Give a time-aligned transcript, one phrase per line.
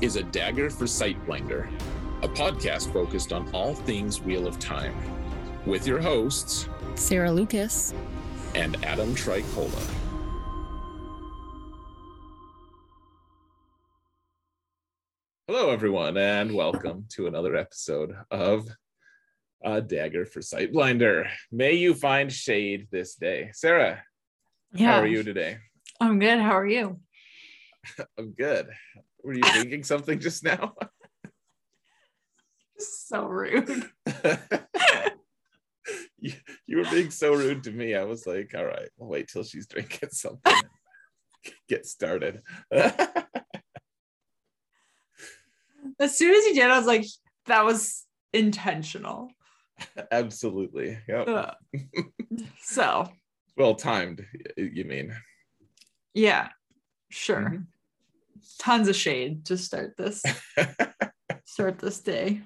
[0.00, 1.68] is a dagger for Sightblinder,
[2.22, 4.94] a podcast focused on all things Wheel of Time,
[5.66, 7.94] with your hosts Sarah Lucas.
[8.54, 9.82] and Adam Tricola.
[15.46, 18.68] Hello, everyone, and welcome to another episode of
[19.64, 21.28] A Dagger for Sightblinder.
[21.50, 23.50] May you find shade this day.
[23.54, 24.02] Sarah,
[24.72, 24.92] Yeah.
[24.92, 25.58] how are you today?
[26.00, 26.38] I'm good.
[26.38, 27.00] How are you?
[28.18, 28.68] I'm good.
[29.28, 30.74] Were you drinking something just now?
[32.80, 33.90] So rude.
[36.20, 36.32] you,
[36.64, 37.96] you were being so rude to me.
[37.96, 40.54] I was like, all right, I'll wait till she's drinking something.
[41.68, 42.40] Get started.
[42.70, 42.86] As
[46.16, 47.04] soon as you did, I was like,
[47.46, 49.28] that was intentional.
[50.12, 50.98] Absolutely.
[51.08, 51.28] Yep.
[51.28, 51.54] Ugh.
[52.62, 53.08] so,
[53.56, 54.24] Well timed,
[54.56, 55.12] you mean.
[56.14, 56.50] yeah,
[57.10, 57.40] sure.
[57.40, 57.66] Mhm.
[58.58, 60.22] Tons of shade to start this
[61.44, 62.42] start this day.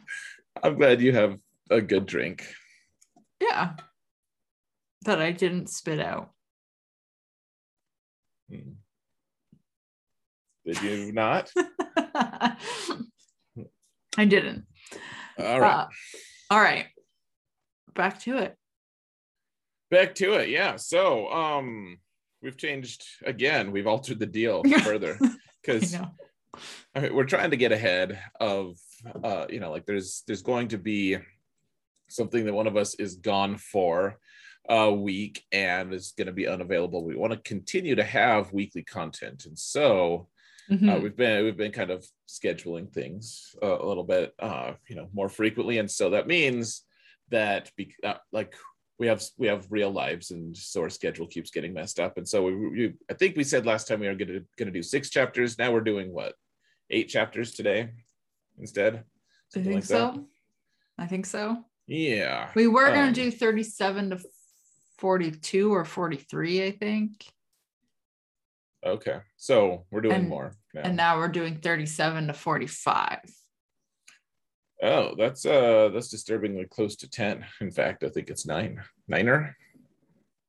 [0.62, 1.39] I'm glad you have
[1.70, 2.47] a good drink.
[3.41, 3.72] Yeah.
[5.05, 6.31] That I didn't spit out.
[8.50, 8.72] Hmm.
[10.64, 11.50] Did you not?
[14.16, 14.64] I didn't.
[15.39, 15.72] All right.
[15.72, 15.87] Uh,
[16.50, 16.87] all right.
[17.94, 18.56] Back to it.
[19.91, 20.50] Back to it.
[20.50, 20.77] Yeah.
[20.77, 21.98] So, um,
[22.42, 23.72] we've changed again.
[23.72, 25.19] We've altered the deal further
[25.62, 25.94] because.
[26.94, 28.77] I mean, we're trying to get ahead of
[29.24, 31.16] uh you know like there's there's going to be
[32.08, 34.19] something that one of us is gone for
[34.69, 38.82] a week and is going to be unavailable we want to continue to have weekly
[38.82, 40.28] content and so
[40.70, 41.03] uh, Mhm.
[41.03, 45.08] we've been we've been kind of scheduling things uh, a little bit uh you know
[45.14, 46.82] more frequently and so that means
[47.31, 48.54] that be, uh, like
[49.02, 52.28] we have we have real lives and so our schedule keeps getting messed up and
[52.28, 54.78] so we, we i think we said last time we were going to going to
[54.78, 56.34] do six chapters now we're doing what
[56.88, 57.88] eight chapters today
[58.60, 59.02] instead
[59.56, 60.14] I think like that.
[60.14, 60.24] so.
[60.98, 61.64] I think so.
[61.88, 64.20] yeah We were going Um, to do 37 to
[64.98, 67.10] 42 or 43, I think.
[68.86, 70.82] okay so we're doing And- more now.
[70.84, 73.19] And now we're doing 37 to 45.
[74.82, 79.56] Oh that's uh that's disturbingly close to 10 in fact i think it's nine niner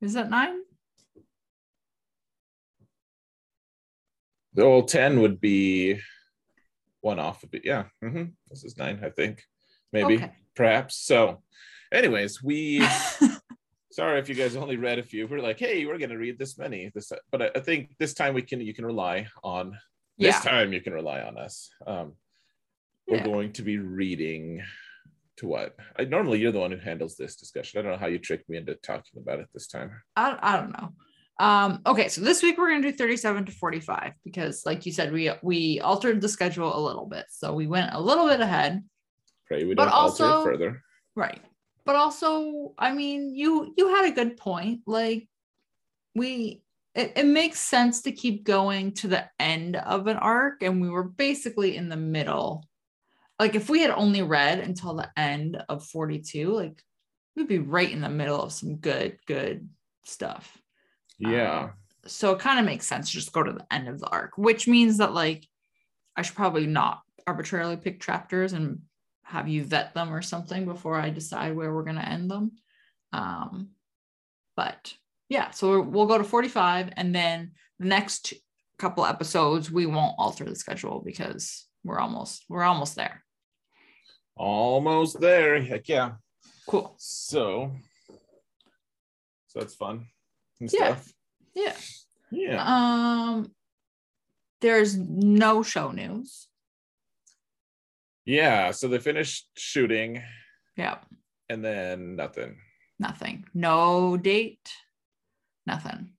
[0.01, 0.59] Is that nine?
[4.53, 5.99] The old 10 would be
[7.01, 7.63] one off of it.
[7.65, 7.85] Yeah.
[8.01, 9.41] hmm This is nine, I think.
[9.91, 10.31] Maybe, Okay.
[10.55, 10.95] perhaps.
[10.97, 11.41] So,
[11.91, 12.85] anyways, we
[13.91, 15.27] sorry if you guys only read a few.
[15.27, 16.91] We're like, hey, we're gonna read this many.
[16.93, 19.71] This but I, I think this time we can you can rely on
[20.19, 20.51] this yeah.
[20.51, 21.69] time you can rely on us.
[21.87, 22.13] Um
[23.07, 23.23] we're Yeah.
[23.23, 24.63] going to be reading
[25.37, 25.75] to what?
[25.97, 27.79] I normally you're the one who handles this discussion.
[27.79, 29.91] I don't know how you tricked me into talking about it this time.
[30.15, 30.93] I, I don't know.
[31.39, 35.11] Um, okay, so this week we're gonna do 37 to 45 because like you said,
[35.11, 37.25] we we altered the schedule a little bit.
[37.29, 38.83] So we went a little bit ahead.
[39.47, 40.81] Pray we don't alter it further.
[41.15, 41.41] Right.
[41.85, 44.81] But also, I mean, you you had a good point.
[44.85, 45.27] Like
[46.15, 46.61] we
[46.95, 50.89] it, it makes sense to keep going to the end of an arc, and we
[50.89, 52.63] were basically in the middle.
[53.43, 56.81] Like if we had only read until the end of 42, like
[57.35, 59.67] we'd be right in the middle of some good, good
[60.05, 60.57] stuff.
[61.19, 61.63] Yeah.
[61.63, 61.71] Um,
[62.05, 64.37] so it kind of makes sense to just go to the end of the arc,
[64.37, 65.45] which means that like
[66.15, 68.79] I should probably not arbitrarily pick chapters and
[69.23, 72.53] have you vet them or something before I decide where we're going to end them.
[73.11, 73.71] Um,
[74.55, 74.93] but
[75.27, 78.35] yeah, so we'll go to 45 and then the next
[78.77, 83.22] couple episodes we won't alter the schedule because we're almost we're almost there.
[84.35, 85.61] Almost there.
[85.61, 86.13] Heck yeah.
[86.67, 86.95] Cool.
[86.97, 87.71] So,
[89.47, 90.07] so that's fun
[90.59, 90.95] and Yeah.
[90.95, 91.13] stuff.
[91.53, 91.75] Yeah.
[92.31, 92.63] Yeah.
[92.65, 93.51] Um
[94.61, 96.47] there's no show news.
[98.25, 98.71] Yeah.
[98.71, 100.23] So they finished shooting
[100.77, 100.99] Yeah.
[101.49, 102.57] and then nothing.
[102.97, 103.45] Nothing.
[103.53, 104.71] No date.
[105.67, 106.13] Nothing.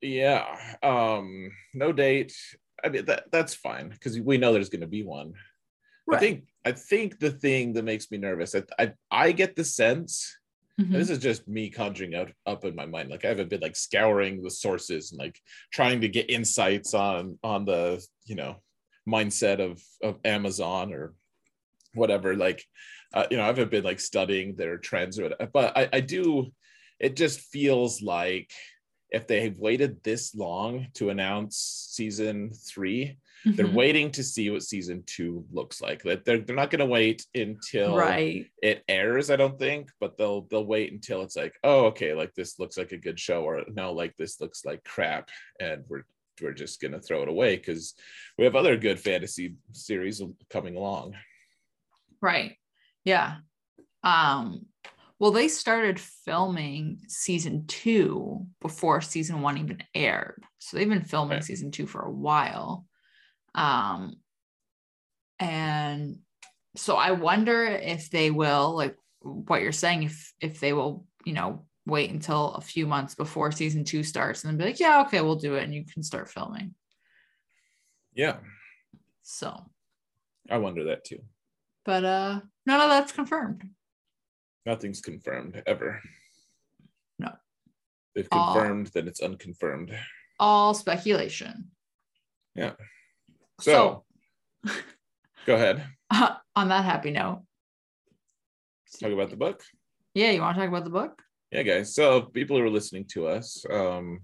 [0.00, 0.46] Yeah.
[0.82, 2.34] Um, no date.
[2.84, 5.32] I mean that that's fine because we know there's gonna be one.
[6.16, 9.64] I think I think the thing that makes me nervous, I I, I get the
[9.64, 10.34] sense
[10.80, 10.92] Mhm.
[10.92, 13.74] this is just me conjuring out up in my mind like i haven't been like
[13.74, 15.36] scouring the sources and like
[15.72, 18.62] trying to get insights on on the you know
[19.08, 21.14] mindset of of Amazon or
[21.94, 22.36] whatever.
[22.36, 22.64] Like,
[23.14, 26.00] uh, you know, I haven't been like studying their trends or whatever, but I, I
[26.00, 26.52] do.
[27.00, 28.50] It just feels like
[29.10, 33.72] if they have waited this long to announce season three, they're Mhm.
[33.72, 36.02] waiting to see what season two looks like.
[36.02, 38.46] That they're they're not going to wait until right.
[38.62, 39.30] it airs.
[39.30, 42.76] I don't think, but they'll they'll wait until it's like, oh, okay, like this looks
[42.76, 45.30] like a good show, or no, like this looks like crap,
[45.60, 46.04] and we're
[46.40, 47.94] we're just gonna throw it away because
[48.36, 51.16] we have other good fantasy series coming along.
[52.20, 52.56] Right.
[53.04, 53.38] Yeah.
[54.02, 54.66] Um
[55.18, 60.44] well they started filming season 2 before season 1 even aired.
[60.58, 61.44] So they've been filming Okay.
[61.46, 62.86] season 2 for a while.
[63.58, 64.16] Um
[65.40, 66.18] and
[66.76, 71.32] so I wonder if they will like what you're saying if if they will, you
[71.32, 75.00] know, wait until a few months before season 2 starts and then be like, yeah,
[75.02, 76.74] okay, we'll do it and you can start filming.
[78.14, 78.38] Yeah,
[79.22, 79.70] So,
[80.50, 81.20] I wonder that too.
[81.84, 83.62] but uh none of that's confirmed.
[84.66, 86.00] Nothing's confirmed ever.
[87.18, 87.32] No.
[88.14, 89.96] They've All- confirmed that it's unconfirmed.
[90.38, 91.70] All speculation.
[92.54, 92.72] Yeah.
[93.60, 94.04] So,
[95.46, 95.84] go ahead.
[96.10, 97.42] Uh, on that happy note.
[99.00, 99.62] Talk about the book.
[100.14, 101.20] Yeah, you want to talk about the book?
[101.50, 101.94] Yeah, guys.
[101.94, 104.20] So people who are listening to us, um,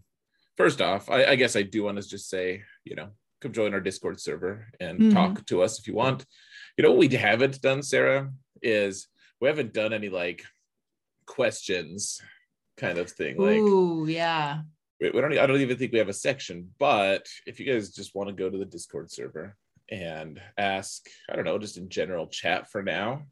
[0.57, 3.11] first off, I, I guess I do want to just say, you know,
[3.41, 5.13] come join our Discord server and Mhm.
[5.13, 6.25] talk to us if you want.
[6.77, 8.33] You know what we haven't done, Sarah,
[8.63, 9.09] is
[9.41, 10.45] we haven't done any like
[11.27, 12.21] questions
[12.77, 13.37] kind of thing.
[13.39, 14.63] Like Ooh, yeah.
[15.01, 18.15] We, don't i don't even think we have a section, but if you guys just
[18.15, 19.57] want to go to the Discord server
[19.91, 23.23] and ask, I don't know, just in general chat for now.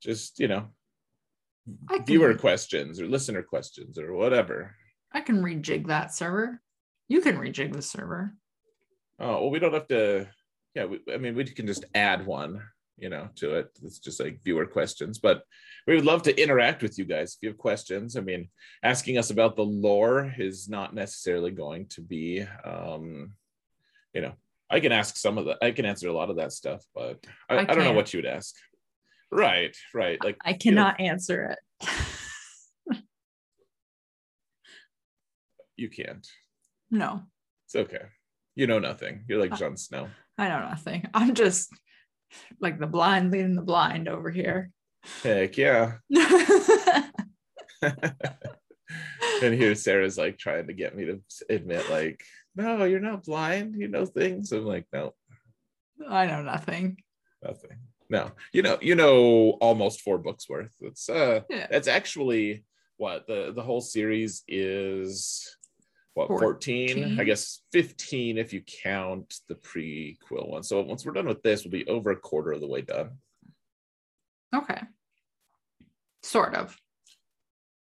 [0.00, 0.68] Just, you know,
[1.88, 4.74] I can, viewer questions or listener questions or whatever.
[5.12, 6.60] I can rejig that server.
[7.08, 8.34] You can rejig the server.
[9.18, 10.28] Oh, well, we don't have to.
[10.74, 12.60] Yeah, we, I mean, we can just add one,
[12.96, 13.68] you know, to it.
[13.82, 15.42] It's just like viewer questions, but
[15.86, 18.16] we would love to interact with you guys if you have questions.
[18.16, 18.48] I mean,
[18.82, 23.32] asking us about the lore is not necessarily going to be, um,
[24.12, 24.32] you know,
[24.70, 27.24] I can ask some of the, I can answer a lot of that stuff, but
[27.48, 28.54] I, I I, don't know what you would ask.
[29.30, 30.22] Right, right.
[30.22, 31.88] Like I cannot answer it.
[35.76, 36.26] you can't.
[36.90, 37.22] no,
[37.66, 38.06] It's okay.
[38.54, 39.24] You know nothing.
[39.28, 40.08] You're like Uh, Jon Snow.
[40.38, 41.08] I know nothing.
[41.12, 41.70] I'm just
[42.60, 44.70] like the blind leading the blind over here.
[45.22, 45.94] Heck yeah.
[47.82, 51.20] and here Sarah's like trying to get me to
[51.50, 52.22] admit, like,
[52.56, 53.74] no, you're not blind.
[53.76, 54.52] You know things.
[54.52, 55.12] I'm like, no,
[56.08, 56.98] I know nothing.
[57.42, 57.78] nothing.
[58.10, 60.74] No, you know, you know, almost four books worth.
[60.80, 61.66] It's uh, Yeah.
[61.70, 62.64] that's actually
[62.96, 65.56] what the the whole series is.
[66.14, 66.88] What 14?
[66.88, 67.20] 14?
[67.20, 70.62] I guess 15 if you count the prequel one.
[70.62, 73.18] So once we're done with this, we'll be over a quarter of the way done.
[74.54, 74.80] Okay.
[76.22, 76.76] Sort of.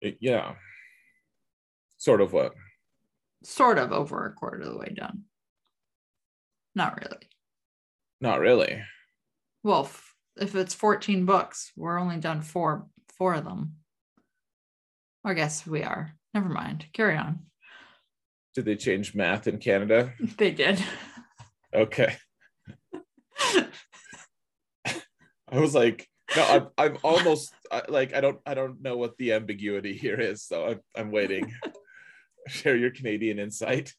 [0.02, 0.54] It- yeah.
[1.98, 2.54] Sort of what?
[3.44, 5.24] Sort of over a quarter of the way done.
[6.76, 7.28] Not really.
[8.22, 8.84] Not really.
[9.64, 13.74] Well, f- if it's 14 books, we're only done four four of them.
[15.24, 16.16] I guess we are.
[16.34, 16.86] Never mind.
[16.94, 17.40] Carry on.
[18.54, 20.14] Did they change math in Canada?
[20.38, 20.84] They did.
[21.74, 22.16] Okay.
[25.54, 27.54] I was like, no, I'm, I'm almost
[27.88, 30.44] like, I don't, I don't know what the ambiguity here is.
[30.44, 31.54] So I'm, I'm waiting.
[32.48, 33.94] Share your Canadian insight.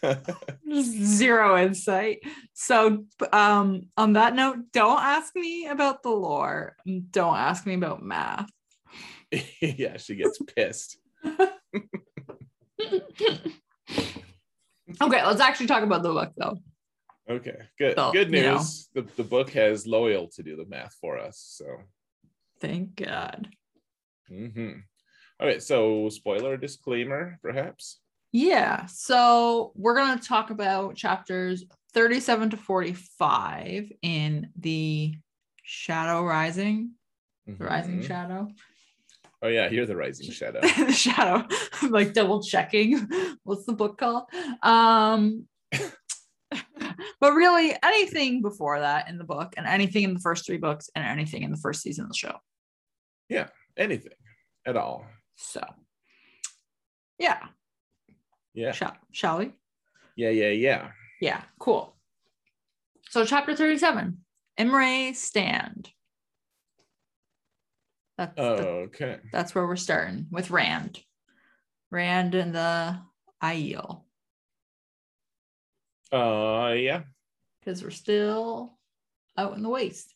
[0.82, 2.20] Zero insight.
[2.54, 6.76] So, um, on that note, don't ask me about the lore.
[7.10, 8.50] Don't ask me about math.
[9.60, 10.98] yeah, she gets pissed.
[15.00, 16.58] Okay, let's actually talk about the book though.
[17.30, 17.94] Okay, good.
[17.96, 18.56] So, good you know.
[18.56, 18.88] news.
[18.94, 21.38] The, the book has Loial to do the math for us.
[21.38, 21.66] So,
[22.60, 23.48] Thank God.
[24.30, 24.80] Mm-hmm.
[25.40, 25.62] all right.
[25.62, 28.00] So, spoiler disclaimer, perhaps.
[28.32, 28.86] Yeah.
[28.86, 35.14] So we're going to talk about chapters 37 to 45 in the
[35.62, 36.92] Shadow Rising,
[37.46, 38.06] the Rising Mhm.
[38.06, 38.48] Shadow.
[39.42, 40.60] Oh, yeah, you're the Rising Shadow.
[40.60, 41.46] the Shadow.
[41.80, 43.08] I'm like double checking.
[43.44, 44.24] What's the book called?
[44.62, 45.46] Um,
[47.20, 50.90] but really, anything before that in the book, and anything in the first three books,
[50.94, 52.36] and anything in the first season of the show.
[53.28, 54.12] Yeah, anything
[54.66, 55.06] at all.
[55.36, 55.62] So,
[57.18, 57.40] yeah.
[58.54, 58.72] Yeah.
[58.72, 59.52] Shall, shall we?
[60.14, 60.90] Yeah, yeah, yeah.
[61.20, 61.96] Yeah, cool.
[63.08, 64.18] So chapter 37,
[64.58, 65.90] Imre Stand.
[68.22, 69.18] That's the- Okay.
[69.32, 71.00] that's where we're starting with Rand.
[71.90, 73.00] Rand and the
[73.42, 74.04] Aiel.
[76.12, 77.02] Uh, yeah.
[77.60, 78.78] because we're still
[79.36, 80.12] out in the waste.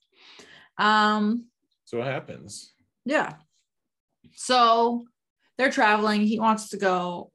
[0.78, 1.46] Um,
[1.84, 2.72] So what happens?
[3.04, 3.34] yeah.
[4.34, 5.06] So
[5.56, 6.20] they're traveling.
[6.22, 7.32] He wants to go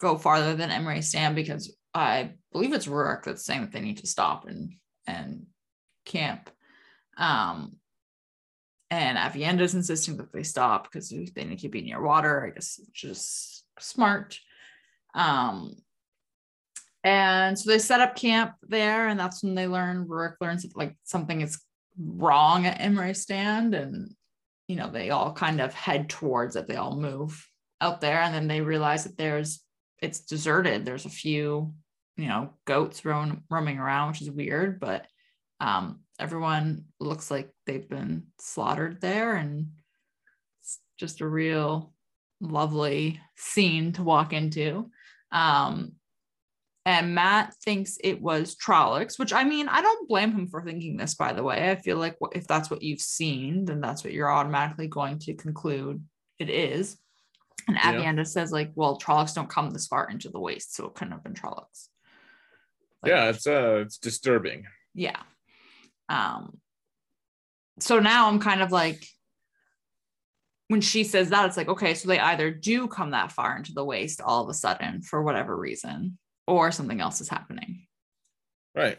[0.00, 3.98] go farther than Imre Stand because I believe it's Rhuarc that's saying that they need
[3.98, 4.72] to stop and
[5.06, 5.46] and
[6.04, 6.50] camp.
[7.16, 7.76] Um
[8.92, 12.44] and Aviendha's insisting that they stop because they need to be near water.
[12.46, 14.38] I guess just smart.
[15.14, 15.76] Um
[17.02, 20.76] and so they set up camp there, and that's when they learn Rhuarc learns that
[20.76, 21.60] like something is
[21.98, 24.14] wrong at Imre Stand, and
[24.68, 26.68] you know they all kind of head towards it.
[26.68, 27.48] They all move
[27.80, 29.64] out there, and then they realize that there's
[30.00, 30.84] it's deserted.
[30.84, 31.74] There's a few,
[32.16, 35.06] you know, goats roam, roaming around, which is weird, but
[35.58, 39.68] um, everyone looks like they've been slaughtered there, and
[40.60, 41.92] it's just a real
[42.40, 44.90] lovely scene to walk into.
[45.30, 45.92] Um,
[46.84, 50.96] and Mat thinks it was Trollocs, which I mean, I don't blame him for thinking
[50.96, 51.70] this, by the way.
[51.70, 55.34] I feel like if that's what you've seen, then that's what you're automatically going to
[55.34, 56.02] conclude
[56.40, 56.96] it is.
[57.68, 57.92] And Yeah.
[57.92, 61.12] Aviendha says, like, well, Trollocs don't come this far into the waste, so it couldn't
[61.12, 61.88] have been Trollocs.
[63.02, 64.64] Like, yeah, it's uh, it's disturbing.
[64.94, 65.20] yeah.
[66.08, 66.58] Um,
[67.80, 69.04] so now I'm kind of like,
[70.68, 73.72] when she says that, it's like, okay, so they either do come that far into
[73.72, 77.86] the waste all of a sudden for whatever reason, or something else is happening.
[78.74, 78.98] Right.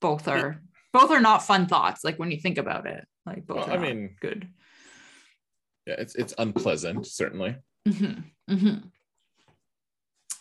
[0.00, 0.60] Both are
[0.92, 3.04] both are not fun thoughts, like when you think about it.
[3.26, 4.48] Like both Well, are I mean- good.
[5.86, 7.56] Yeah, it's it's unpleasant, certainly.
[7.86, 8.90] Mhm, mhm.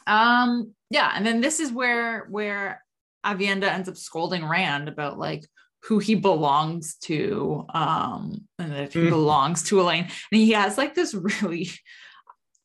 [0.06, 2.84] Um, yeah, and then this is where where
[3.26, 5.46] Aviendha ends up scolding Rand about like
[5.84, 9.10] who he belongs to, um, and that he Mhm.
[9.10, 10.04] belongs to Elayne.
[10.32, 11.70] And he has like this really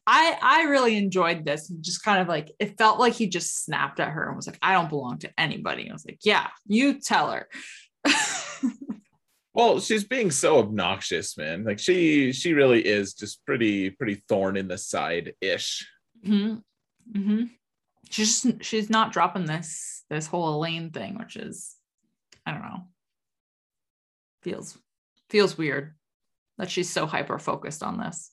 [0.06, 3.64] I I really enjoyed this and just kind of like it felt like he just
[3.64, 5.82] snapped at her and was like, I don't belong to anybody.
[5.82, 7.48] And I was like, Yeah, you tell her.
[9.54, 11.64] Well, she's being so obnoxious, man.
[11.64, 15.86] Like she she really is just pretty pretty thorn in the side ish.
[16.24, 16.54] hmm
[17.14, 17.44] hmm
[18.10, 21.74] She's just she's not dropping this this whole Elayne thing, which is
[22.44, 22.82] I don't know.
[24.42, 24.76] Feels
[25.30, 25.94] feels weird
[26.58, 28.30] that she's so hyper focused on this.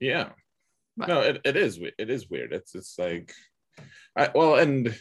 [0.00, 0.30] Yeah.
[0.96, 2.52] But- No, it, it is it is weird.
[2.54, 3.34] It's it's like
[4.16, 4.98] I well and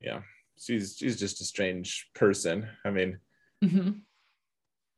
[0.00, 0.20] yeah,
[0.60, 2.68] she's she's just a strange person.
[2.84, 3.18] I mean,
[3.64, 4.02] Mhm.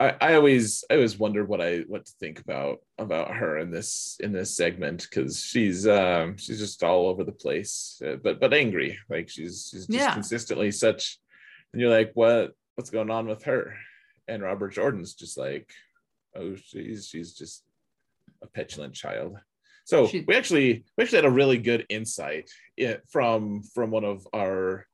[0.01, 3.71] I, I always I always wonder what I what to think about about her in
[3.71, 8.41] this in this segment because she's um she's just all over the place uh, but
[8.41, 10.15] but angry like she's she's just Yeah.
[10.15, 11.19] consistently such
[11.73, 13.75] and you're like what what's going on with her
[14.27, 15.71] and Robert Jordan's just like
[16.35, 17.63] oh she's she's just
[18.43, 19.37] a petulant child
[19.85, 22.51] so She- we actually we actually had a really good insight
[23.09, 24.87] from from one of our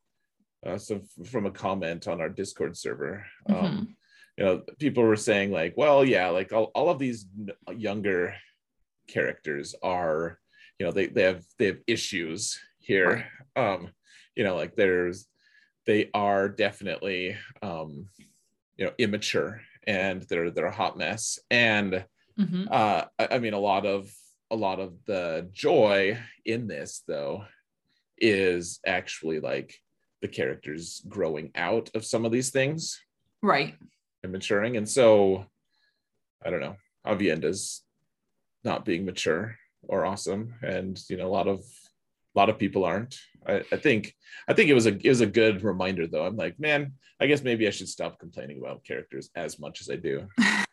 [0.66, 3.86] uh, so from a comment on our Discord server um, Mhm.
[4.36, 7.26] You know people were saying like well yeah like all, all of these
[7.74, 8.34] younger
[9.08, 10.38] characters are
[10.78, 13.88] you know they, they have they have issues here um
[14.34, 15.26] you know like there's
[15.86, 18.08] they are definitely um
[18.76, 22.04] you know immature and they're they're a hot mess and
[22.38, 22.68] Mhm.
[22.70, 24.10] uh I, I mean a lot of
[24.50, 27.44] a lot of the joy in this though
[28.18, 29.74] is actually like
[30.20, 33.00] the characters growing out of some of these things
[33.42, 33.74] Right.
[34.26, 34.76] And maturing.
[34.76, 35.46] And so
[36.44, 37.82] I don't know, Aviendha's
[38.64, 40.54] not being mature or awesome.
[40.62, 43.18] And you know, a lot of a lot of people aren't.
[43.46, 44.14] I, I think
[44.48, 46.26] I think it was a it was a good reminder though.
[46.26, 49.88] I'm like, man, I guess maybe I should stop complaining about characters as much as
[49.88, 50.26] I do.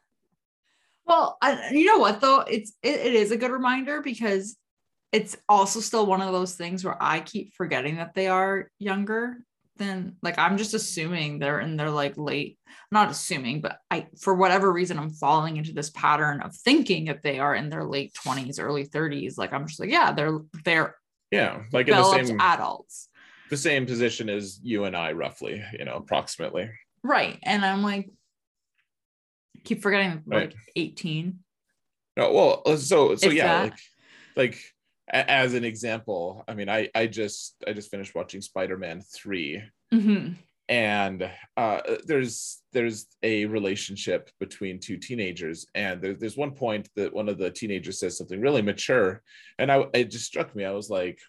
[1.05, 2.39] Well, I, you know what though?
[2.39, 4.55] It's it, it is a good reminder because
[5.11, 9.39] it's also still one of those things where I keep forgetting that they are younger
[9.77, 12.59] than like I'm just assuming they're in their like late
[12.91, 17.23] not assuming but I for whatever reason I'm falling into this pattern of thinking that
[17.23, 20.95] they are in their late 20s early 30s like I'm just like yeah they're they're
[21.31, 23.09] Yeah, like in the same adults
[23.49, 26.69] the same position as you and I, roughly, you know, approximately.
[27.03, 28.09] right and I'm like
[29.63, 30.55] keep forgetting like Right.
[30.75, 31.39] 18
[32.17, 33.63] No, well, uh, so so If yeah, that.
[33.63, 33.79] like
[34.35, 34.72] like
[35.13, 40.35] as an example, I mean, I I just I just finished watching Spider-Man three, Mhm.
[40.67, 47.13] and uh, there's there's a relationship between two teenagers, and there, there's one point that
[47.13, 49.21] one of the teenagers says something really mature,
[49.59, 50.65] and I it just struck me.
[50.65, 51.19] I was like,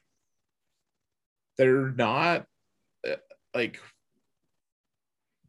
[1.58, 2.46] they're not
[3.06, 3.16] uh,
[3.54, 3.78] like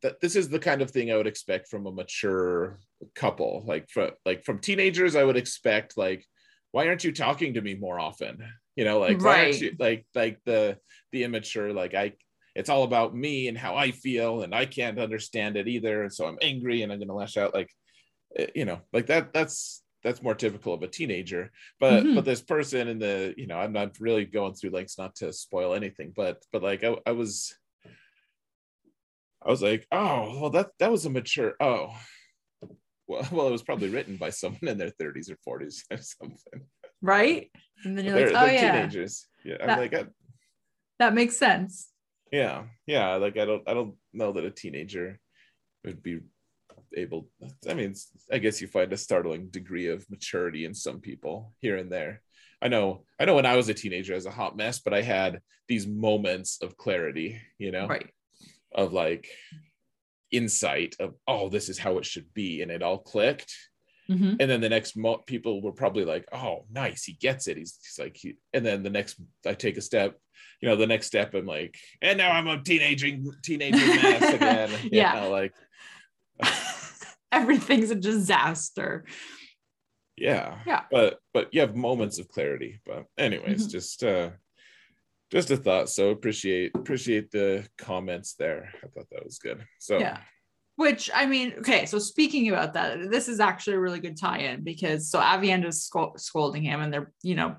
[0.01, 0.20] that.
[0.20, 2.80] This is the kind of thing I would expect from a mature
[3.15, 3.63] couple.
[3.65, 6.25] Like from like from teenagers, I would expect like,
[6.75, 8.44] why aren't you talking to me more often?
[8.75, 9.62] you know like why aren't Right.
[9.62, 10.77] you like like the
[11.13, 12.12] the immature like i
[12.55, 16.13] it's all about me and how i feel and i can't understand it either and
[16.13, 17.70] so i'm angry and i'm going to lash out like
[18.38, 22.15] eh, you know like that that's that's more typical of a teenager but Mhm.
[22.15, 25.32] but this person in the you know i'm not really going through links not to
[25.32, 27.55] spoil anything but but like i, I was
[29.46, 31.96] i was like oh well that that was a mature oh
[33.07, 36.65] well, well it was probably written by someone in their 30s or 40s or something.
[37.01, 37.51] Right?
[37.83, 38.71] And then you're like oh yeah.
[38.71, 39.27] teenagers.
[39.43, 40.05] Yeah i'm That- like I,
[41.00, 41.89] that makes sense.
[42.31, 45.19] Yeah yeah like i don't i don't know that a teenager
[45.83, 46.19] would be
[46.97, 47.29] able
[47.69, 47.93] i mean
[48.31, 52.21] i guess you find a startling degree of maturity in some people here and there.
[52.62, 54.93] I know i know when i was a teenager I was a hot mess but
[54.93, 57.88] i had these moments of clarity you know?
[57.88, 58.09] Right.
[58.74, 59.27] Of like
[60.32, 63.53] insight of oh this is how it should be and it all clicked
[64.10, 64.38] Mhm.
[64.39, 67.79] and then the next mo- people were probably like oh nice he gets it he's,
[67.82, 70.15] he's like he, and then the next i take a step
[70.62, 73.08] you know the next step i'm like and now i'm a teenager
[73.44, 75.13] teenager mess again Yeah.
[75.22, 75.53] know, like
[77.32, 79.05] everything's a disaster
[80.17, 80.84] yeah Yeah.
[80.91, 83.72] but but you have moments of clarity but anyways Mhm.
[83.72, 84.29] just uh
[85.36, 90.00] just a thought so appreciate appreciate the comments there i thought that was good so
[90.00, 90.20] Yeah.
[90.77, 91.86] Which I mean, okay.
[91.86, 96.20] So speaking about that, this is actually a really good tie-in because so Aviendha's scold,
[96.20, 97.56] scolding him, and they're you know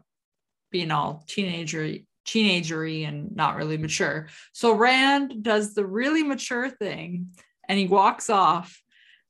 [0.71, 1.95] being all teenager
[2.26, 4.28] teenagery and not really mature.
[4.52, 7.28] So Rand does the really mature thing,
[7.71, 8.83] and he walks off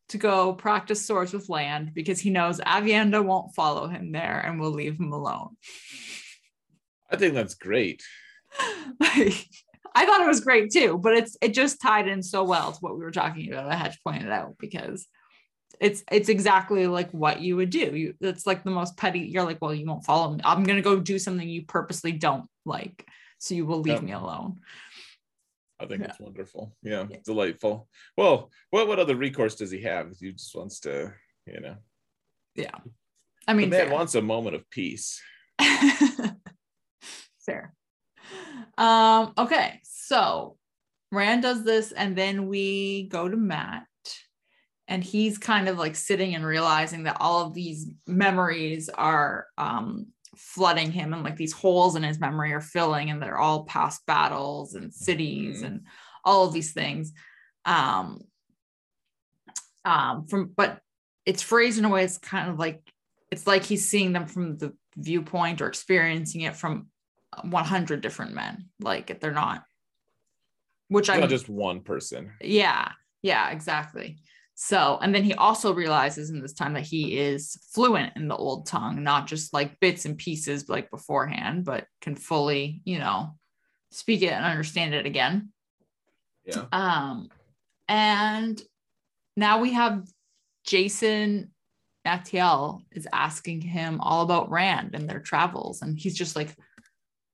[0.09, 4.59] to go practice swords with Lan because he knows Aviendha won't follow him there and
[4.59, 5.57] will leave him alone.
[7.09, 8.03] i think that's great
[9.01, 9.47] Like,
[9.95, 12.79] I thought it was great too, but it's it just tied in so well to
[12.81, 13.71] what we were talking about.
[13.71, 15.07] I had to point it out because
[15.81, 17.95] it's it's exactly like what you would do.
[17.97, 19.21] You it's like the most petty.
[19.21, 20.41] You're like, well, you won't follow me.
[20.45, 23.07] I'm gonna go do something you purposely don't like,
[23.39, 24.03] so you will leave Yep.
[24.03, 24.61] me alone.
[25.81, 26.09] I think Yeah.
[26.09, 26.75] it's wonderful.
[26.83, 27.19] Yeah, Yeah.
[27.25, 27.89] delightful.
[28.17, 30.13] Well, what what other recourse does he have?
[30.19, 31.13] He just wants to,
[31.47, 31.77] you know,
[32.55, 32.71] Yeah,
[33.49, 33.95] I mean, the man fair.
[33.95, 35.23] wants a moment of peace.
[37.45, 37.75] fair.
[38.79, 39.33] Um.
[39.39, 40.57] Okay, so
[41.13, 43.85] Rand does this, and then we go to Mat,
[44.89, 50.09] and he's kind of like sitting and realizing that all of these memories are um
[50.37, 54.05] flooding him and like these holes in his memory are filling and they're all past
[54.05, 55.67] battles and cities Mhm.
[55.67, 55.81] and
[56.25, 57.15] all of these things
[57.65, 58.21] um
[59.87, 60.81] um from but
[61.25, 62.83] it's phrased in a way it's kind of like
[63.31, 66.89] it's like he's seeing them from the viewpoint or experiencing it from
[67.43, 69.63] 100 different men like if they're not
[70.89, 72.33] which i'm just one person.
[72.41, 72.91] yeah
[73.23, 74.19] yeah exactly
[74.55, 78.37] so and then he also realizes in this time that he is fluent in the
[78.37, 83.35] old tongue not just like bits and pieces like beforehand but can fully you know
[83.91, 85.51] speak it and understand it again
[86.45, 86.65] Yeah.
[86.73, 87.29] um
[87.89, 88.61] and
[89.37, 90.07] now we have
[90.67, 91.51] Jasin
[92.07, 96.55] Natael is asking him all about rand and their travels and he's just like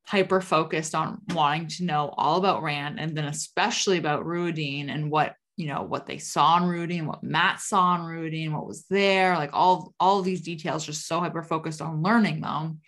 [0.05, 5.11] hyper focused on wanting to know all about rand and then especially about Rhuidean and
[5.11, 8.85] what you know what they saw in Rhuidean what Mat saw in Rhuidean what was
[8.91, 12.81] there like all all these details just so hyper focused on learning them.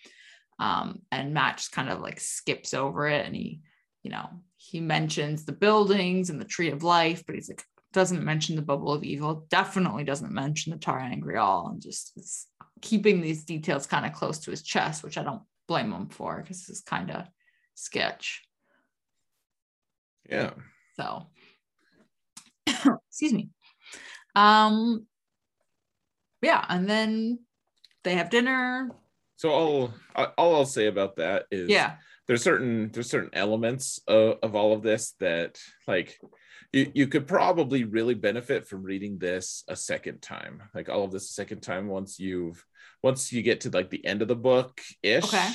[0.58, 3.60] Um and Mat just kind of like skips over it and he
[4.02, 8.24] you know he mentions the buildings and the tree of life but he's like doesn't
[8.24, 12.12] mention the bubble of evil definitely doesn't mention the ter'angreal and just
[12.80, 16.40] keeping these details kind of close to his chest which i don't blame them for
[16.40, 17.26] because this is kind of
[17.74, 18.42] sketch.
[20.28, 20.50] Yeah.
[20.96, 21.26] so
[22.66, 23.50] excuse me.
[24.34, 25.06] Um
[26.42, 27.40] yeah and then
[28.02, 28.90] they have dinner.
[29.36, 29.94] So all
[30.38, 31.96] all I'll say about that is yeah.
[32.26, 36.18] there's certain there's certain elements of, of all of this that like
[36.74, 41.12] you, you could probably really benefit from reading this a second time like all of
[41.12, 42.64] this a second time once you've
[43.02, 45.50] once you get to like the end of the book ish Okay.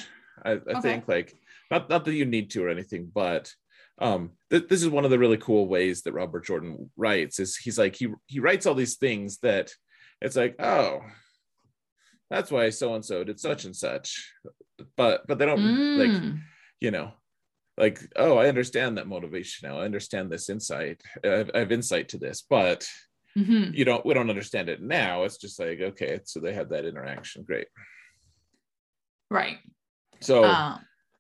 [0.45, 0.82] i, I Okay.
[0.82, 1.36] think like
[1.69, 3.53] not not that you need to or anything but
[3.99, 7.58] um th- this is one of the really cool ways that robert jordan writes is
[7.58, 9.71] he's like he he writes all these things that
[10.21, 11.01] it's like oh
[12.29, 14.32] that's why so and so did such and such
[14.95, 16.39] but but they don't like Mm.
[16.79, 17.12] you know
[17.80, 19.80] like oh i understand that motivation now.
[19.80, 21.02] I understand this insight.
[21.24, 22.88] I have, I have insight to this but
[23.38, 23.74] Mhm.
[23.74, 25.24] you don't we don't understand it now.
[25.24, 27.44] It's just like okay so they had that interaction.
[27.44, 27.68] Great.
[29.30, 29.60] Right.
[30.20, 30.80] So um,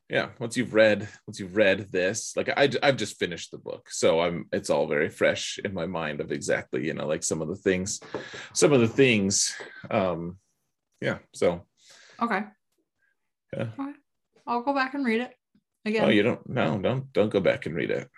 [0.09, 3.87] yeah once you've read once you've read this like I, i've just finished the book.
[3.91, 7.41] So i'm it's all very fresh in my mind of exactly you know like some
[7.43, 7.99] of the things
[8.53, 9.55] some of the things
[9.91, 10.37] um
[10.99, 11.65] yeah so.
[12.21, 12.43] Okay.
[13.55, 13.69] Yeah.
[13.79, 13.93] okay.
[14.47, 15.33] I'll go back and read it
[15.85, 16.05] again.
[16.05, 18.09] Oh, you don't no, don't don't go back and read it.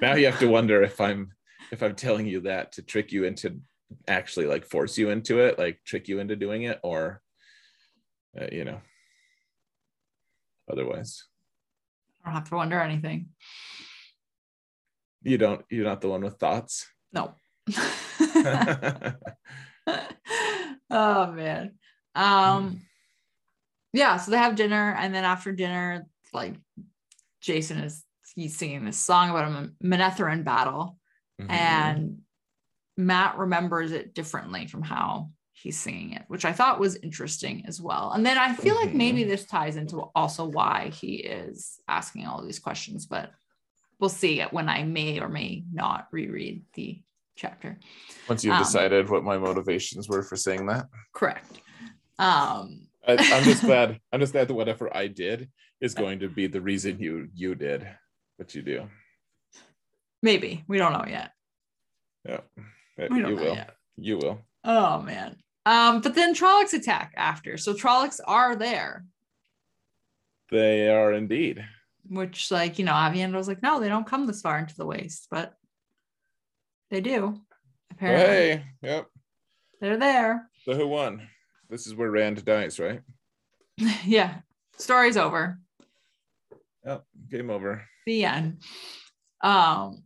[0.00, 1.32] now you have to wonder if I'm
[1.72, 3.60] if I'm telling you that to trick you into
[4.08, 7.20] actually like force you into it, like trick you into doing it, or
[8.40, 8.80] uh, you know,
[10.70, 11.24] otherwise.
[12.24, 13.28] I don't have to wonder anything.
[15.22, 15.64] You don't.
[15.70, 16.86] You're not the one with thoughts.
[17.12, 17.34] No.
[20.90, 21.74] oh man.
[22.14, 22.85] Um
[23.96, 26.54] yeah, so they have dinner and then after dinner, like
[27.42, 28.04] Jasin is
[28.34, 30.98] he's singing this song about a Manetheren battle.
[31.40, 31.50] Mhm.
[31.50, 32.22] And
[32.96, 37.80] Mat remembers it differently from how he's singing it, which I thought was interesting as
[37.80, 38.12] well.
[38.12, 42.44] And then I feel like maybe this ties into also why he is asking all
[42.44, 43.32] these questions, but
[43.98, 47.00] we'll see it when I may or may not reread the
[47.36, 47.78] chapter.
[48.28, 51.60] once you've um, decided what my motivations were for saying that, Correct.
[52.18, 54.00] Um, I, I'm just glad.
[54.12, 55.48] I'm just glad that whatever I did
[55.80, 57.86] is going to be the reason you you did
[58.36, 58.88] what you do.
[60.22, 61.30] maybe we don't know yet.
[62.28, 62.40] Yeah,
[62.98, 63.54] We don't you know will.
[63.54, 63.70] yet.
[63.96, 64.40] You will.
[64.64, 65.36] Oh man.
[65.64, 67.56] Um, but then Trollocs attack after.
[67.56, 69.04] So Trollocs are there,
[70.50, 71.64] They are indeed.
[72.08, 74.86] which like, you know, Aviendha was like, no, they don't come this far into the
[74.86, 75.54] waste, but
[76.90, 77.40] they do.
[77.90, 78.26] Apparently.
[78.26, 79.06] Hey, yep.
[79.80, 80.48] They're there.
[80.64, 81.26] So who won?
[81.68, 83.00] This is where Rand dies, right?
[84.04, 84.38] yeah.
[84.78, 85.58] Story's over.
[86.84, 87.04] Yep.
[87.28, 87.84] Game over.
[88.06, 88.62] The end.
[89.42, 90.04] Um,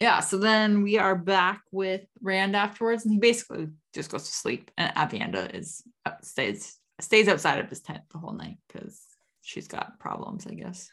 [0.00, 4.32] yeah, so then we are back with Rand afterwards, and he basically just goes to
[4.32, 9.00] sleep, and Aviendha is uh, stays stays outside of his tent the whole night because
[9.42, 10.90] she's got problems, I guess.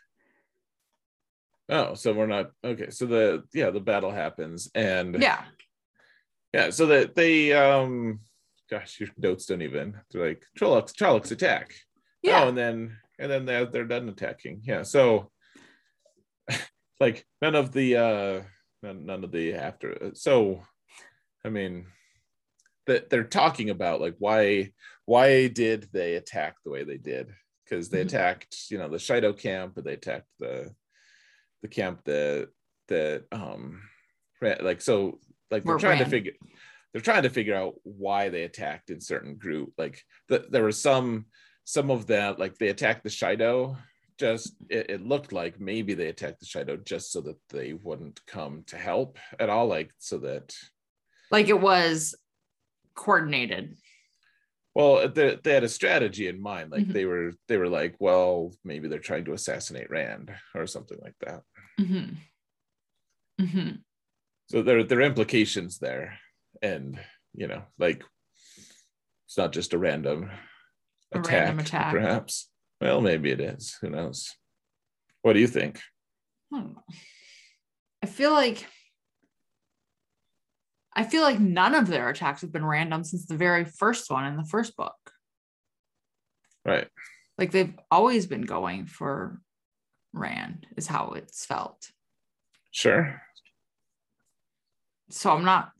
[1.69, 2.91] Oh, so we're not okay.
[2.91, 5.43] So the yeah, the battle happens, and Yeah,
[6.54, 8.19] yeah, so that they um,
[8.69, 9.95] gosh, your notes don't even.
[10.12, 11.73] They're like Trollocs, Trollocs attack.
[12.21, 14.62] yeah, Oh, and then and then they're they're done attacking.
[14.63, 14.84] Yeah.
[14.84, 15.32] So
[16.99, 18.41] like none of the uh
[18.84, 20.63] none, none of the after so
[21.45, 21.88] I mean
[22.88, 24.71] that they're talking about like why
[25.05, 27.29] why did they attack the way they did?
[27.65, 28.08] Because they Mhm.
[28.08, 30.73] attacked, you know, the Shaido camp, but they attacked the
[31.62, 32.49] the camp that
[32.88, 33.82] that um
[34.41, 35.19] like so
[35.51, 36.34] like they're trying to figure
[36.91, 40.71] they're trying to figure out why they attacked in certain group like the, there were
[40.71, 41.25] some
[41.63, 43.78] some of that like they attacked the Shaido
[44.17, 48.19] just it, it looked like maybe they attacked the Shaido just so that they wouldn't
[48.25, 50.54] come to help at all like so that
[51.32, 52.15] like it was
[52.95, 53.78] coordinated.
[54.75, 56.93] well they, they had a strategy in mind like Mhm.
[56.93, 61.15] they were they were like well maybe they're trying to assassinate Rand or something like
[61.21, 61.43] that
[61.78, 62.15] hmm
[63.39, 63.69] hmm
[64.47, 66.17] so there there are implications there
[66.62, 66.99] and
[67.33, 68.03] you know like
[69.27, 70.29] it's not just a random
[71.13, 71.91] A attack, random attack.
[71.93, 72.49] perhaps
[72.81, 74.35] well maybe it is who knows
[75.21, 75.79] what do you think
[76.53, 76.63] I.
[78.01, 78.65] I feel like
[80.95, 84.25] I feel like none of their attacks have been random since the very first one
[84.25, 84.95] in the first book.
[86.65, 86.88] right
[87.38, 89.39] Like they've always been going for
[90.12, 91.91] Rand, is how it's felt.
[92.71, 93.21] sure
[95.09, 95.71] So I'm not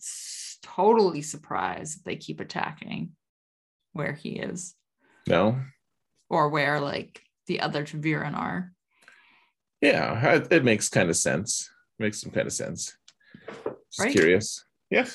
[0.76, 3.12] totally surprised they keep attacking
[3.94, 4.76] where he is.
[5.28, 5.60] No.
[6.30, 8.72] Or where like the other ta'veren are.
[9.82, 11.70] yeah it makes kind of sense.
[11.98, 12.96] Makes some kind of sense.
[13.48, 14.12] Just Right?
[14.12, 14.64] curious.
[14.90, 15.08] Yeah.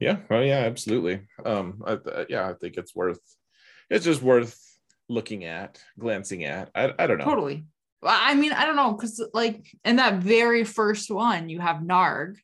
[0.00, 0.18] Yeah.
[0.30, 1.22] Oh yeah absolutely.
[1.44, 3.20] Um I, I- yeah i think it's worth
[3.90, 4.56] it's just worth
[5.08, 6.70] looking at glancing at.
[6.74, 7.24] I, I don't know.
[7.24, 7.64] Totally.
[8.02, 11.78] Well, I mean, I don't know, because like in that very first one, you have
[11.78, 12.36] Narg,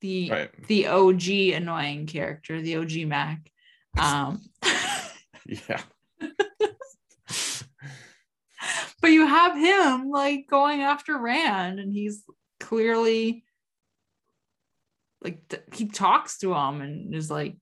[0.00, 3.50] the right the OG annoying character, the OG Mac.
[3.98, 4.42] Um,
[5.46, 5.82] yeah
[9.00, 12.22] but you have him like going after Rand, and he's
[12.58, 13.44] clearly
[15.22, 17.56] like th- he talks to him and is like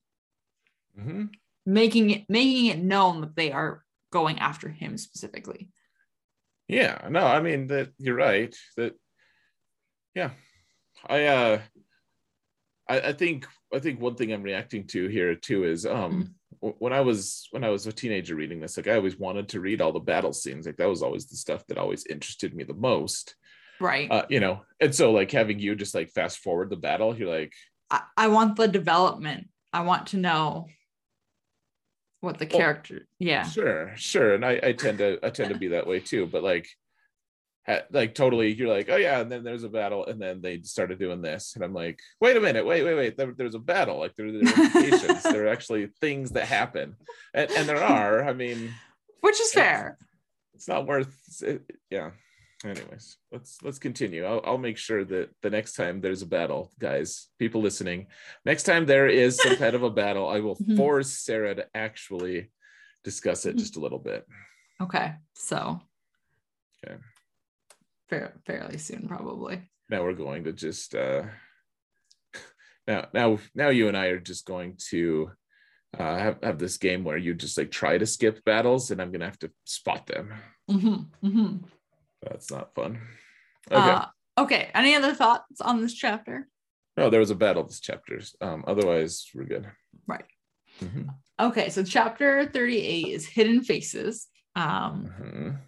[0.98, 1.26] hmm
[1.66, 5.68] making it making it known that they are going after him specifically.
[6.66, 8.54] Yeah, no, I mean that you're right.
[8.76, 8.94] That
[10.14, 10.30] yeah.
[11.06, 11.60] I uh
[12.88, 16.76] I, I think I think one thing I'm reacting to here too is um w-
[16.78, 19.60] when I was when I was a teenager reading this, like I always wanted to
[19.60, 20.66] read all the battle scenes.
[20.66, 23.34] Like that was always the stuff that always interested me the most.
[23.80, 24.10] Right.
[24.10, 27.30] Uh, you know, and so like having you just like fast forward the battle, you're
[27.30, 27.52] like,
[27.90, 29.48] I, I want the development.
[29.72, 30.66] I want to know
[32.20, 33.06] what the Well, character.
[33.20, 33.44] Yeah.
[33.44, 34.34] sure, sure.
[34.34, 36.26] And I, I tend to I tend to be that way too.
[36.26, 36.68] But like
[37.90, 40.98] like totally you're like, oh yeah, and then there's a battle, and then they started
[40.98, 41.54] doing this.
[41.54, 43.16] And I'm like, wait a minute, wait, wait, wait.
[43.16, 43.98] There, there's a battle.
[43.98, 45.22] Like there, there are implications.
[45.22, 46.96] there are actually things that happen.
[47.34, 48.24] And, and there are.
[48.28, 48.72] I mean,
[49.20, 49.98] which is fair.
[50.54, 51.14] It's not worth.
[51.42, 52.10] It, yeah.
[52.64, 54.24] Anyways, let's let's continue.
[54.24, 58.08] I'll, I'll make sure that the next time there's a battle, guys, people listening,
[58.44, 60.76] next time there is some kind of a battle, I will Mhm.
[60.76, 62.50] force Sarah to actually
[63.04, 64.26] discuss it just a little bit.
[64.80, 65.80] Okay, so
[66.84, 66.96] Okay.
[68.08, 69.70] Fair, fairly soon, probably.
[69.90, 71.22] Now we're going to just uh
[72.86, 75.30] now now now you and I are just going to
[75.98, 79.10] uh have, have this game where you just like try to skip battles and I'm
[79.12, 80.34] gonna have to spot them.
[80.68, 81.56] hmm hmm
[82.22, 83.00] That's not fun.
[83.70, 83.90] Okay.
[83.90, 84.06] Uh,
[84.38, 84.70] okay.
[84.74, 86.48] Any other thoughts on this chapter?
[86.96, 88.34] no, there was a battle this chapters.
[88.40, 89.70] Um, otherwise we're good.
[90.06, 90.24] Right.
[90.80, 91.08] Mhm,
[91.40, 94.26] Okay, so chapter 38 is Hidden Faces.
[94.56, 95.58] Um, mhm.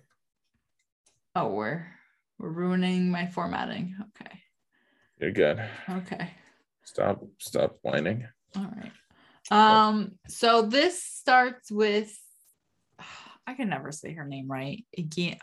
[1.36, 1.86] oh, we're
[2.40, 3.94] we're ruining my formatting.
[4.00, 4.40] Okay.
[5.18, 5.62] You're good.
[5.88, 6.30] Okay.
[6.84, 8.26] Stop, stop whining.
[8.56, 8.92] All right.
[9.50, 12.16] Um, so this starts with
[13.46, 14.84] I can never say her name right.
[14.96, 15.36] Again,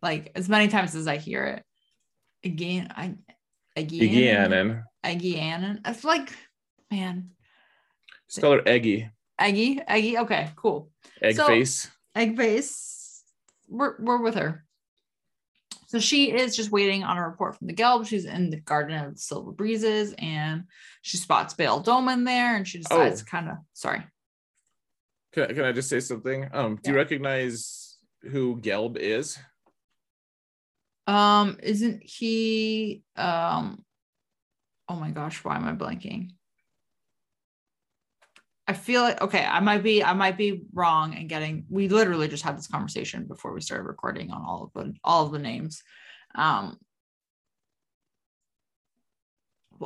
[0.00, 1.64] like as many times as I hear it.
[2.44, 3.14] Again, I
[3.76, 4.84] again.
[5.04, 6.32] Eggy Aggie It's like,
[6.90, 7.30] man,
[8.40, 9.10] call her Eggy.
[9.38, 10.18] Aggie, Aggie.
[10.18, 10.90] Okay, cool.
[11.20, 11.90] Egg So- face.
[12.14, 13.22] Egg face.
[13.68, 14.64] We're we're with her.
[15.92, 18.06] So she is just waiting on a report from the Gelb.
[18.06, 20.64] She's in the Garden of the Silver Breezes and
[21.02, 23.24] she spots Bayle Domon there and she decides Oh.
[23.26, 24.02] to kind of sorry.
[25.34, 26.48] Can, I- can I just say something?
[26.54, 29.38] Um, do you recognize who Gelb is?
[31.06, 33.84] Um, isn't he um
[34.88, 36.30] oh my gosh, why am I blanking?
[38.68, 42.28] I feel like okay, I might be I might be wrong and getting we literally
[42.28, 45.38] just had this conversation before we started recording on all of the all of the
[45.38, 45.82] names.
[46.34, 46.78] Um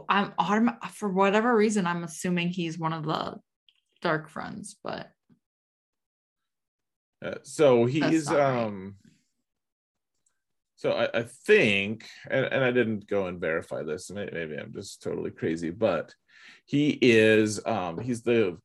[0.09, 3.37] I'm autom- for whatever reason I'm assuming he's one of the
[4.03, 5.11] dark friends, but
[7.25, 8.62] Uh, so he's not right.
[8.67, 8.97] um
[10.77, 15.03] so I, I think and, and I didn't go and verify this maybe I'm just
[15.03, 16.15] totally crazy but
[16.67, 18.59] he is um he's the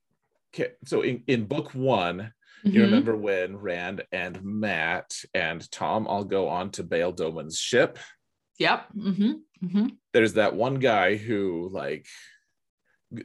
[0.56, 2.34] ca- so in, in book one
[2.64, 2.86] you Mhm.
[2.86, 7.98] remember when Rand and Mat and Tom all go on to Bayle Domon's ship
[8.60, 8.88] Yep.
[8.94, 12.06] hmm hmm there's that one guy who like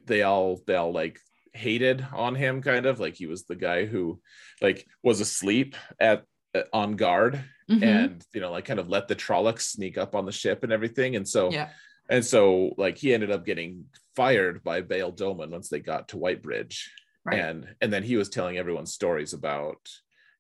[0.07, 1.21] they all they all like
[1.53, 4.21] hated on him kind of like he was the guy who
[4.61, 7.83] like was asleep at uh, on guard Mm-hmm.
[7.83, 10.71] and you know like kind of let the Trollocs sneak up on the ship and
[10.73, 11.71] everything and so yeah.
[12.09, 16.17] and so like he ended up getting fired by Bayle Domon once they got to
[16.17, 16.85] Whitebridge
[17.27, 17.41] Right.
[17.41, 19.79] and and then he was telling everyone stories about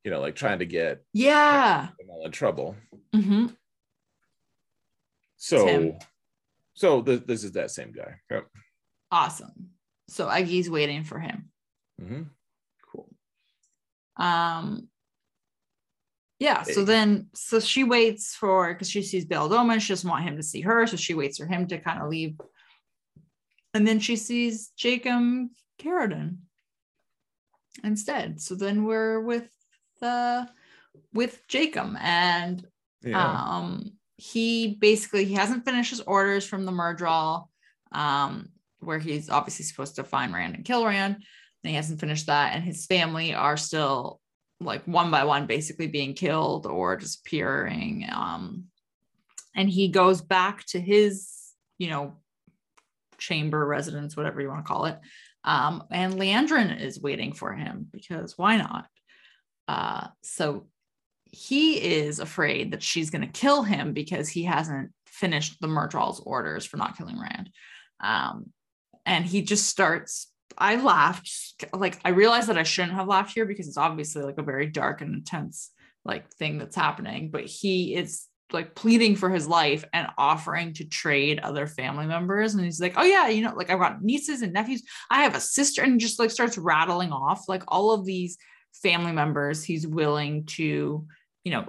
[0.05, 1.88] you know like trying to get yeah.
[1.99, 2.77] them all in trouble
[3.12, 3.46] mm-hmm.
[5.37, 5.99] so
[6.75, 8.46] so th- this is that same guy yep.
[9.11, 9.70] Awesome.
[10.09, 11.51] So Aggie's waiting for him.
[12.01, 12.27] Mhm.
[12.90, 13.09] Cool.
[14.16, 14.88] Um
[16.38, 20.25] yeah, so then so she waits for because she sees Bayle Domon, she doesn't want
[20.25, 22.38] him to see her, so she waits for him to kind of leave.
[23.72, 26.46] And then she sees Jaichim Carridin
[27.85, 28.41] instead.
[28.41, 29.49] So then we're with
[30.03, 30.47] uh
[31.12, 32.67] with Jaichim and
[33.03, 37.49] yeah um, he basically he hasn't finished his orders from the Myrddraal,
[37.93, 38.49] um,
[38.81, 41.17] where he's obviously supposed to find Rand and kill Rand.
[41.17, 44.21] And he hasn't finished that, and his family are still
[44.61, 48.07] like one by one, basically being killed or disappearing.
[48.11, 48.65] Um,
[49.55, 51.31] and he goes back to his,
[51.79, 52.15] you know,
[53.19, 54.99] chamber residence, whatever you want to call it.
[55.47, 58.87] Um, and Liandrin is waiting for him because why not?
[59.69, 60.67] Uh, so
[61.33, 66.21] he is afraid that she's going to kill him because he hasn't finished the Myrddraal's
[66.21, 67.51] orders for not killing Rand.
[68.03, 68.53] Um,
[69.05, 70.33] and he just starts.
[70.59, 71.65] I laughed.
[71.73, 74.67] Like I realized that I shouldn't have laughed here because it's obviously like a very
[74.67, 75.71] dark and intense
[76.05, 77.31] like thing that's happening.
[77.31, 82.55] But he is like pleading for his life and offering to trade other family members.
[82.55, 84.83] And he's like, "Oh yeah, you know, like I've got nieces and nephews.
[85.11, 88.39] I have a sister," and just like starts rattling off like all of these
[88.83, 91.07] family members he's willing to
[91.45, 91.65] you know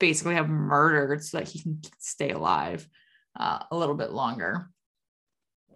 [0.00, 2.88] basically have murdered so that he can stay alive
[3.38, 4.68] uh, a little bit longer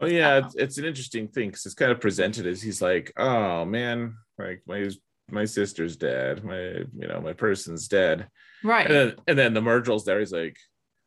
[0.01, 3.13] Oh yeah, it's, it's an interesting thing because it's kind of presented as he's like,
[3.17, 4.89] oh man, like my
[5.31, 8.29] my sister's dead, my you know my person's dead,
[8.65, 10.19] right and then and then the Myrddraal's there.
[10.19, 10.57] He's like,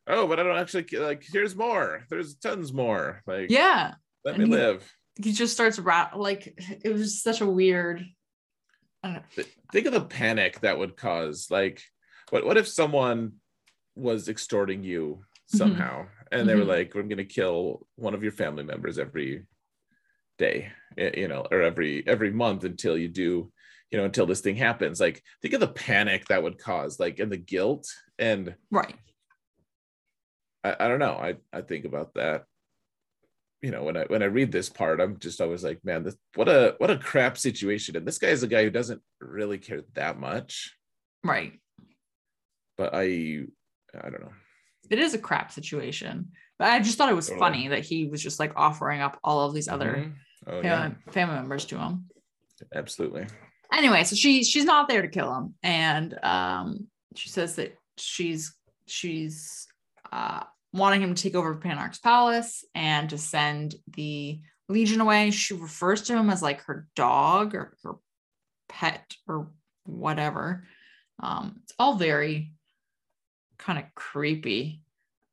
[0.07, 1.23] oh, but I don't actually like.
[1.31, 2.05] Here's more.
[2.09, 3.21] There's tons more.
[3.25, 4.93] Like, yeah let and me he- live.
[5.21, 6.53] he just starts rat like
[6.85, 8.05] it was such a weird
[9.03, 9.23] I don't know.
[9.35, 11.47] Th- Think of the panic that would cause.
[11.49, 11.81] Like,
[12.29, 13.33] what what if someone
[13.95, 16.67] was extorting you somehow, and they were Mhm.
[16.67, 19.43] like, "I'm going to kill one of your family members every
[20.37, 23.51] day, y- you know, or every every month until you do,
[23.91, 24.99] you know until this thing happens.
[24.99, 27.87] Like think of the panic that would cause like and the guilt.
[28.17, 28.95] And right.
[30.63, 31.13] I, I don't know.
[31.13, 32.45] I I think about that.
[33.61, 36.15] You know when I when I read this part I'm just always like man this
[36.35, 37.95] what a what a crap situation.
[37.95, 40.73] And this guy is a guy who doesn't really care that much.
[41.23, 41.59] Right.
[42.77, 43.43] But I
[43.93, 44.33] I don't know.
[44.89, 46.31] It is a crap situation.
[46.57, 47.39] But I just thought it was Totally.
[47.39, 50.13] funny that he was just like offering up all of these other Mhm.
[50.47, 51.11] oh family, yeah.
[51.11, 52.09] family members to him.
[52.73, 53.27] Absolutely
[53.71, 58.55] anyway, so she she's not there to kill him, and um, she says that she's
[58.87, 59.67] she's
[60.11, 65.31] uh, wanting him to take over Panarch's palace and to send the Legion away.
[65.31, 67.93] She refers to him as like her dog or her
[68.69, 69.51] pet or
[69.85, 70.65] whatever.
[71.21, 72.53] Um, it's all very
[73.57, 74.81] kind of creepy,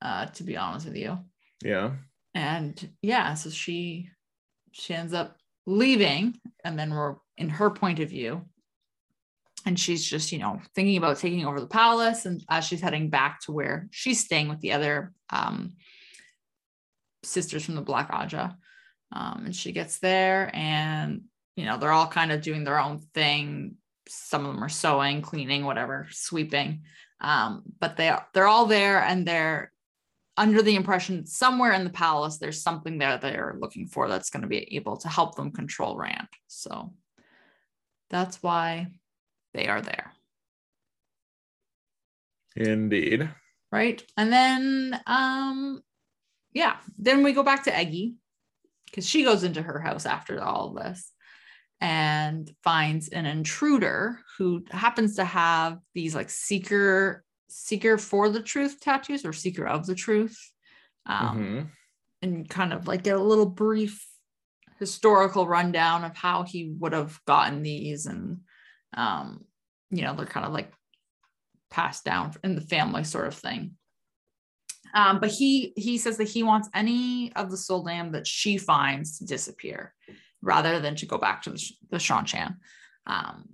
[0.03, 1.18] uh, to be honest with you
[1.62, 1.92] yeah
[2.35, 4.09] and yeah so she
[4.72, 5.38] she ends up
[5.68, 8.42] leaving and then we're in her point of view
[9.66, 13.11] and she's just you know thinking about taking over the palace and as she's heading
[13.11, 15.72] back to where she's staying with the other um,
[17.22, 18.57] sisters from the black Ajah
[19.12, 21.22] um, and she gets there and
[21.57, 23.74] you know they're all kind of doing their own thing.
[24.09, 26.83] Some of them are sewing cleaning whatever sweeping.
[27.20, 29.72] Um, but they are they're all there and they're
[30.38, 34.42] under the impression somewhere in the palace there's something there they're looking for that's going
[34.42, 36.29] to be able to help them control Rand.
[36.46, 36.94] So
[38.09, 38.88] that's why
[39.53, 40.12] they are there,
[42.57, 43.29] indeed
[43.70, 44.03] right?
[44.16, 45.83] And then um
[46.55, 48.14] yeah, then we go back to Eggy
[48.87, 51.12] because she goes into her house after all of this
[51.81, 58.80] and finds an intruder who happens to have these like seeker seeker for the truth
[58.80, 60.38] tattoos or seeker of the truth
[61.06, 61.70] um, Mhm.
[62.22, 64.06] and kind of like get a little brief
[64.78, 68.40] historical rundown of how he would have gotten these and
[68.94, 69.44] um
[69.90, 70.72] you know they're kind of like
[71.70, 73.76] passed down in the family sort of thing
[74.94, 79.18] um but he he says that he wants any of the sul'dam that she finds
[79.18, 79.92] to disappear
[80.42, 82.56] rather than to go back to the, the Seanchan.
[83.06, 83.48] um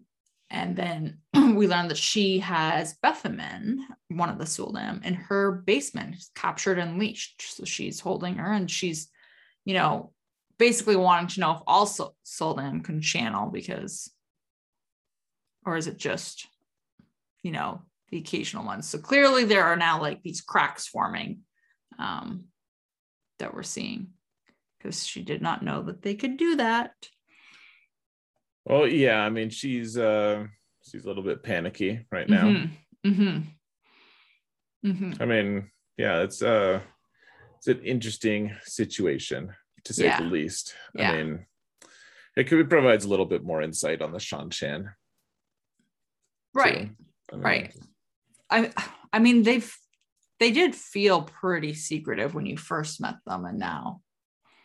[0.51, 3.79] and then we learned that she has Bethamin,
[4.09, 7.43] one of the sul'dam, in her basement, captured and leashed.
[7.43, 9.09] So she's holding her and she's,
[9.65, 10.13] you know,
[10.59, 12.17] basically wanting to know if all Sol-
[12.83, 14.11] can channel because,
[15.67, 16.47] or is it just,
[17.43, 18.89] you know, the occasional ones?
[18.89, 21.41] So clearly there are now like these cracks forming
[21.99, 22.45] um,
[23.39, 24.09] that we're seeing
[24.79, 26.93] because she did not know that they could do that.
[28.67, 30.47] Well yeah I mean she's uh
[30.89, 33.11] she's a little bit panicky right now Mm-hmm.
[33.11, 33.39] Mm-hmm.
[34.91, 35.23] Mm-hmm.
[35.23, 36.81] I mean, yeah, it's uh
[37.57, 40.21] it's an interesting situation to say Yeah.
[40.21, 40.75] the least.
[40.95, 41.11] Yeah.
[41.13, 41.47] I mean,
[42.37, 44.93] it could be provides a little bit more insight on the Seanchan.
[46.55, 46.91] Right.
[47.33, 47.75] I mean, Right.
[48.51, 48.73] I
[49.13, 49.71] I mean they've
[50.41, 54.01] they did feel pretty secretive when you first met them and now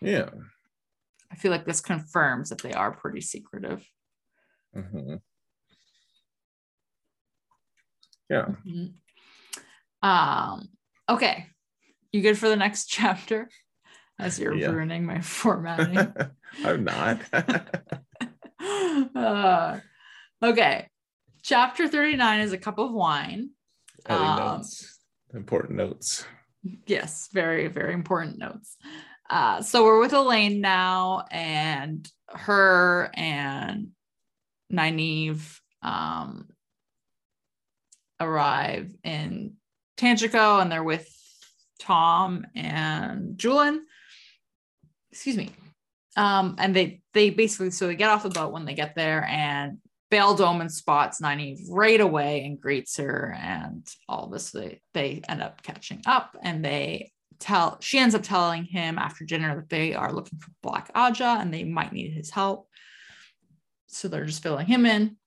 [0.02, 0.30] Yeah.
[1.32, 3.86] I feel like this confirms that they are pretty secretive.
[4.76, 5.22] Mhm.
[8.30, 8.46] Yeah.
[8.66, 8.94] Mhm.
[10.02, 10.70] Um
[11.08, 11.48] okay.
[12.12, 13.50] You good for the next chapter?
[14.18, 14.70] As you're Yeah.
[14.72, 16.14] ruining my formatting.
[16.64, 17.22] I'm not.
[18.62, 19.80] Uh,
[20.44, 20.88] okay.
[21.44, 23.52] Chapter 39 is a cup of wine.
[24.06, 25.00] Um, notes.
[25.34, 26.26] Important notes.
[26.86, 28.76] Yes, very, very important notes.
[29.30, 33.90] Uh, so we're with Elayne now, and her and
[34.74, 36.50] Nynaeve um,
[38.20, 39.54] arrive in
[39.98, 41.08] Tanchico, and they're with
[41.80, 43.80] Tom and Juilin.
[45.12, 45.52] Excuse me.
[46.18, 49.26] Um, and they they basically so they get off the boat when they get there,
[49.26, 49.78] and
[50.10, 55.44] Bayle Domon spots Nynaeve right away and greets her, and all this they they end
[55.44, 59.94] up catching up, and they tell she ends up telling him after dinner that they
[59.94, 62.68] are looking for Black Ajah and they might need his help.
[63.88, 65.18] So they're just filling him in.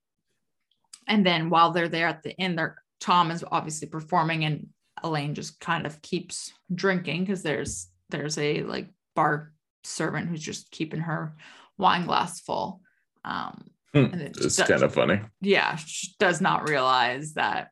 [1.08, 4.68] And then while they're there at the inn, they're Tom is obviously performing and
[5.02, 9.52] Elayne just kind of keeps drinking because there's there's a like bar
[9.82, 11.34] servant who's just keeping her
[11.78, 12.80] wine glass full.
[13.24, 15.20] Um and It's kind of funny.
[15.40, 17.68] yeah, she does not realize that,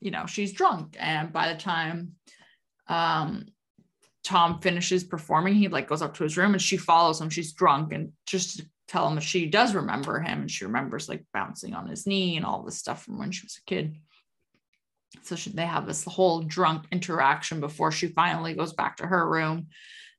[0.00, 0.96] you know, she's drunk.
[0.98, 2.12] And by the time
[2.88, 3.46] um
[4.24, 7.30] Tom finishes performing, he like goes up to his room and she follows him.
[7.30, 11.08] She's drunk and just to tell him that she does remember him and she remembers
[11.08, 13.96] like bouncing on his knee and all this stuff from when she was a kid.
[15.22, 19.26] So she, they have this whole drunk interaction before she finally goes back to her
[19.26, 19.68] room.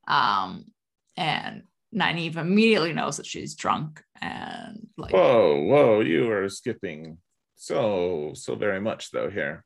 [0.07, 0.65] Um,
[1.15, 1.63] and
[1.93, 7.17] Nynaeve immediately knows that she's drunk and Like, Whoa, whoa, you are skipping
[7.55, 9.65] so so very much though here.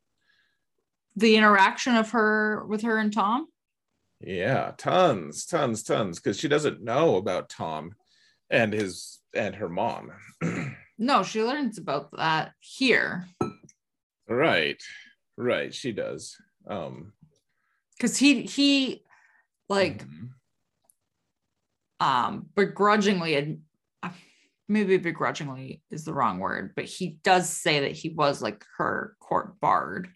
[1.16, 3.48] The interaction of her with her and Tom.
[4.20, 7.92] Yeah, tons, tons, tons, because she doesn't know about Tom
[8.50, 10.12] and his and her mom.
[11.00, 13.26] No, she learns about that here
[14.28, 14.82] right,
[15.38, 16.38] right, she does.
[16.68, 17.14] Um,
[17.98, 19.04] because he he
[19.70, 20.30] like mhm.
[22.00, 23.62] um begrudgingly ad-
[24.02, 24.10] uh,
[24.68, 29.16] maybe begrudgingly is the wrong word but he does say that he was like her
[29.20, 30.10] court bard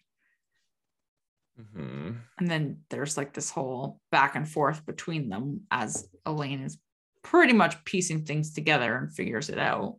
[1.58, 2.20] Mhm.
[2.38, 6.78] and then there's like this whole back and forth between them as Elayne is
[7.22, 9.96] pretty much piecing things together and figures it out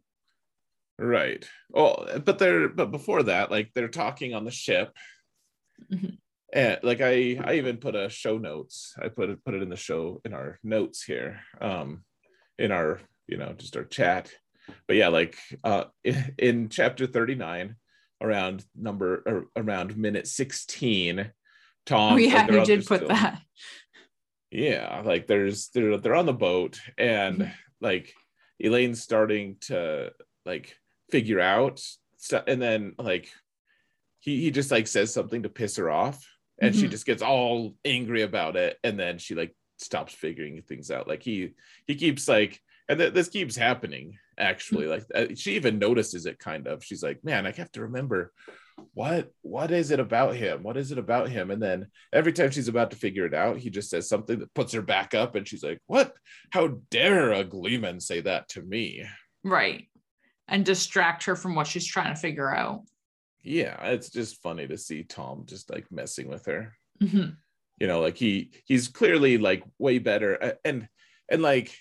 [1.02, 1.48] Right.
[1.74, 4.96] Oh, but they're but before that, like they're talking on the ship.
[5.90, 6.18] Mhm.
[6.52, 8.94] And like I I even put a show notes.
[9.02, 11.40] I put it put it in the show in our notes here.
[11.62, 12.04] Um
[12.58, 14.30] in our, you know, just our chat.
[14.88, 17.78] But yeah, like uh in, in chapter 39,
[18.20, 21.32] around number or around minute 16,
[21.90, 23.42] Tom oh yeah like, you did put still- that.
[24.52, 27.52] Yeah like there's they're they're on the boat and Mhm.
[27.82, 28.14] like
[28.64, 30.12] Elayne's starting to
[30.46, 30.76] like
[31.12, 31.82] figure out
[32.18, 33.30] stuff and then like
[34.20, 36.26] he he just like says something to piss her off
[36.62, 36.92] and she Mhm.
[36.92, 41.08] just gets all angry about it and then she like stops figuring things out.
[41.08, 41.54] Like he
[41.88, 42.60] he keeps like
[42.90, 44.88] and th- this keeps happening actually.
[44.88, 46.84] Like uh, she even notices it kind of.
[46.84, 48.34] She's like man i have to remember
[48.94, 50.64] what what is it about him?
[50.64, 51.52] What is it about him?
[51.52, 54.54] And then every time she's about to figure it out he just says something that
[54.54, 56.14] puts her back up and she's like what?
[56.52, 59.04] How dare a gleeman say that to me?
[59.44, 59.88] Right.
[60.48, 62.84] And distract her from what she's trying to figure out.
[63.44, 66.74] Yeah it's just funny to see tom just like messing with her.
[67.02, 67.38] Mhm.
[67.80, 70.88] you know like he he's clearly like way better and
[71.32, 71.74] and like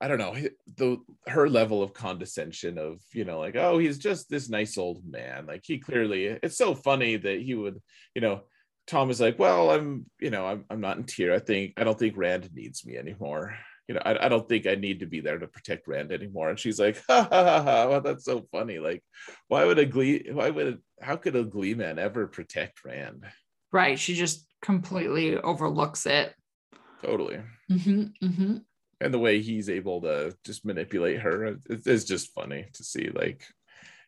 [0.00, 0.34] i don't know
[0.76, 5.04] the her level of condescension of you know like oh he's just this nice old
[5.06, 5.46] man.
[5.46, 7.80] Like he clearly it's so funny that he would
[8.14, 8.42] you know
[8.86, 11.84] tom is like well i'm you know i'm, I'm not in Tear i think i
[11.84, 13.56] don't think rand needs me anymore.
[13.88, 16.48] You know I, I don't think i need to be there to protect rand anymore.
[16.48, 17.88] And she's like ha ha ha, ha.
[17.88, 18.78] Well, that's so funny.
[18.78, 19.02] Like
[19.48, 23.24] why would a glee why would how could a glee man ever protect rand?
[23.72, 26.34] Right she just completely overlooks it.
[27.02, 27.40] Totally.
[27.68, 28.56] Hmm hmm
[29.00, 33.44] and the way he's able to just manipulate her is just funny to see like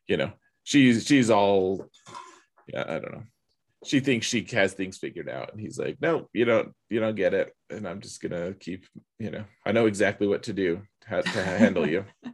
[0.07, 0.33] you know
[0.65, 1.87] she's she's all
[2.69, 3.25] yeah i don't know
[3.85, 7.17] she thinks she has things figured out and he's like no you don't you don't
[7.17, 8.87] get it and i'm just gonna keep
[9.19, 12.05] you know i know exactly what to do to, to handle you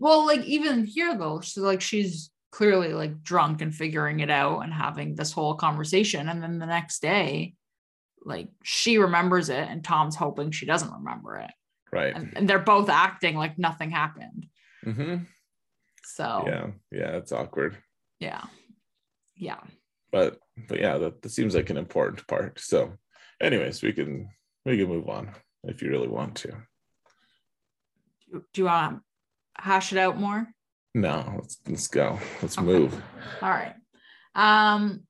[0.00, 4.60] Well, like even here though, she's like she's clearly like drunk and figuring it out
[4.60, 6.28] and having this whole conversation.
[6.28, 7.54] And then the next day,
[8.24, 11.50] like she remembers it and Tom's hoping she doesn't remember it.
[11.92, 14.46] right And, and they're both acting like nothing happened.
[14.84, 15.24] Mm-hmm.
[16.04, 17.76] So yeah yeah it's awkward
[18.18, 18.42] yeah.
[19.36, 19.60] Yeah.
[20.12, 22.92] but but yeah that, that seems like an important part so
[23.40, 24.28] anyways we can
[24.66, 25.30] we can move on
[25.64, 26.52] if you really want to
[28.32, 29.02] Do, you want to
[29.62, 30.46] hash it out more?
[30.94, 32.66] no let's let's go let's Okay.
[32.66, 33.00] move
[33.42, 33.74] All right.
[34.34, 35.00] Um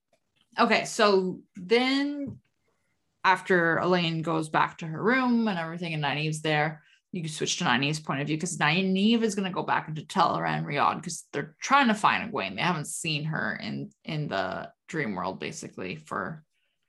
[0.58, 2.38] okay, so then
[3.24, 7.58] after Elayne goes back to her room and everything and Nynaeve's there, you can switch
[7.58, 11.56] to Nynaeve's point of view because Nynaeve is gonna go back into Tel'aran'rhiod because they're
[11.60, 12.56] trying to find Egwene.
[12.56, 16.44] They haven't seen her in in the dream world basically for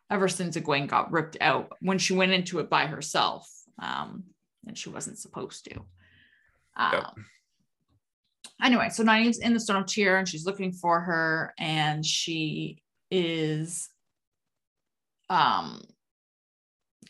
[0.09, 3.49] ever since Egwene got ripped out when she went into it by herself.
[3.81, 4.25] Um,
[4.67, 5.79] and she wasn't supposed to.
[6.75, 7.05] Um, Yep.
[8.63, 12.83] Anyway, so Nynaeve's in the Stone of Tear and she's looking for her, and she
[13.09, 13.89] is
[15.29, 15.81] um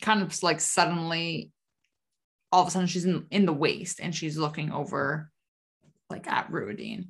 [0.02, 1.50] kind of like suddenly
[2.50, 5.30] all of a sudden she's in, in the Waste and she's looking over
[6.10, 7.06] like at Rhuidean.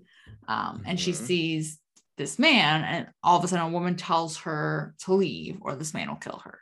[0.47, 1.26] Um, and she Mhm.
[1.26, 1.80] sees
[2.16, 5.95] this man, and all of a sudden a woman tells her to leave or this
[5.95, 6.61] man will kill her.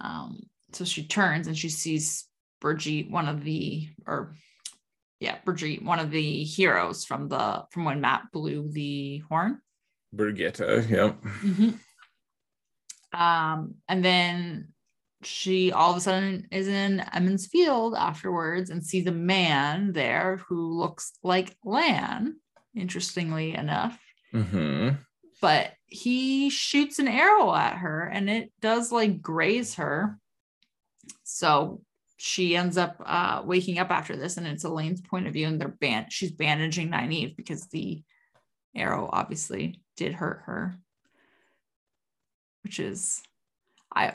[0.00, 2.26] Um, so she turns and she sees
[2.60, 4.34] Birgitte, one of the or
[5.20, 9.62] yeah, Birgitte, one of the heroes from the from when Mat blew the horn.
[10.14, 11.16] Brigitta, yep.
[13.12, 14.72] Um, and then
[15.22, 20.40] she all of a sudden is in Emond's Field afterwards and sees a man there
[20.48, 22.36] who looks like Lan,
[22.74, 23.98] interestingly enough.
[24.32, 24.90] hmm
[25.40, 30.18] But he shoots an arrow at her and it does like graze her.
[31.24, 31.82] So
[32.18, 35.60] she ends up uh, waking up after this, and it's Elayne's point of view, and
[35.60, 38.02] they're ban- she's bandaging Nynaeve because the
[38.74, 40.78] arrow obviously did hurt her,
[42.64, 43.22] which is,
[43.94, 44.14] I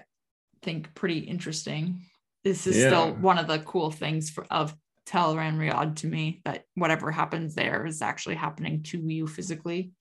[0.64, 2.02] think, pretty interesting.
[2.44, 7.12] This is still one of the cool things for, of Tel'aran'rhiod to me that whatever
[7.12, 9.92] happens there is actually happening to you physically.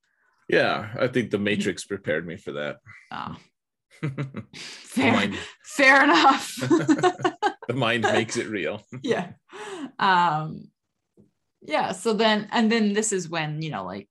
[0.48, 2.76] Yeah, I think the Matrix prepared me for that.
[3.10, 3.36] Oh,
[4.64, 6.56] fair, mind, fair enough.
[6.56, 8.82] the mind makes it real.
[9.02, 9.32] yeah.
[9.98, 10.68] Um,
[11.60, 11.92] yeah.
[11.92, 14.08] So then, and then this is when, you know, like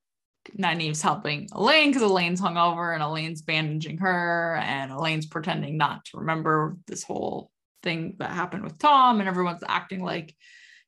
[0.57, 6.17] Nynaeve's helping Elayne because Elayne's hungover and Elayne's bandaging her and Elayne's pretending not to
[6.17, 7.51] remember this whole
[7.83, 10.35] thing that happened with Tom and everyone's acting like,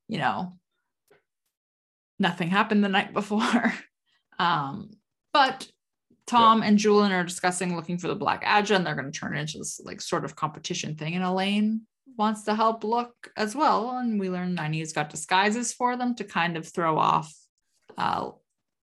[0.07, 0.57] you know,
[2.19, 3.73] nothing happened the night before.
[4.39, 4.91] um,
[5.31, 5.67] but
[6.25, 9.35] Tom and Juilin are discussing looking for the Black Ajah and they're going to turn
[9.35, 11.15] it into this like sort of competition thing.
[11.15, 11.81] And Elayne
[12.17, 13.97] wants to help look as well.
[13.97, 17.33] And we learn Nynaeve's got disguises for them to kind of throw off
[17.97, 18.31] uh,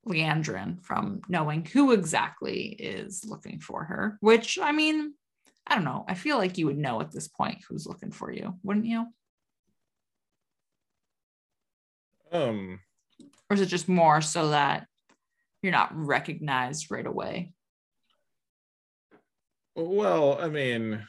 [0.10, 5.14] Liandrin from knowing who exactly is looking for her, which I mean,
[5.68, 6.04] I don't know.
[6.08, 9.06] I feel like you would know at this point who's looking for you, wouldn't you?
[12.32, 12.80] Um,
[13.50, 14.88] Or is it just more so that
[15.62, 17.54] you're not recognized right away?
[19.76, 21.08] well, I mean,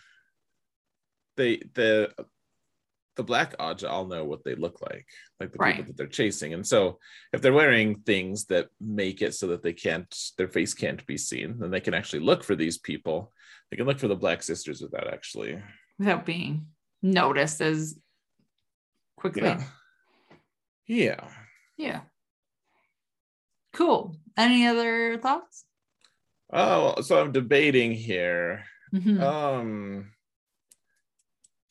[1.37, 2.13] they the
[3.17, 5.07] the black Ajah all know what they look like,
[5.41, 5.77] like the Right.
[5.77, 6.55] people that they're chasing.
[6.55, 6.99] And so
[7.33, 11.19] if they're wearing things that make it so that they can't their face can't be
[11.19, 13.33] seen, then they can actually look for these people.
[13.71, 15.63] They can look for the black sisters without actually
[15.99, 16.67] Without being
[17.03, 17.99] noticed as
[19.17, 19.43] quickly.
[19.43, 19.65] Yeah.
[20.87, 21.29] Yeah.
[21.77, 22.01] Yeah.
[23.73, 24.17] Cool.
[24.37, 25.65] Any other thoughts?
[26.53, 28.65] Oh, so I'm debating here.
[28.95, 29.21] Mhm.
[29.21, 30.13] Um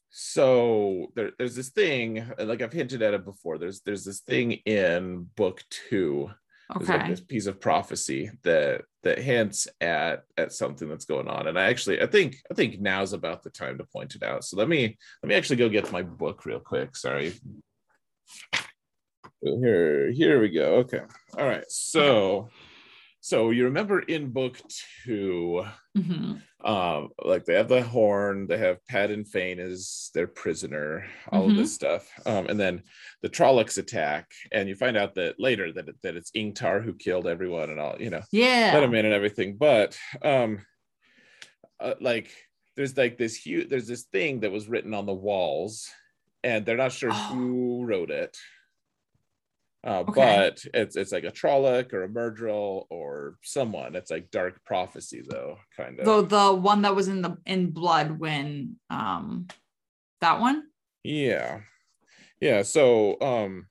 [0.10, 3.58] so there, there's this thing, uh, like I've hinted at it before.
[3.58, 6.32] There's there's this thing in book two
[6.76, 7.10] There's like okay.
[7.10, 11.48] this piece of prophecy that that hints at at something that's going on.
[11.48, 14.44] And I actually I think I think now's about the time to point it out.
[14.44, 16.96] So let me let me actually go get my book real quick.
[16.96, 17.34] Sorry.
[19.42, 20.76] Here here we go.
[20.78, 21.02] Okay.
[21.38, 21.66] All right.
[21.70, 22.50] So
[23.30, 24.58] so you remember in book
[25.06, 25.64] two,
[25.96, 26.42] Mhm.
[26.64, 31.56] um, like they have the horn, they have Padan Fain as their prisoner, all of
[31.56, 32.10] this stuff.
[32.26, 32.82] Um, and then
[33.22, 36.94] the Trollocs attack, and you find out that later that, it- that it's Ingtar who
[36.96, 38.72] killed everyone and all, you know, Yeah.
[38.74, 39.58] let him in and everything.
[39.58, 40.66] But um,
[41.80, 42.32] uh, like
[42.76, 45.88] there's like this huge, there's this thing that was written on the walls,
[46.44, 47.28] and they're not sure Oh.
[47.36, 48.36] who wrote it.
[49.86, 50.12] Uh, Okay.
[50.14, 53.96] But it's it's like a Trolloc or a Myrddraal or someone.
[53.96, 56.06] It's like dark prophecy though, kind of.
[56.06, 59.48] the the one that was in the in blood when um
[60.22, 60.64] that one
[61.04, 61.62] Yeah.
[62.42, 62.64] Yeah.
[62.64, 63.68] So um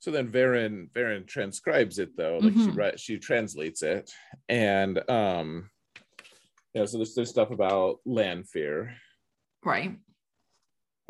[0.00, 2.38] so then Verin Verin transcribes it though.
[2.42, 2.76] Like she Mhm.
[2.76, 4.10] writes she translates it.
[4.50, 5.70] And um
[6.74, 8.94] yeah, so there's there's stuff about land fear.
[9.64, 9.98] right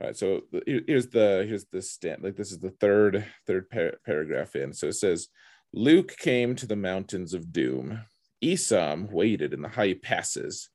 [0.00, 3.98] All right, so here's the here's the stand like this is the third third par-
[4.06, 4.72] paragraph in.
[4.72, 5.26] So it says,
[5.72, 8.04] Luc came to the mountains of Dhoom.
[8.42, 10.68] Isam waited in the high passes.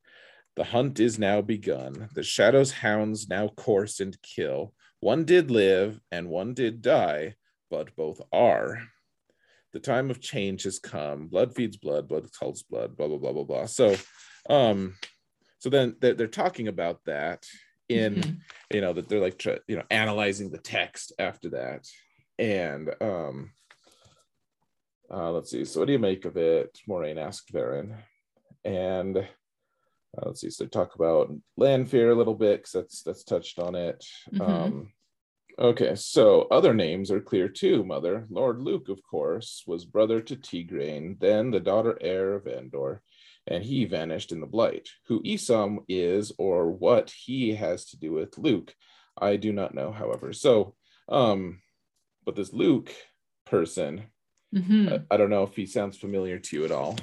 [0.58, 2.10] The hunt is now begun.
[2.14, 4.74] The shadow's hounds now course and kill.
[5.00, 7.36] One did live and one did die,
[7.72, 8.80] but both are.
[9.72, 11.28] The time of change has come.
[11.28, 13.66] Blood feeds blood, blood calls blood, blah blah blah blah blah.
[13.68, 13.96] So
[14.50, 14.96] um
[15.60, 17.46] so then they're, they're talking about that
[17.94, 18.38] in Mhm.
[18.74, 21.88] you know that they're like you know analyzing the text after that.
[22.40, 23.52] And um
[25.12, 25.66] uh let's see.
[25.66, 27.98] So what do you make of it Moiraine asked Verin.
[28.64, 30.50] and uh, let's see.
[30.50, 34.04] So talk about land fear a little bit because that's that's touched on it.
[34.32, 34.42] Mhm.
[34.42, 34.94] um
[35.60, 35.96] okay.
[35.96, 38.26] So other names are clear too mother.
[38.30, 43.02] Lord Luc of course was brother to tigraine then the daughter heir of Andor
[43.48, 44.90] and he vanished in the blight.
[45.08, 48.74] Who Isam is or what he has to do with Luc,
[49.18, 50.34] I do not know, however.
[50.34, 50.76] So,
[51.10, 51.62] um,
[52.26, 52.92] but this Luc
[53.46, 54.04] person,
[54.54, 55.04] Mhm.
[55.10, 56.96] I, I don't know if he sounds familiar to you at all.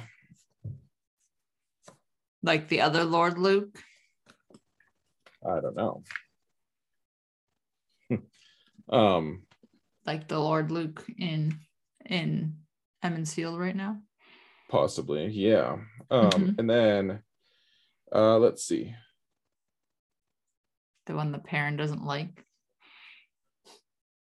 [2.43, 3.77] like the other lord Luc
[5.47, 6.03] I don't know.
[8.89, 9.43] um,
[10.05, 11.59] like the lord Luc in
[12.05, 12.57] in
[13.03, 14.01] Emond's Field right now
[14.71, 15.77] possibly, yeah.
[16.09, 16.59] Um, Mhm.
[16.59, 17.23] and then,
[18.15, 18.95] uh, let's see.
[21.07, 22.45] the one the parent doesn't like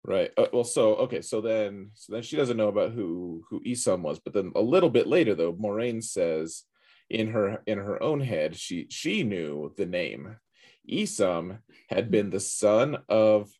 [0.03, 0.31] Right.
[0.37, 4.01] Uh, well, so okay, so then so then she doesn't know about who who Isam
[4.01, 6.63] was, but then a little bit later though, Moiraine says
[7.09, 10.37] in her in her own head she she knew the name.
[10.89, 11.59] Isam
[11.89, 13.51] had been the son of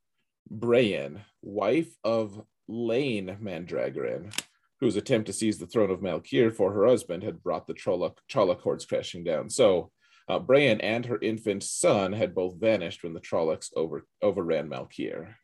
[0.50, 4.34] Breyan, wife of Lain Mandragoran,
[4.82, 8.18] whose attempt to seize the throne of Malkier for her husband had brought the Trolloc
[8.30, 9.50] Trolloc hordes crashing down.
[9.50, 9.92] So
[10.28, 15.36] uh, Breyan and her infant son had both vanished when the Trollocs over overran Malkier.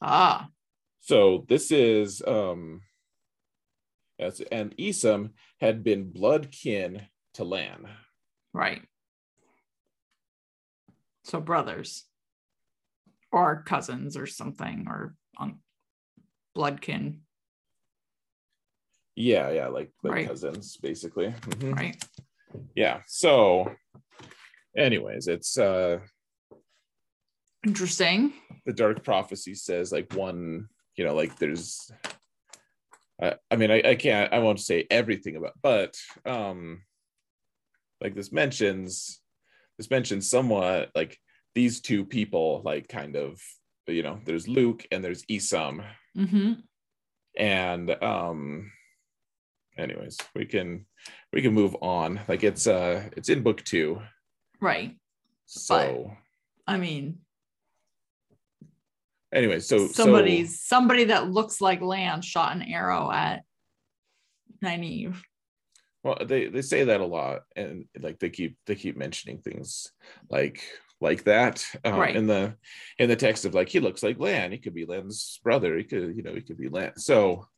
[0.00, 0.48] ah
[1.00, 2.82] So this is um
[4.18, 7.02] yes, and Isam had been blood kin
[7.34, 7.88] to Lan.
[8.54, 8.82] Right.
[11.24, 12.04] So brothers
[13.32, 15.60] or cousins or something or um,
[16.56, 17.21] bloodkin,
[19.14, 20.26] Yeah, yeah, like, like Right.
[20.28, 21.28] cousins, basically.
[21.28, 21.76] Mhm.
[21.76, 22.04] right?
[22.74, 23.02] Yeah.
[23.06, 23.74] So
[24.76, 26.00] anyways, it's uh
[27.64, 28.32] Interesting.
[28.66, 31.90] the dark prophecy says like one you know like there's
[33.20, 35.96] i, I mean I, I can't i won't say everything about but
[36.26, 36.82] um
[38.00, 39.20] like this mentions
[39.78, 41.18] this mentions somewhat like
[41.54, 43.40] these two people like kind of
[43.86, 45.84] you know there's Luc and there's isam
[46.16, 46.52] hmm
[47.36, 48.70] and um
[49.78, 50.84] anyways we can
[51.32, 54.00] we can move on like it's uh it's in book two
[54.60, 54.96] Right.
[55.46, 56.12] so
[56.66, 57.18] I mean,
[59.32, 63.42] anyway so somebody's so, somebody that looks like Lance shot an arrow at
[64.62, 65.16] Nynaeve.
[66.04, 69.90] Well, they they say that a lot, and like they keep they keep mentioning things
[70.30, 70.62] like
[71.00, 72.14] like that um, Right.
[72.14, 72.56] in the
[72.98, 74.52] in the text of like he looks like Lan.
[74.52, 75.76] He could be Lan's brother.
[75.76, 76.96] He could you know he could be Lan.
[76.96, 77.48] So,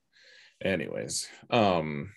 [0.62, 2.12] anyways, um,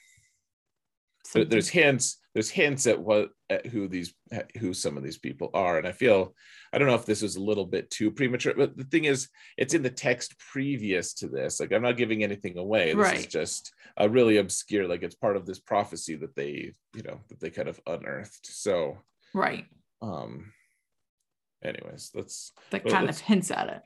[1.26, 4.14] Something- there's hints there's hints at what at who these
[4.60, 6.36] who some of these people are, and I feel
[6.72, 9.28] I don't know if this was a little bit too premature, but the thing is,
[9.58, 11.60] it's in the text previous to this.
[11.60, 12.94] Like I'm not giving anything away.
[12.94, 17.02] This is just a really obscure, like it's part of this prophecy that they, you
[17.04, 18.46] know, that they kind of unearthed.
[18.46, 19.00] So,
[19.34, 19.66] right.
[20.04, 20.54] um,
[21.64, 22.52] anyways, let's.
[22.70, 23.82] That kind of let's- hints at it.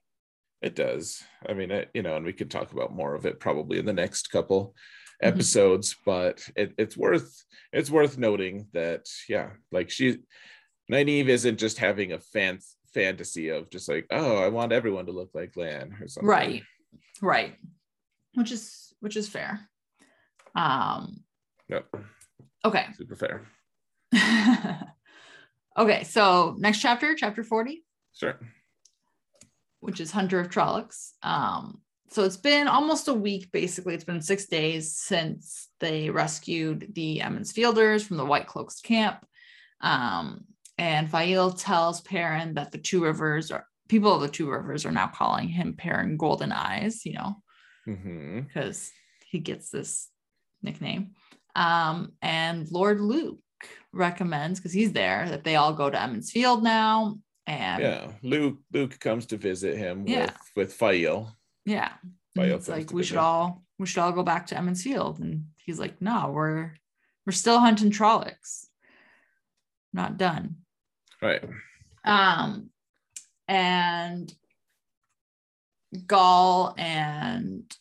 [0.61, 1.23] It does.
[1.47, 3.85] I mean, it, you know, and we could talk about more of it probably in
[3.85, 4.75] the next couple
[5.23, 5.27] Mhm.
[5.27, 7.43] episodes, but it, it's worth
[7.73, 10.17] it's worth noting that yeah, like she
[10.91, 12.59] Nynaeve isn't just having a fan
[12.93, 16.27] fantasy of just like, oh, I want everyone to look like Lan or something.
[16.27, 16.63] Right.
[17.21, 17.55] Right.
[18.33, 19.67] Which is which is fair.
[20.55, 21.23] Um
[21.69, 21.87] Yep.
[22.65, 22.85] okay.
[22.97, 23.47] Super fair.
[25.77, 27.83] okay, so next chapter, chapter 40.
[28.13, 28.37] Sure.
[29.81, 31.09] Which is Hunter of Trollocs.
[31.21, 33.93] Um, so it's been almost a week, basically.
[33.93, 39.25] It's been six days since they rescued the Emond's Fielders from the White Cloaks camp.
[39.81, 40.45] Um,
[40.77, 44.91] and Faile tells Perrin that the Two Rivers are people of the Two Rivers are
[44.91, 47.35] now calling him Perrin Golden Eyes, you know,
[48.47, 48.91] because
[49.25, 50.07] he gets this
[50.61, 51.11] nickname.
[51.55, 53.39] Um, and Lord Luc
[53.91, 57.17] recommends, because he's there, that they all go to Emond's Field now.
[57.51, 58.11] And Yeah.
[58.23, 60.21] Luc Luc comes to visit him Yeah.
[60.27, 61.35] with with Faile.
[61.65, 61.91] Yeah.
[62.37, 65.19] All it's like we should all we should all go back to Emond's Field.
[65.19, 66.73] And he's like, no, we're
[67.25, 68.67] we're still hunting Trollocs.
[69.91, 70.57] Not done.
[71.21, 71.43] Right.
[72.05, 72.69] Um
[73.49, 74.33] and
[76.07, 77.75] Gaul and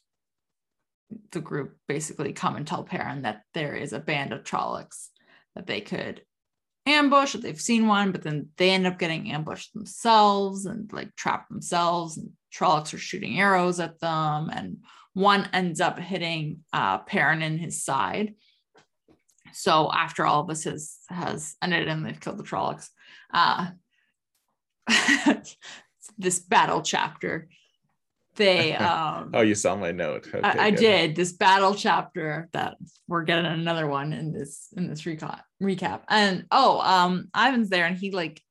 [1.30, 5.10] the group basically come and tell Perrin that there is a band of Trollocs
[5.54, 6.22] that they could
[6.90, 11.48] ambush, they've seen one, but then they end up getting ambushed themselves and like trapped
[11.48, 14.78] themselves, and Trollocs are shooting arrows at them, and
[15.12, 18.34] one ends up hitting uh Perrin in his side.
[19.52, 22.88] So after all of this has has ended and they've killed the Trollocs,
[23.32, 23.70] uh
[26.18, 27.48] this battle chapter
[28.40, 30.26] they um Oh, you saw my note.
[30.34, 32.76] Okay, I, I did this battle chapter that
[33.06, 37.86] we're getting another one in this in this recap recap and oh um Ihvon's there
[37.86, 38.42] and he like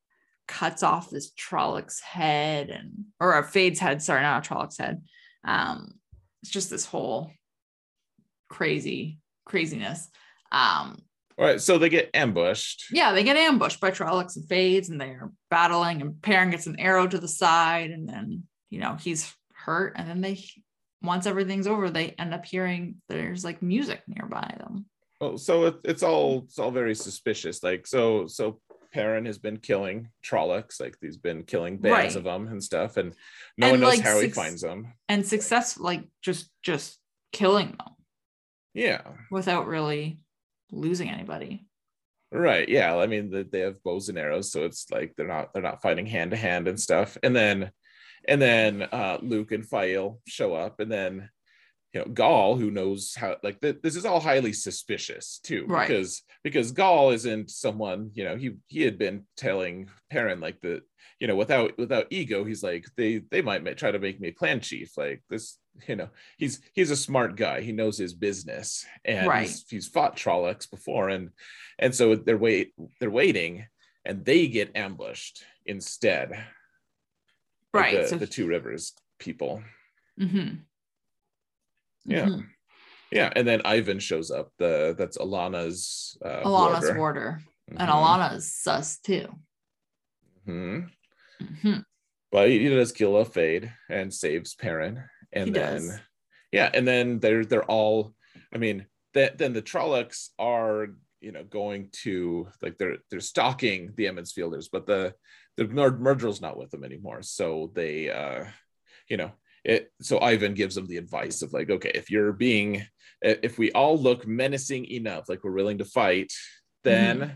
[0.47, 5.01] cuts off this trolloc's head and or a fade's head sorry not a trolloc's head
[5.43, 5.93] um
[6.41, 7.31] it's just this whole
[8.49, 10.07] crazy craziness
[10.51, 10.97] um
[11.37, 11.61] All right.
[11.61, 12.85] So they get ambushed.
[12.91, 16.79] yeah, they get ambushed by Trollocs and Fades, and they're battling, and Perrin gets an
[16.79, 19.33] arrow to the side, and then you know he's
[19.69, 20.43] hurt, and then they
[21.01, 24.85] once everything's over, they end up hearing there's like music nearby them.
[25.21, 27.61] Well, so it, it's all it's all very suspicious.
[27.63, 28.59] Like so so
[28.91, 32.15] Perrin has been killing Trollocs, like he's been killing bands Right.
[32.15, 33.13] of them and stuff, and
[33.57, 34.93] no And, one knows like, how he finds them.
[35.07, 36.97] and success like just just
[37.31, 37.93] killing them
[38.73, 40.19] Yeah, without really
[40.71, 41.65] losing anybody.
[42.31, 42.67] right.
[42.67, 45.61] Yeah, I mean the, they have bows and arrows, so it's like they're not they're
[45.69, 47.17] not fighting hand to hand and stuff.
[47.23, 47.71] And then
[48.29, 51.29] and then uh, Luc and Faile show up, and then
[51.93, 55.87] you know Gaul, who knows how like th- this is all highly suspicious too, Right.
[55.87, 60.81] because because Gaul isn't someone you know he he had been telling Perrin like the
[61.19, 64.29] you know without without ego he's like they they might ma- try to make me
[64.29, 65.57] a clan chief like this
[65.87, 69.41] you know he's he's a smart guy he knows his business and Right.
[69.47, 71.29] he's, he's fought Trollocs before and
[71.77, 73.65] and so they're wait they're waiting
[74.05, 76.41] and they get ambushed instead
[77.73, 78.01] like Right.
[78.01, 79.63] the, so the two rivers people
[80.19, 80.63] Mhm.
[82.05, 82.25] Yeah.
[82.25, 82.49] Mhm.
[83.11, 84.51] Yeah, and then Ihvon shows up.
[84.57, 86.97] The that's Alanna's uh, Alanna's warder.
[86.99, 87.41] warder.
[87.69, 87.87] And Mhm.
[87.89, 89.27] Alanna is sus too.
[90.47, 90.89] Mhm.
[91.41, 91.85] Mhm.
[92.31, 95.99] But he does kill a fade and saves Perrin, and He then does.
[96.51, 98.15] yeah, and then they're they're all.
[98.53, 100.87] I mean, that then the Trollocs are
[101.21, 105.15] you know going to like they're they're stalking the Emond's Fielders, but the
[105.59, 108.45] the Mur- Myrddraal's not with them anymore, so they uh
[109.09, 109.31] you know
[109.63, 109.91] it.
[110.01, 112.85] So Ihvon gives them the advice of like, okay, if you're being
[113.21, 116.31] if we all look menacing enough, like we're willing to fight,
[116.83, 117.33] then Mm-hmm.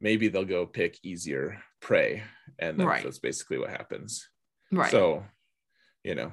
[0.00, 2.22] maybe they'll go pick easier prey,
[2.58, 3.02] and that's, Right.
[3.04, 4.28] that's basically what happens.
[4.70, 4.90] Right.
[4.90, 5.24] So,
[6.04, 6.32] you know,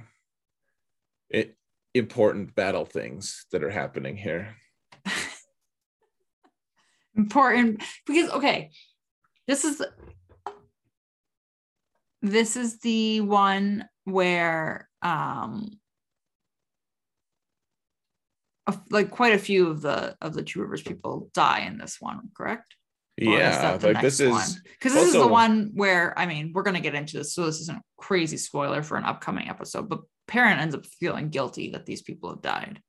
[1.29, 1.55] it
[1.93, 4.55] important battle things that are happening here.
[7.15, 8.71] important because okay
[9.47, 9.81] this is
[12.21, 15.69] this is the one where um
[18.67, 21.97] a- like quite a few of the of the two rivers people die in this
[21.99, 22.75] one correct
[23.17, 26.81] yeah, like this is because this is the one where i mean we're going to
[26.81, 30.59] get into this so this isn't a crazy spoiler for an upcoming episode but Perrin
[30.59, 32.81] ends up feeling guilty that these people have died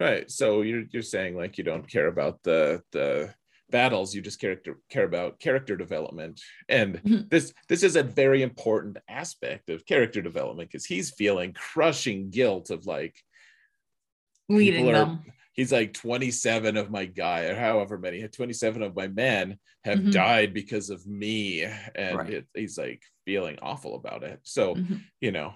[0.00, 0.30] right.
[0.30, 3.32] So you're you're saying like you don't care about the the
[3.70, 6.40] battles, you just character care about character development.
[6.68, 7.30] And Mhm.
[7.30, 12.70] this this is a very important aspect of character development because he's feeling crushing guilt
[12.70, 13.16] of like
[14.48, 18.94] leading People are- them he's like 27 of my guy or however many 27 of
[18.94, 20.12] my men have Mhm.
[20.12, 22.30] died because of me and Right.
[22.34, 25.02] it, he's like feeling awful about it so Mhm.
[25.20, 25.54] you know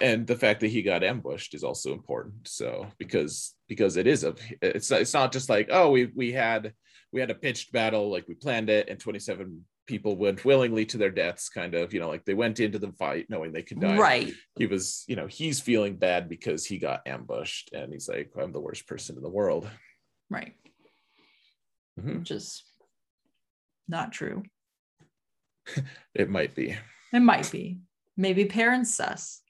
[0.00, 4.24] and the fact that he got ambushed is also important so because because it is
[4.24, 6.74] a it's it's not just like oh we we had
[7.12, 10.96] we had a pitched battle like we planned it and 27 people went willingly to
[10.98, 13.80] their deaths kind of you know like they went into the fight knowing they could
[13.80, 18.08] die right he was, you know, he's feeling bad because he got ambushed and he's
[18.08, 19.68] like, I'm the worst person in the world.
[20.28, 20.54] right
[22.00, 22.20] Mhm.
[22.20, 22.64] which is
[23.88, 24.42] not true
[26.14, 26.76] It might be.
[27.12, 27.80] It might be.
[28.16, 29.40] Maybe Perrin's sus.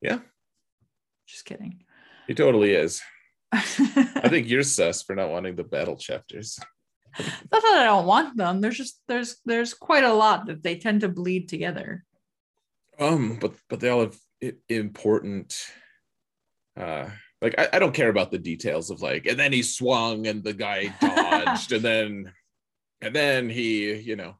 [0.00, 0.20] Yeah.
[1.26, 1.84] Just kidding.
[2.26, 3.02] He totally is.
[3.52, 6.58] I think you're sus for not wanting the battle chapters.
[7.18, 8.60] That's Not that I don't want them.
[8.60, 12.04] There's just there's there's quite a lot that they tend to bleed together.
[12.98, 14.16] Um, but but they all have
[14.68, 15.54] important
[16.76, 17.08] uh
[17.40, 20.42] like I, I don't care about the details of like and then he swung and
[20.42, 22.32] the guy dodged and then
[23.00, 24.36] and then he you know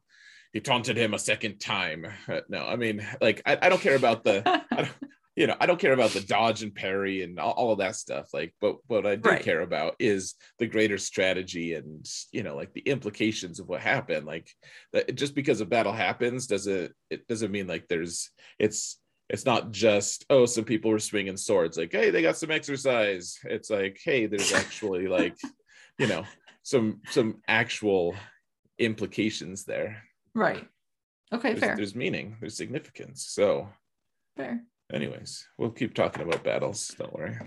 [0.51, 3.95] he taunted him a second time Uh, no i mean like i, I don't care
[3.95, 4.89] about the I don't,
[5.35, 7.95] you know, I don't care about the dodge and parry and all, all of that
[7.95, 8.27] stuff.
[8.33, 9.41] Like, but what I do Right.
[9.41, 14.25] care about is the greater strategy and you know, like the implications of what happened.
[14.27, 14.47] Like,
[14.95, 18.29] uh, just because a battle happens doesn't it doesn't mean like there's
[18.59, 22.51] it's it's not just oh some people were swinging swords like hey they got some
[22.51, 23.39] exercise.
[23.45, 25.35] It's like hey there's actually like
[25.97, 26.25] you know
[26.61, 28.15] some some actual
[28.77, 30.03] implications there.
[30.35, 30.67] right.
[31.31, 31.75] Okay, There's, fair.
[31.75, 32.37] there's meaning.
[32.39, 33.25] There's significance.
[33.27, 33.69] So
[34.37, 34.61] Fair.
[34.93, 37.37] Anyways we'll keep talking about battles don't worry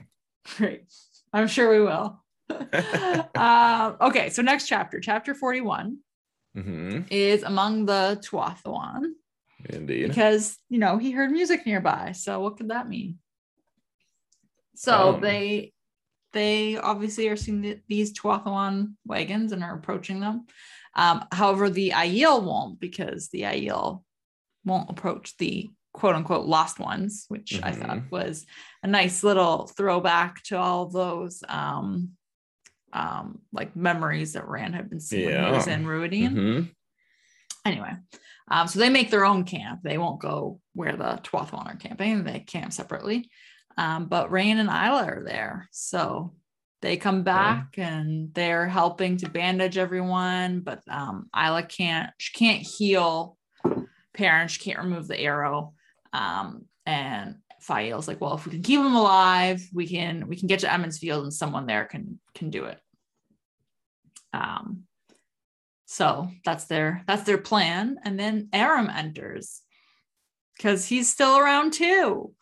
[0.56, 0.84] Great.
[1.32, 2.22] I'm sure we will.
[3.34, 5.98] um, okay, so next chapter, chapter 41,
[6.54, 9.12] hmm is among the Tuatha'an
[9.68, 12.12] indeed because you know he heard music nearby.
[12.12, 13.18] So what could that mean?
[14.74, 15.20] So Um.
[15.20, 15.72] they
[16.32, 20.46] they obviously are seeing the, these Tuatha'an wagons and are approaching them.
[20.94, 24.02] Um, however, the Aiel won't because the Aiel
[24.64, 28.44] won't approach the quote unquote lost ones, which I thought was
[28.82, 32.10] a nice little throwback to all those um,
[32.92, 36.70] um, like memories that Rand had been seeing when he was in Rhuidean Mhm.
[37.64, 37.94] anyway
[38.48, 39.80] um, so they make their own camp.
[39.82, 43.28] They won't go where the Tuatha'an are camping they camp separately.
[43.76, 45.68] Um, but Raen and Ila are there.
[45.72, 46.34] So
[46.82, 52.62] they come back and they're helping to bandage everyone but um, Ila can't she can't
[52.62, 53.36] heal.
[54.14, 55.74] Parents she can't remove the arrow
[56.12, 60.46] um, and Faile's like well if we can keep them alive we can we can
[60.46, 62.78] get to Emond's Field and someone there can can do it
[64.32, 64.84] um,
[65.86, 67.98] so that's their that's their plan.
[68.04, 69.62] And then Aram enters
[70.56, 72.34] because he's still around too.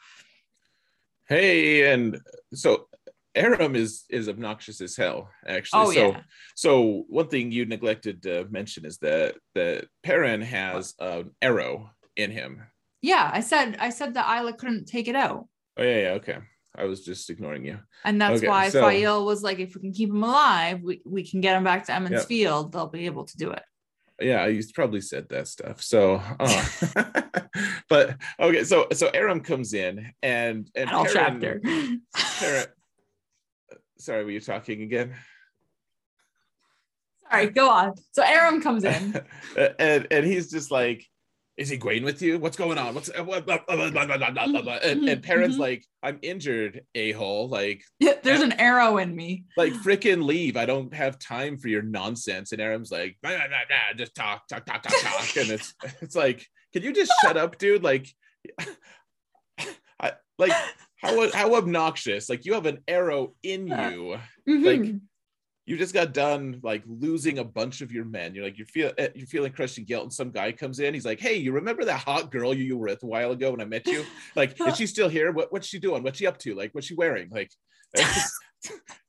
[1.29, 2.21] hey and
[2.53, 2.87] so
[3.35, 6.21] aram is is obnoxious as hell actually Oh so yeah.
[6.55, 12.31] so one thing you neglected to mention is that that Perrin has an arrow in
[12.31, 12.62] him
[13.11, 15.47] Yeah, I said I said that Ila couldn't take it out.
[15.79, 16.39] oh yeah yeah okay
[16.77, 19.81] i was just ignoring you And that's Okay, why so- Faile was like, if we
[19.85, 22.27] can keep him alive, we, we can get him back to Emond's Yeah.
[22.33, 22.73] Field.
[22.73, 23.65] They'll be able to do it.
[24.31, 26.01] yeah i used probably said that stuff so
[26.47, 26.65] uh,
[27.93, 28.07] but
[28.47, 31.53] okay so so aram comes in and and Perrin- chapter.
[32.39, 32.67] Perrin,
[34.07, 35.09] sorry, were you talking again?
[37.31, 37.95] Sorry, go on.
[38.13, 39.03] So Aram comes in.
[39.79, 41.01] and and he's just like,
[41.57, 42.39] is he going with you?
[42.39, 42.95] What's going on?
[42.95, 43.09] What's
[44.63, 44.75] blah.
[44.83, 45.61] And, parents Perrin's Mhm.
[45.61, 47.49] like, I'm injured, a hole.
[47.49, 49.45] Like, Yeah, There's an arrow in me.
[49.57, 50.57] like freaking leave.
[50.57, 52.51] I don't have time for your nonsense.
[52.53, 55.37] And Aram's like, nah, nah, nah, nah, just talk, talk, talk, talk, talk.
[55.37, 57.85] And it's it's like, can you just shut up, dude?
[57.85, 58.09] Like,
[60.01, 60.53] I like
[60.97, 62.29] how how obnoxious.
[62.29, 64.19] Like you have an arrow in you.
[64.49, 65.01] Mhm.
[65.67, 68.35] You just got done like losing a bunch of your men.
[68.35, 70.93] You're like you feel eh, you're feeling crushing guilt, and some guy comes in.
[70.93, 73.51] He's like, "Hey, you remember that hot girl you, you were with a while ago
[73.51, 74.05] when I met you?
[74.37, 75.33] Like, is she still here?
[75.33, 76.03] What what's she doing?
[76.03, 76.55] What's she up to?
[76.55, 77.31] Like, what's she wearing?
[77.31, 77.51] Like,
[77.95, 78.39] it's,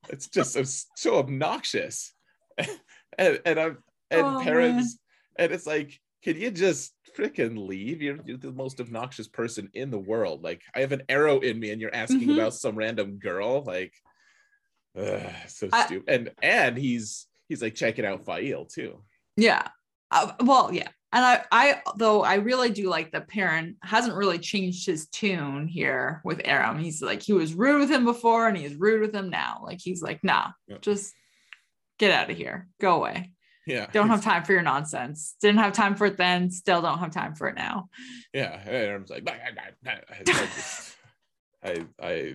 [0.09, 0.63] it's just so,
[0.95, 2.13] so obnoxious."
[3.17, 3.77] And and I'm
[4.11, 4.99] and Oh, Perrin's
[5.39, 8.01] and it's like, can you just freaking leave?
[8.01, 10.43] You're, you're the most obnoxious person in the world.
[10.43, 12.33] Like, I have an arrow in me, and you're asking Mhm.
[12.33, 13.63] about some random girl.
[13.63, 13.93] Like,
[14.97, 16.09] ugh, so I- stupid.
[16.13, 19.03] And and he's he's like checking out Faile too.
[19.37, 19.67] Yeah.
[20.11, 20.87] Uh, well, yeah.
[21.13, 25.65] And I, I, though I really do like that Perrin hasn't really changed his tune
[25.67, 26.77] here with Aram.
[26.77, 29.61] He's like, he was rude with him before and he's rude with him now.
[29.63, 30.81] Like, he's like, nah, Yep.
[30.81, 31.13] just
[31.99, 32.67] get out of here.
[32.81, 33.31] Go away.
[33.65, 35.35] Yeah, Don't have time for your nonsense.
[35.41, 36.51] Didn't have time for it then.
[36.51, 37.87] Still don't have time for it now.
[38.33, 38.59] yeah.
[38.67, 39.91] And I'm like, "Bah, bah, bah,
[40.25, 40.33] bah."
[41.63, 42.33] I, I I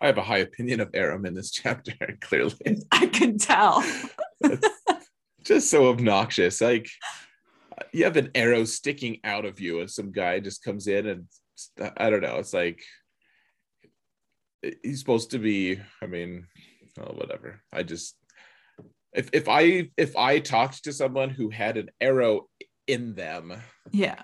[0.00, 1.92] I have a high opinion of Aram in this chapter.
[2.20, 2.54] Clearly,
[2.92, 3.84] I can tell.
[4.40, 4.68] It's
[5.44, 6.60] just so obnoxious.
[6.60, 6.88] Like
[7.92, 11.24] you have an arrow sticking out of you, and some guy just comes in and
[11.96, 12.36] I don't know.
[12.36, 12.82] It's like
[14.82, 15.78] he's supposed to be.
[16.02, 16.46] I mean,
[17.00, 17.62] oh, whatever.
[17.72, 18.16] I just
[19.12, 22.48] if if I if I talked to someone who had an arrow
[22.86, 23.52] in them
[23.92, 24.20] Yeah.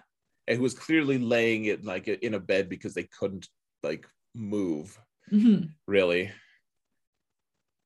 [0.47, 3.49] and who was clearly laying it like in a bed because they couldn't
[3.83, 4.97] like move
[5.33, 5.71] Mhm.
[5.87, 6.31] really.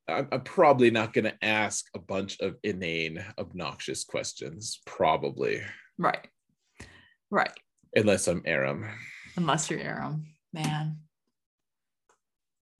[0.08, 5.62] I'm, I'm probably not going to ask a bunch of inane, obnoxious questions, probably,
[5.98, 6.26] Right.
[7.30, 7.50] Right.
[7.94, 8.88] unless I'm Aram.
[9.36, 10.26] Unless you're Aram.
[10.52, 10.98] Man.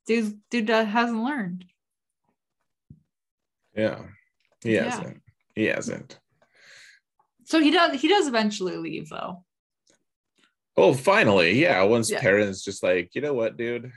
[0.05, 1.65] Dude, dude hasn't learned.
[3.75, 4.05] Yeah,
[4.63, 4.83] he Yeah.
[4.89, 5.21] hasn't.
[5.53, 6.19] He hasn't.
[7.43, 9.43] So he does he does eventually leave though.
[10.77, 11.81] Oh, finally, yeah.
[11.83, 12.21] Once Yeah.
[12.21, 13.91] Perrin's just like, you know what, dude?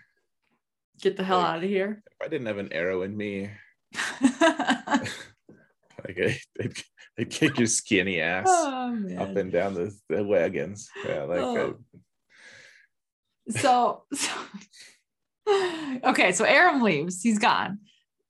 [1.02, 2.02] Get the hell Like- out of here.
[2.10, 3.50] If I didn't have an arrow in me,
[4.30, 6.72] like I, they'd,
[7.16, 10.88] they'd kick your skinny ass oh, up and down the, the wagons.
[11.06, 11.78] Yeah, like Oh.
[13.48, 14.30] so, so
[16.04, 17.22] okay, so Aram leaves.
[17.22, 17.78] He's gone.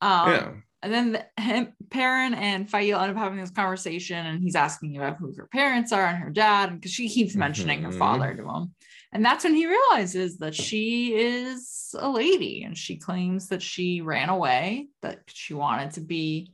[0.01, 0.53] Um, yeah.
[0.83, 4.97] And then the, him, Perrin and Faile end up having this conversation, and he's asking
[4.97, 7.99] about who her parents are and her dad, because she keeps mentioning her Mhm.
[7.99, 8.75] father to him.
[9.13, 14.03] And that's when he realizes that she is a lady, and she claims that she
[14.03, 16.53] ran away, that she wanted to be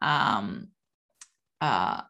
[0.00, 0.68] um,
[1.60, 2.02] uh,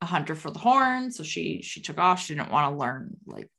[0.00, 1.10] a hunter for the horn.
[1.10, 2.22] So she she took off.
[2.22, 3.50] She didn't want to learn like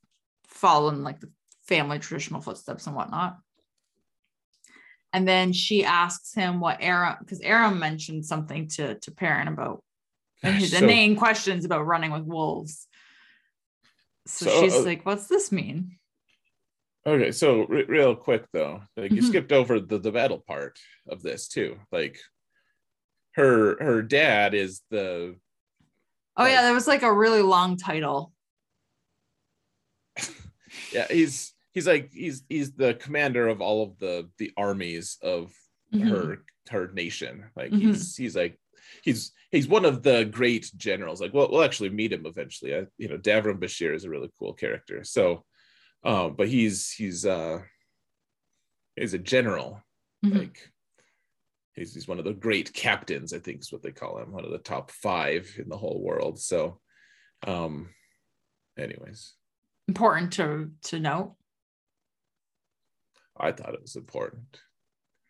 [0.48, 1.30] follow in like the
[1.68, 3.36] family traditional footsteps and whatnot.
[5.12, 9.84] And then she asks him what Aram, because Aram mentioned something to to Perrin about
[10.42, 12.88] and his So- inane questions about running with wolves.
[14.30, 15.98] So, So, she's uh, like, "What's this mean?"
[17.06, 19.28] Okay, so re- real quick though, like you Mhm.
[19.28, 20.78] skipped over the the battle part
[21.08, 21.78] of this too.
[21.90, 22.18] Like
[23.34, 25.36] her her dad is the
[26.36, 28.32] Oh yeah, like- there was like a really long title.
[30.92, 35.52] yeah he's he's like he's he's the commander of all of the the armies of
[35.92, 36.08] Mhm.
[36.08, 37.50] her her nation.
[37.56, 37.80] Like Mhm.
[37.80, 38.58] he's he's like
[39.02, 41.20] he's he's one of the great generals.
[41.20, 42.74] Like we'll we'll actually meet him eventually.
[42.74, 45.04] I, you know, Davram Bashir is a really cool character.
[45.04, 45.44] So,
[46.04, 47.60] um, but he's he's uh
[48.96, 49.82] he's a general
[50.24, 50.38] Mhm.
[50.38, 50.70] like
[51.74, 54.44] he's, he's one of the great captains i think is what they call him one
[54.44, 56.78] of the top five in the whole world so
[57.46, 57.88] um
[58.78, 59.32] anyways
[59.88, 61.36] Important to to note.
[63.38, 64.60] i thought it was important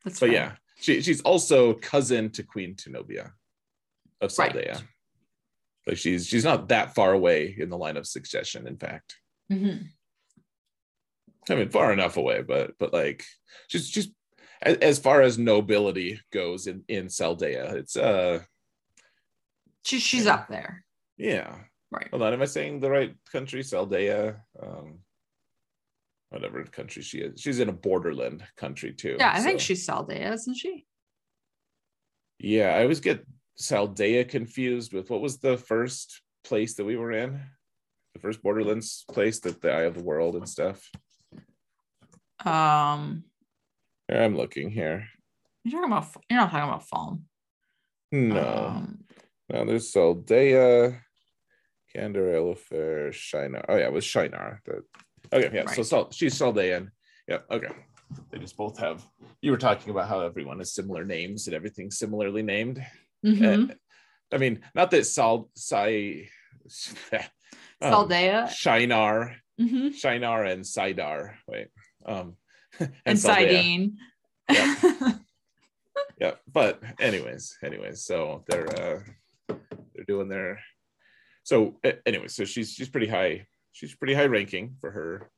[0.05, 0.33] That's but fine.
[0.35, 3.31] yeah she, she's also cousin to queen tenobia
[4.21, 4.53] of Right.
[4.53, 4.83] Saldaea
[5.87, 9.17] like she's she's not that far away in the line of succession in fact
[9.51, 9.87] Mhm.
[11.49, 13.25] i mean far enough away but but like
[13.69, 14.09] she's she's
[14.63, 18.43] as, far as nobility goes in in Saldaea it's uh
[19.87, 20.35] She, she's Yeah.
[20.35, 20.85] up there.
[21.17, 22.07] yeah Right.
[22.11, 23.63] Hold on, am I saying the right country?
[23.63, 25.01] Saldaea, um,
[26.29, 27.41] whatever country she is.
[27.41, 29.17] She's in a borderland country too.
[29.19, 30.87] Yeah, I think she's Saldaea, isn't she?
[32.39, 33.27] Yeah, I always get
[33.61, 37.41] Saldaea confused with what was the first place that we were in?
[38.15, 40.91] The first Borderlands place that the Eye of the World and stuff.
[42.45, 43.25] Um,
[44.11, 45.07] I'm looking here.
[45.63, 47.21] You're talking about you're not talking about Falm.
[48.13, 49.05] No, Um,
[49.53, 50.99] no, there's Saldaea,
[51.95, 53.65] Kandor, Arafel, Shienar.
[53.69, 54.59] Oh yeah, it was Shienar.
[54.65, 54.83] That
[55.33, 55.67] okay, yeah.
[55.67, 55.87] So Right.
[55.87, 56.89] Sol, she's Saldaean.
[57.29, 57.69] Yeah, okay.
[58.31, 59.05] They just both have.
[59.43, 62.85] You were talking about how everyone has similar names and everything's similarly named.
[63.25, 63.71] Mhm.
[63.71, 63.75] Uh,
[64.33, 66.29] I mean, not that Sal, Sai,
[67.83, 68.49] um, Saldaea.
[68.49, 69.89] Shienar, mhm.
[69.91, 71.35] Shienar, and Sidar.
[71.49, 71.69] Wait,
[72.07, 72.37] um,
[73.05, 73.93] And Saldaea.
[74.51, 75.21] Sidene.
[76.21, 79.01] yeah but anyways anyways so they're uh
[79.95, 80.59] they're doing their
[81.45, 85.31] so anyway so she's she's pretty high she's pretty high ranking for her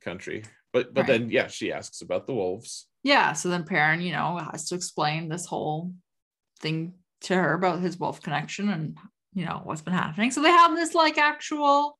[0.00, 1.18] country but but Right.
[1.20, 3.32] then yeah she asks about the wolves yeah.
[3.32, 5.92] So then Perrin, you know, has to explain this whole
[6.60, 8.96] thing to her about his wolf connection and
[9.34, 10.30] you know what's been happening.
[10.30, 11.98] So they have this like actual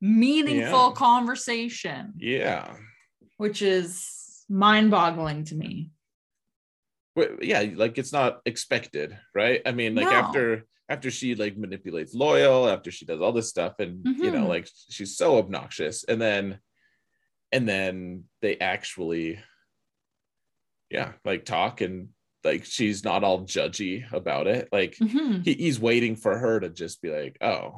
[0.00, 0.92] meaningful Yeah.
[0.94, 2.74] conversation, yeah
[3.36, 5.90] which is mind-boggling to me.
[7.14, 10.16] but yeah like it's not expected right i mean like No.
[10.16, 14.44] after after she like manipulates Loial after she does all this stuff and you know
[14.46, 14.48] Mhm.
[14.48, 16.58] like she's so obnoxious and then
[17.52, 19.38] and then they actually
[20.90, 22.08] yeah like talk and
[22.44, 25.44] like she's not all judgy about it like Mhm.
[25.44, 27.74] he, he's waiting for her to just be like oh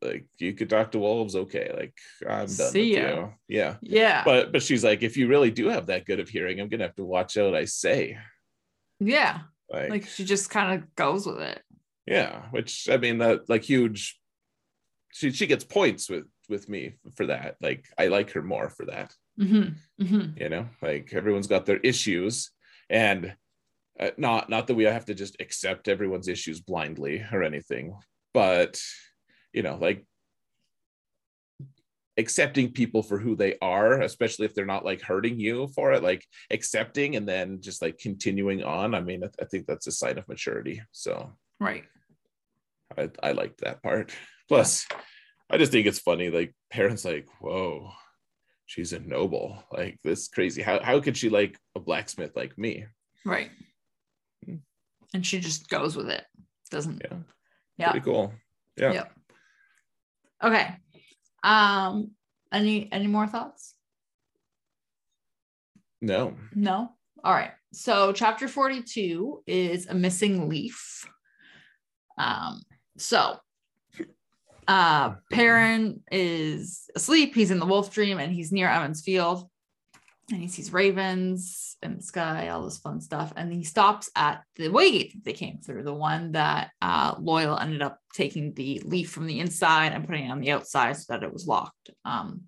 [0.00, 1.94] like you could talk to wolves okay like
[2.28, 3.08] i'm done See with ya.
[3.14, 4.22] you yeah Yeah.
[4.24, 6.84] but but she's like if you really do have that good of hearing i'm gonna
[6.84, 8.18] have to watch out i say
[9.00, 9.40] yeah.
[9.70, 11.60] like, Like she just kind of goes with it.
[12.06, 14.18] yeah which i mean that like huge
[15.12, 18.86] she she gets points with with me for that like i like her more for
[18.86, 19.74] that Mhm.
[20.00, 20.40] Mhm.
[20.40, 22.50] you know like everyone's got their issues
[22.90, 23.34] and
[24.02, 27.94] uh, not not that we have to just accept everyone's issues blindly or anything
[28.34, 28.80] but
[29.52, 30.04] you know like
[32.18, 36.02] accepting people for who they are especially if they're not like hurting you for it
[36.02, 39.92] like accepting and then just like continuing on i mean i, I think that's a
[39.92, 41.32] sign of maturity so
[41.62, 41.84] Right.
[42.98, 44.10] I, I like that part.
[44.48, 44.86] Plus,
[45.48, 46.28] I just think it's funny.
[46.28, 47.92] Like Perrin's, like, whoa,
[48.66, 49.62] she's a noble.
[49.72, 50.60] Like this crazy.
[50.60, 52.86] How how could she like a blacksmith like me?
[53.24, 53.50] Right.
[55.14, 56.24] And she just goes with it.
[56.70, 57.02] Doesn't.
[57.04, 57.18] Yeah.
[57.76, 57.90] Yeah.
[57.90, 58.32] Pretty cool.
[58.76, 58.92] Yeah.
[58.92, 59.12] Yep.
[60.44, 60.76] Okay.
[61.42, 62.12] Um.
[62.50, 63.74] Any any more thoughts?
[66.00, 66.36] No.
[66.54, 66.90] No.
[67.24, 67.52] All right.
[67.72, 71.06] So chapter forty-two is a missing leaf.
[72.18, 72.62] Um.
[72.96, 73.36] So.
[74.68, 77.34] Uh, Perrin is asleep.
[77.34, 79.50] He's in the wolf dream, and he's near Emond's Field,
[80.30, 83.32] and he sees ravens in the sky, all this fun stuff.
[83.36, 87.60] And he stops at the waygate that they came through, the one that uh, Loial
[87.60, 91.12] ended up taking the leaf from the inside and putting it on the outside so
[91.12, 91.90] that it was locked.
[92.04, 92.42] Um,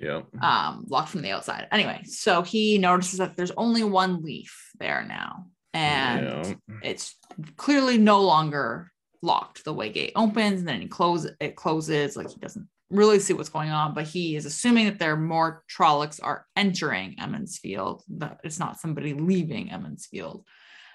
[0.00, 0.22] Yeah.
[0.42, 1.68] um, locked from the outside.
[1.72, 6.54] Anyway, so he notices that there's only one leaf there now, and yeah.
[6.82, 7.14] it's
[7.56, 8.90] clearly no longer
[9.22, 9.64] locked.
[9.64, 13.32] The way gate opens and then he closes it closes, like he doesn't really see
[13.32, 17.58] what's going on, but he is assuming that there are more Trollocs are entering Emond's
[17.58, 20.44] Field, that it's not somebody leaving Emond's Field.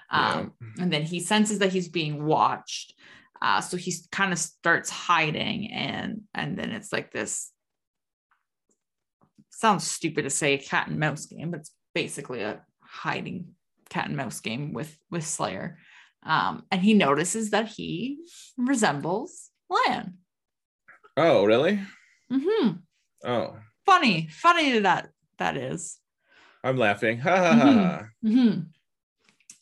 [0.10, 2.94] Um, and then he senses that he's being watched.
[3.42, 7.52] Uh, so he kind of starts hiding and and then it's like this
[9.50, 13.48] sounds stupid to say a cat and mouse game, but it's basically a hiding
[13.90, 15.80] cat and mouse game with with Slayer.
[16.24, 18.20] Um, and he notices that he
[18.58, 20.18] resembles Lan.
[21.22, 21.80] Oh, really?
[22.32, 22.70] Mm-hmm.
[23.26, 23.56] Oh,
[23.86, 25.98] Funny, funny that that is.
[26.64, 27.18] I'm laughing.
[27.20, 28.06] Ha ha ha.
[28.24, 28.68] Mhm.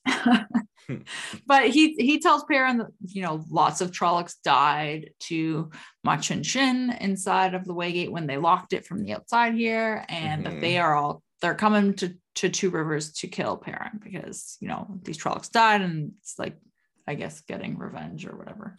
[1.47, 5.71] but he he tells Perrin that you know lots of Trollocs died to
[6.03, 10.45] Machin Shin inside of the Waygate when they locked it from the outside here, and
[10.45, 14.67] that they are all they're coming to to Two Rivers to kill Perrin because you
[14.67, 16.57] know these Trollocs died and it's like
[17.07, 18.77] I guess getting revenge or whatever.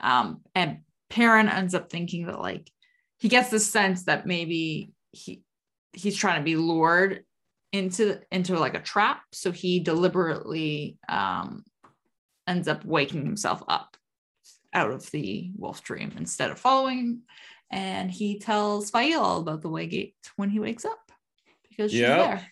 [0.00, 0.78] Um, and
[1.10, 2.70] Perrin ends up thinking that like
[3.18, 5.42] he gets the sense that maybe he
[5.92, 7.24] he's trying to be lured
[7.72, 9.22] into into like a trap.
[9.32, 11.64] So he deliberately um
[12.46, 13.96] ends up waking himself up
[14.72, 17.22] out of the wolf dream instead of following.
[17.70, 21.12] And he tells all about the waygate when he wakes up
[21.68, 22.18] because she's Yep.
[22.18, 22.46] there.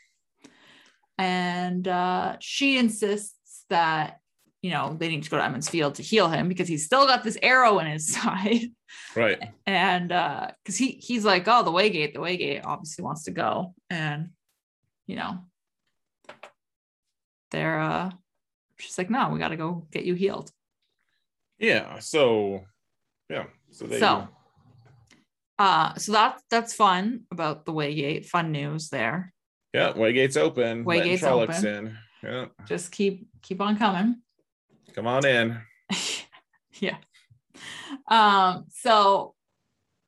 [1.17, 4.21] And uh she insists that
[4.63, 7.07] you know they need to go to Emond's Field to heal him because he's still
[7.07, 8.63] got this arrow in his side
[9.15, 9.43] Right.
[9.67, 13.75] and uh because he he's like oh the waygate the waygate obviously wants to go
[13.91, 14.31] and
[15.07, 15.39] you know
[17.51, 18.11] they're uh
[18.79, 20.51] she's like no we got to go get you healed
[21.59, 21.99] Yeah.
[22.01, 22.65] So,
[23.31, 23.47] yeah.
[23.71, 23.99] So they.
[24.01, 24.29] so
[25.59, 29.33] uh so that's that's fun about the waygate fun news there
[29.75, 30.85] Yeah, Waygate's open.
[30.85, 31.67] Waygate's open.
[31.67, 31.97] in.
[32.23, 34.23] Yeah, Just keep keep on coming.
[34.99, 35.61] Come on in.
[36.81, 36.97] yeah.
[38.09, 39.37] Um, so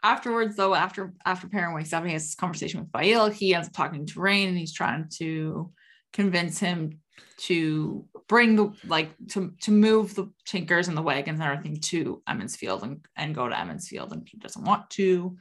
[0.03, 3.31] afterwards, though, after after Perrin wakes up, he has this conversation with Faile.
[3.31, 5.71] He ends up talking to Raen and he's trying to
[6.13, 6.99] convince him
[7.43, 12.21] to bring the like to to move the tinkers and the wagons and everything to
[12.27, 15.37] Emond's Field and, and go to Emond's Field, and he doesn't want to.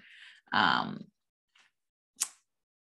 [0.54, 1.06] Um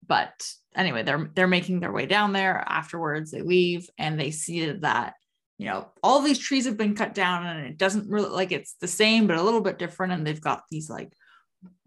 [0.06, 0.46] but
[0.76, 2.62] anyway, they're they're making their way down there.
[2.68, 5.14] Afterwards, they leave and they see that
[5.58, 8.74] you know all these trees have been cut down and it doesn't really like it's
[8.80, 10.12] the same but a little bit different.
[10.12, 11.12] And they've got these like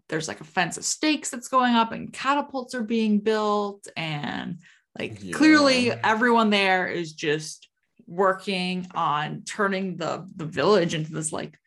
[0.08, 4.58] there's like a fence of stakes that's going up and catapults are being built and
[4.98, 5.34] like Yeah.
[5.34, 7.68] clearly everyone there is just
[8.06, 11.58] working on turning the the village into this like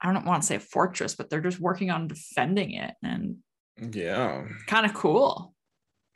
[0.00, 3.38] I don't want to say a fortress, but they're just working on defending it and
[3.92, 5.54] Yeah, kind of cool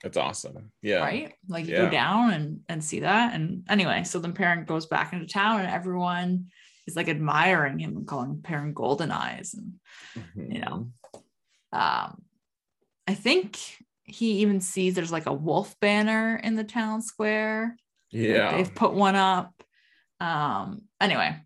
[0.04, 0.70] it's awesome.
[0.82, 1.34] Yeah, right?
[1.48, 1.84] Like you Yeah.
[1.86, 3.34] go down and and see that.
[3.34, 6.46] And anyway, so then Perrin goes back into town and everyone
[6.86, 9.54] is like admiring him and calling Perrin golden eyes.
[9.54, 9.74] And
[10.52, 10.90] you know.
[11.72, 12.22] um
[13.06, 13.58] I think
[14.04, 17.76] he even sees there's like a wolf banner in the town square.
[18.12, 19.52] Like, yeah, they've put one up.
[20.20, 21.36] Um anyway.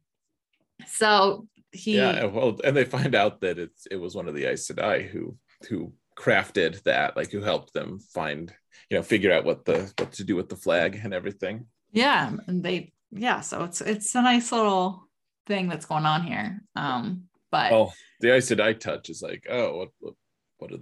[0.86, 2.26] So he yeah.
[2.26, 5.36] Well, and they find out that it's it was one of the Aes Sedai who
[5.68, 8.52] who crafted that, like who helped them find,
[8.90, 11.66] you know, figure out what the what to do with the flag and everything.
[11.92, 15.08] yeah and they yeah so it's it's a nice little
[15.46, 19.76] thing that's going on here um but Oh, the Aes Sedai touch is like, oh,
[19.78, 20.14] what what
[20.58, 20.78] what are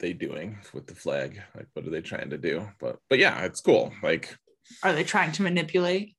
[0.00, 1.40] they doing with the flag?
[1.54, 2.68] Like, what are they trying to do?
[2.80, 3.92] But but yeah, it's cool.
[4.02, 4.36] Like,
[4.82, 6.16] are they trying to manipulate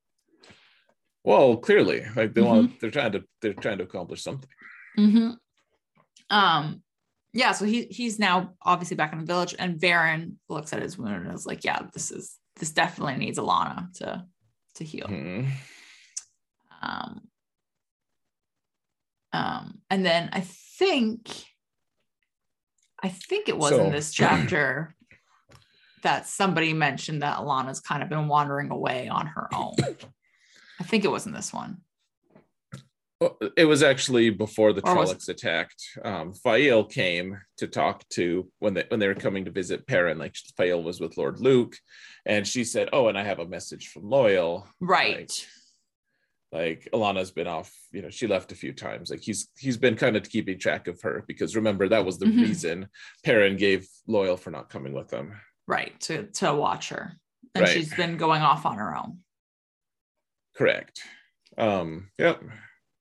[1.24, 2.66] well, clearly, like they Mm-hmm.
[2.66, 4.50] want they're trying to they're trying to accomplish something.
[4.96, 5.32] hmm
[6.30, 6.82] um
[7.36, 10.98] yeah so he he's now obviously back in the village and Verin looks at his
[10.98, 14.26] wound and is like yeah this is this definitely needs Alanna to
[14.76, 15.52] to heal Mhm.
[16.82, 17.22] um
[19.34, 21.30] um and then I think
[23.04, 24.96] I think it was So- in this chapter
[26.04, 29.74] that somebody mentioned that Alanna's kind of been wandering away on her own.
[30.80, 31.78] I think it was in this one.
[33.22, 35.82] Well, it was actually before the Or Trollocs attacked.
[36.04, 40.18] Um, Faile came to talk to when they when they were coming to visit Perrin.
[40.18, 41.78] Like Faile was with Lord Luc,
[42.26, 44.68] and she said, "Oh, and I have a message from Loial.
[44.82, 45.32] Right.
[46.52, 47.74] Like Alanna's been off.
[47.92, 49.10] You know, she left a few times.
[49.10, 52.26] Like he's he's been kind of keeping track of her because remember that was the
[52.26, 52.42] Mhm.
[52.42, 52.90] reason
[53.24, 55.40] Perrin gave Loial for not coming with them.
[55.68, 57.14] right to to watch her
[57.56, 57.74] and Right.
[57.74, 59.24] she's been going off on her own
[60.56, 61.02] Correct.
[61.58, 62.42] Um, yep.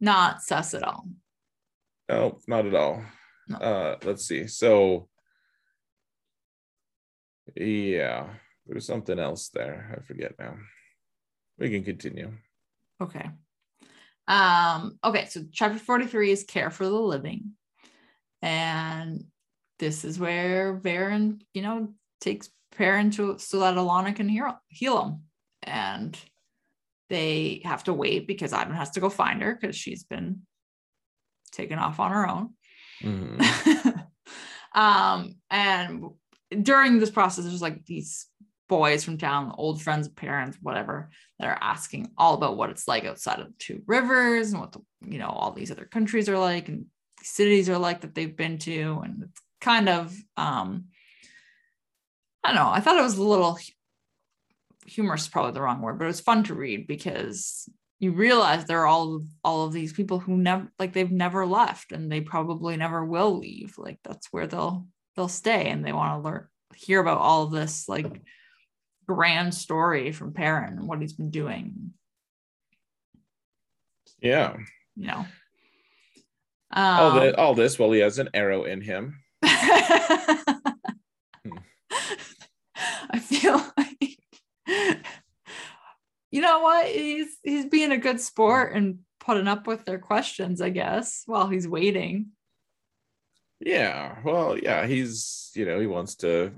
[0.04, 1.06] Not sus at all
[2.08, 3.02] No, not at all.
[3.48, 3.56] No.
[3.56, 4.46] Uh, let's see.
[4.46, 5.08] So,
[7.56, 8.28] yeah,
[8.66, 9.96] there's something else there.
[9.96, 10.54] I forget now.
[11.58, 12.32] We can continue.
[13.00, 13.30] okay
[14.26, 17.52] um okay so chapter 43 is care for the living
[18.40, 19.24] and
[19.78, 21.88] this is where Verin, you know
[22.20, 25.12] takes Perrin to so that Alanna can heal heal him
[25.62, 26.18] and
[27.08, 30.42] they have to wait because Ihvon has to go find her because she's been
[31.52, 32.50] taken off on her own
[33.02, 34.06] Mhm.
[34.74, 36.04] um, and
[36.62, 38.26] during this process, there's like these
[38.68, 43.04] boys from town, old friends, parents, whatever, that are asking all about what it's like
[43.04, 46.38] outside of the two rivers and what the you know all these other countries are
[46.38, 46.86] like and
[47.22, 50.86] cities are like that they've been to, and it's kind of um,
[52.42, 52.70] I don't know.
[52.70, 53.58] I thought it was a little
[54.86, 57.68] humorous, is probably the wrong word, but it was fun to read because
[58.00, 61.92] you realize there are all all of these people who never like they've never left
[61.92, 64.86] and they probably never will leave like that's where they'll
[65.16, 68.20] they'll stay and they want to learn hear about all of this like
[69.06, 71.92] grand story from Perrin and what he's been doing
[74.20, 74.56] Yeah.
[74.96, 75.24] you know
[76.76, 79.20] all, um, the, all this while he has an arrow in him.
[79.42, 80.74] I
[83.20, 84.18] feel like
[84.66, 90.60] you know what he's he's being a good sport and putting up with their questions
[90.60, 92.30] I guess while he's waiting
[93.60, 94.16] Yeah.
[94.24, 96.52] Well, yeah, he's, you know, he wants to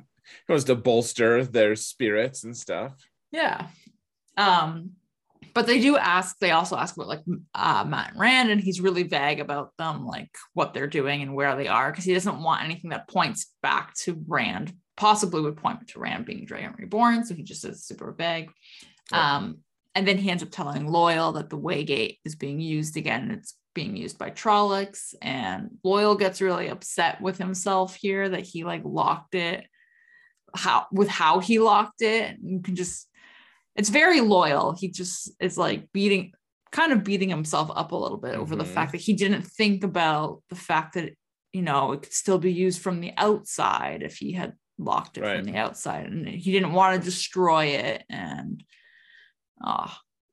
[0.46, 2.94] he wants to bolster their spirits and stuff.
[3.30, 3.68] Yeah.
[4.36, 4.92] Um,
[5.54, 7.22] but they do ask, they also ask about like
[7.54, 11.34] uh Mat and Rand, and he's really vague about them, like what they're doing and
[11.34, 15.56] where they are, because he doesn't want anything that points back to Rand, possibly would
[15.56, 17.24] point to Rand being Dragon Reborn.
[17.24, 18.50] So he just is super vague.
[19.12, 19.36] Right.
[19.36, 19.58] Um,
[19.94, 23.32] and then he ends up telling Loial that the Waygate is being used again, and
[23.32, 28.64] it's being used by Trollocs, and Loial gets really upset with himself here that he
[28.64, 29.66] like locked it
[30.56, 32.36] how with how he locked it.
[32.42, 33.08] You can just
[33.74, 34.72] it's very loyal.
[34.72, 36.32] He just is like beating
[36.72, 38.40] kind of beating himself up a little bit mm-hmm.
[38.40, 38.72] over the mm-hmm.
[38.72, 41.12] fact that he didn't think about the fact that
[41.52, 45.22] you know it could still be used from the outside if he had locked it
[45.22, 45.36] right.
[45.36, 48.62] from the outside and he didn't want to destroy it and
[49.64, 49.92] oh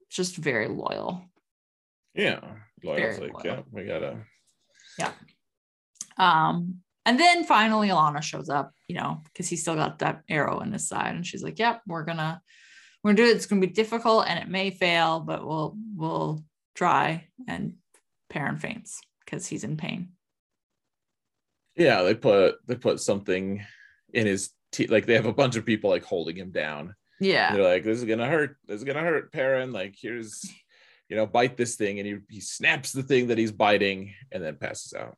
[0.10, 1.24] just very loyal
[2.14, 2.40] yeah
[2.84, 3.45] loyal like loyal.
[3.45, 4.18] yeah we gotta
[4.99, 5.11] yeah
[6.18, 6.76] um
[7.06, 10.74] and then finally Alanna shows up you know because he still got that arrow in
[10.74, 12.41] his side and she's like yep we're gonna
[13.03, 16.44] we're gonna do it it's gonna be difficult and it may fail but we'll we'll
[16.76, 17.76] try and
[18.30, 20.10] Perrin faints because he's in pain
[21.76, 23.64] yeah they put they put something
[24.14, 24.90] in his teeth.
[24.90, 26.95] Like they have a bunch of people like holding him down.
[27.19, 27.53] Yeah.
[27.53, 28.57] They're like, this is gonna hurt.
[28.68, 29.72] This is gonna hurt, Perrin.
[29.72, 30.44] Like, here's,
[31.10, 34.44] you know, bite this thing, and he he snaps the thing that he's biting, and
[34.44, 35.18] then passes out.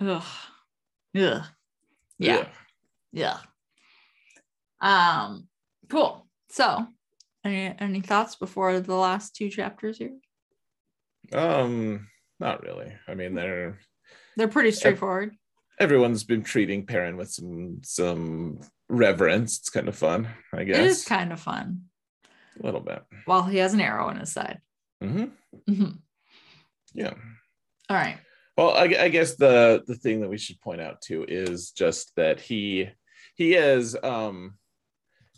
[0.00, 0.22] Ugh.
[1.16, 1.44] Ugh.
[2.18, 2.46] Yeah.
[3.12, 3.38] Yeah.
[4.80, 5.48] Um.
[5.88, 6.26] Cool.
[6.50, 6.86] So,
[7.44, 10.16] any any thoughts before the last two chapters here?
[11.32, 12.08] Um.
[12.40, 12.92] Not really.
[13.08, 13.78] I mean, they're
[14.36, 15.36] they're pretty straightforward
[15.78, 19.58] everyone's been treating Perrin with some some reverence.
[19.58, 20.78] It's kind of fun, I guess.
[20.78, 21.82] It is kind of fun.
[22.60, 23.02] A little bit.
[23.24, 24.60] While he has an arrow in his side.
[25.02, 25.72] Mm-hmm.
[25.72, 25.90] Mm-hmm.
[26.94, 27.14] Yeah.
[27.90, 28.18] All right.
[28.56, 32.14] Well, I, I, guess the the thing that we should point out too is just
[32.14, 32.88] that he
[33.34, 34.54] he is um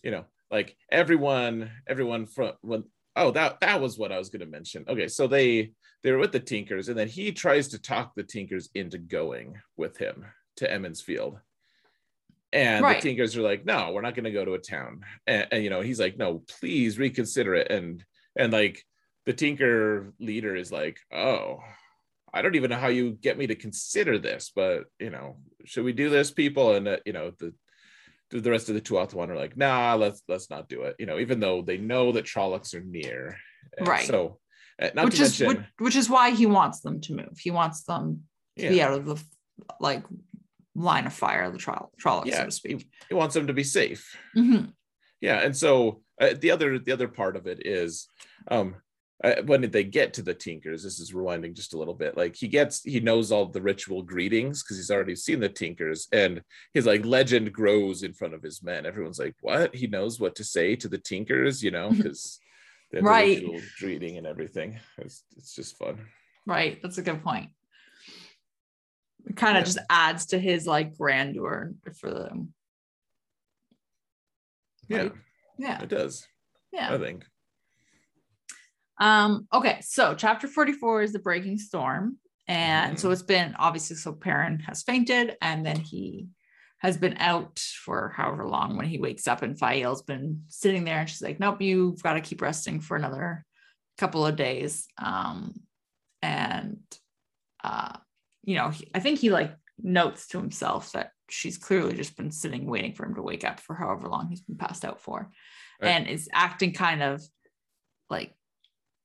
[0.03, 2.85] you know like everyone everyone from when
[3.17, 4.85] oh that that was what I was going to mention.
[4.87, 5.73] Okay, so they
[6.07, 9.61] they were with the Tinkers, and then he tries to talk the Tinkers into going
[9.77, 10.25] with him
[10.59, 11.41] to Emond's Field.
[12.53, 13.03] And right.
[13.03, 15.01] the Tinkers are like, no, we're not going to go to a town.
[15.27, 17.73] And, and, you know, he's like, no, please reconsider it.
[17.73, 18.05] And
[18.39, 18.85] and like
[19.25, 21.59] the Tinker leader is like, oh,
[22.33, 25.85] I don't even know how you get me to consider this, but you know, should
[25.85, 26.77] we do this, people?
[26.77, 27.53] And uh, you know, the
[28.31, 30.95] the rest of the Tuatha'an are like, nah, let's let's not do it.
[31.01, 33.37] You know, even though they know that Trollocs are near.
[33.77, 34.07] And right.
[34.07, 34.39] So
[34.81, 37.39] uh, which is mention, which, which, is why he wants them to move.
[37.39, 38.25] He wants them
[38.59, 38.71] to yeah.
[38.71, 39.23] be out of the
[39.81, 40.05] like
[40.75, 42.81] line of fire, the trial Trollocs, yeah, so to speak.
[42.81, 44.17] He, he, wants them to be safe.
[44.37, 44.67] Mm-hmm.
[45.21, 48.09] Yeah, and so uh, the other the other part of it is
[48.51, 48.77] um
[49.25, 52.17] uh, when did they get to the tinkers this is rewinding just a little bit
[52.19, 56.07] like he gets he knows all the ritual greetings because he's already seen the tinkers
[56.13, 56.43] and
[56.75, 60.35] his like legend grows in front of his men everyone's like what he knows what
[60.35, 62.39] to say to the tinkers you know because
[62.93, 63.45] right.
[63.79, 64.79] greeting and everything.
[64.99, 66.07] It's, it's just fun.
[66.47, 66.79] Right.
[66.83, 67.51] That's a good point.
[69.27, 69.65] It kind of yeah.
[69.65, 72.53] just adds to his like grandeur for them.
[74.89, 75.13] Right?
[75.59, 75.69] yeah.
[75.79, 76.27] Yeah it does.
[76.73, 76.95] Yeah.
[76.95, 77.25] I think.
[79.01, 79.81] Um okay.
[79.83, 82.19] So chapter 44 is the breaking storm.
[82.47, 83.01] And mm-hmm.
[83.01, 86.29] so it's been obviously so Perrin has fainted and then he
[86.79, 91.01] has been out for however long when he wakes up and Faile's been sitting there
[91.01, 93.45] and she's like, nope, you've got to keep resting for another
[93.99, 94.87] couple of days.
[94.99, 95.55] Um,
[96.21, 96.79] and,
[97.65, 97.97] uh,
[98.45, 102.31] you know, he, I think he like notes to himself that she's clearly just been
[102.31, 105.31] sitting waiting for him to wake up for however long he's been passed out for
[105.81, 105.89] right.
[105.89, 107.23] and is acting kind of
[108.09, 108.33] like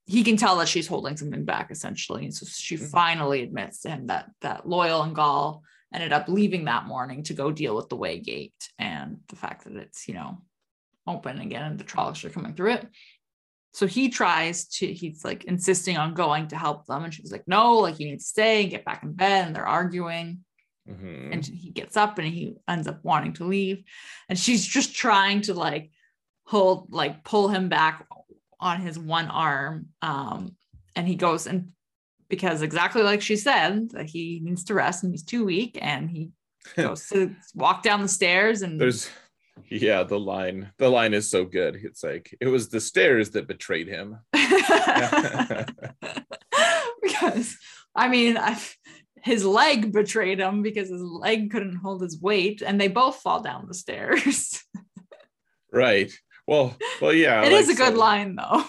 [0.06, 2.26] he can tell that she's holding something back essentially.
[2.26, 2.85] And so she mm-hmm.
[2.85, 7.34] finally admits to him that that Loial and Gaul ended up leaving that morning to
[7.34, 10.41] go deal with the way gate and the fact that it's, you know,
[11.07, 12.88] open again and the Trollocs are coming through it.
[13.73, 17.03] So he tries to, he's like insisting on going to help them.
[17.03, 19.47] And she's like, no, like you need to stay and get back in bed.
[19.47, 20.39] And they're arguing.
[20.89, 21.31] Mm-hmm.
[21.31, 23.84] And he gets up and he ends up wanting to leave.
[24.27, 25.91] And she's just trying to like
[26.45, 28.05] hold, like pull him back
[28.59, 29.88] on his one arm.
[30.01, 30.55] Um,
[30.95, 31.69] and he goes and
[32.31, 36.09] because exactly like she said that he needs to rest and he's too weak and
[36.09, 36.31] he
[36.75, 39.09] goes to walk down the stairs and there's
[39.69, 41.75] yeah the line the line is so good.
[41.75, 44.17] It's like it was the stairs that betrayed him.
[47.03, 47.57] Because
[47.95, 48.77] i mean I've,
[49.23, 53.41] his leg betrayed him because his leg couldn't hold his weight and they both fall
[53.41, 54.63] down the stairs.
[55.73, 56.11] Right.
[56.47, 58.63] Well well yeah it like, is a good so, line though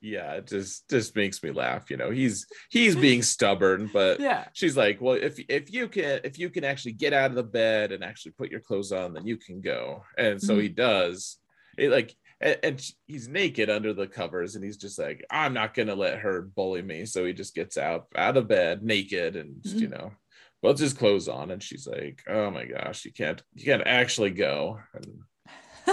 [0.00, 4.44] yeah it just just makes me laugh you know he's he's being stubborn but yeah.
[4.52, 7.42] she's like well if if you can if you can actually get out of the
[7.42, 10.04] bed and actually put your clothes on then you can go.
[10.16, 10.62] And so mm-hmm.
[10.62, 11.38] he does.
[11.76, 15.74] It like and, and, he's naked under the covers and he's just like i'm not
[15.74, 17.06] gonna let her bully me.
[17.06, 19.84] So he just gets out out of bed naked and just, mm-hmm.
[19.84, 20.12] you know
[20.60, 24.30] puts his clothes on and she's like oh my gosh you can't you can't actually
[24.30, 24.80] go.
[24.94, 25.20] And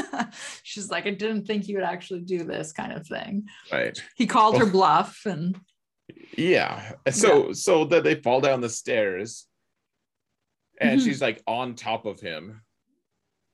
[0.63, 3.47] she's like, I didn't think you would actually do this kind of thing.
[3.71, 4.01] Right.
[4.15, 5.59] He called well, her bluff and
[6.37, 6.93] yeah.
[7.11, 7.53] So yeah.
[7.53, 9.47] so that they fall down the stairs
[10.79, 11.07] and mm-hmm.
[11.07, 12.61] she's like on top of him.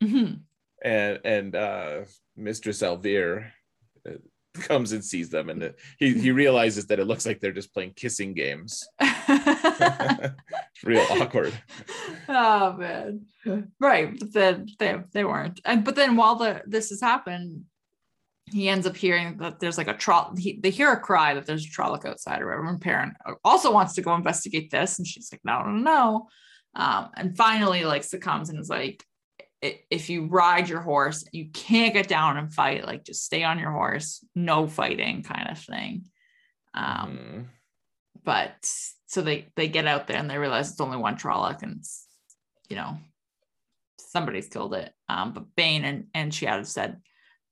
[0.04, 0.40] Mhm.
[0.84, 2.02] and and uh
[2.36, 3.52] mistress al'Vere
[4.10, 4.14] uh,
[4.62, 7.94] comes and sees them and he he realizes that it looks like they're just playing
[7.96, 8.88] kissing games.
[10.74, 11.54] It's real awkward.
[12.28, 13.26] Oh man.
[13.80, 15.60] Right but then they they weren't.
[15.66, 17.66] And but then while the this has happened
[18.52, 21.46] he ends up hearing that there's like a troll he, they hear a cry that
[21.46, 23.14] there's a trolloc outside or whatever and Perrin
[23.44, 26.28] also wants to go investigate this and she's like no no no.
[26.76, 29.11] Um, and finally like succumbs and is like "I-
[29.62, 33.60] if you ride your horse you can't get down and fight like just stay on
[33.60, 36.06] your horse no fighting kind of thing.
[36.74, 37.46] Um Mhm.
[38.24, 38.56] but
[39.08, 41.84] so they they get out there and they realize it's only one Trolloc and
[42.70, 42.98] you know
[44.00, 44.94] somebody's killed it.
[45.10, 47.02] Um but Bain and and Chiad said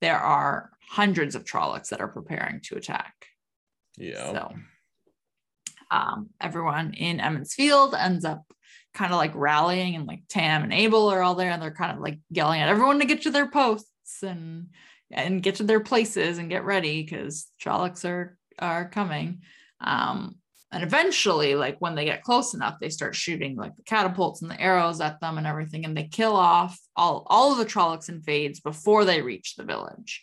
[0.00, 3.14] there are hundreds of Trollocs that are preparing to attack.
[3.96, 4.32] Yeah.
[4.32, 4.54] So
[5.90, 8.42] um everyone in Emond's Field ends up
[8.94, 11.92] kind of like rallying and like Tam and Abell are all there and they're kind
[11.92, 14.68] of like yelling at everyone to get to their posts and
[15.10, 19.42] and get to their places and get ready because Trollocs are are coming.
[19.80, 20.36] Um,
[20.72, 24.50] and eventually, like when they get close enough, they start shooting like the catapults and
[24.50, 28.08] the arrows at them and everything, and they kill off all all of the Trollocs
[28.08, 30.22] and Fades before they reach the village.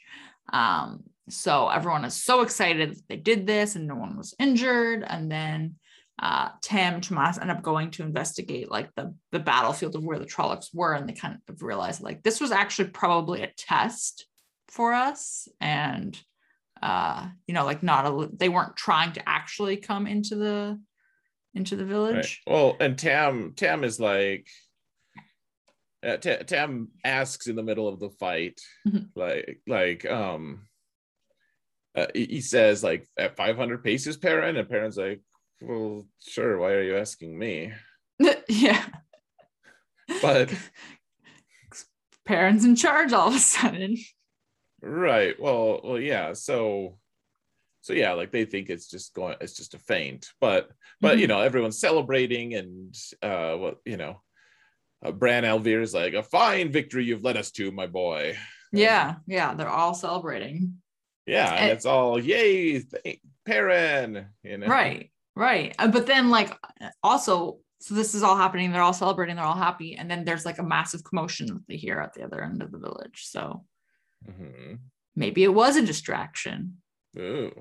[0.53, 5.03] Um, so everyone is so excited that they did this and no one was injured.
[5.05, 5.75] And then
[6.19, 10.17] uh, Tam and Tomas end up going to investigate like the the battlefield of where
[10.19, 14.25] the Trollocs were, and they kind of realized like this was actually probably a test
[14.67, 16.19] for us, and
[16.81, 20.79] uh, you know, like not a they weren't trying to actually come into the
[21.53, 21.89] into the Right.
[21.91, 22.41] village.
[22.47, 24.47] Well, and Tam Tam is like
[26.03, 29.09] uh, Ta- Tam asks in the middle of the fight, Mhm.
[29.15, 30.67] like like um,
[31.95, 35.21] uh, he, he says like at 500 paces, Perrin, and Perrin's like,
[35.61, 36.57] well, sure.
[36.57, 37.73] Why are you asking me?
[38.49, 38.83] yeah,
[40.21, 40.53] But
[42.25, 43.97] Perrin's in charge all of a sudden.
[44.81, 46.33] right, well, well, yeah.
[46.33, 46.97] So
[47.81, 50.69] so yeah, like they think it's just going, it's just a feint, but
[50.99, 51.29] but you Mhm.
[51.29, 54.21] know everyone's celebrating and uh what you know
[55.05, 58.35] uh, bran al'Vere is like a fine victory you've led us to my boy
[58.73, 60.81] Yeah, yeah, they're all celebrating.
[61.25, 65.75] yeah and And- it's all yay th- Perrin, you know Right, right.
[65.79, 66.51] Uh, But then, like,
[67.03, 68.71] also, so this is all happening.
[68.71, 69.35] They're all celebrating.
[69.35, 72.23] They're all happy, and then there's like a massive commotion that they hear at the
[72.23, 73.25] other end of the village.
[73.25, 73.65] So
[74.27, 74.79] Mhm.
[75.15, 76.81] maybe it was a distraction.
[77.17, 77.51] Ooh.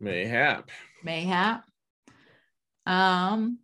[0.00, 0.70] mayhap
[1.02, 1.64] mayhap.
[2.86, 3.58] Um,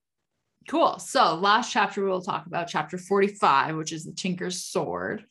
[0.68, 0.98] cool.
[0.98, 5.26] So last chapter we'll talk about chapter 45, which is the Tinker's Sword.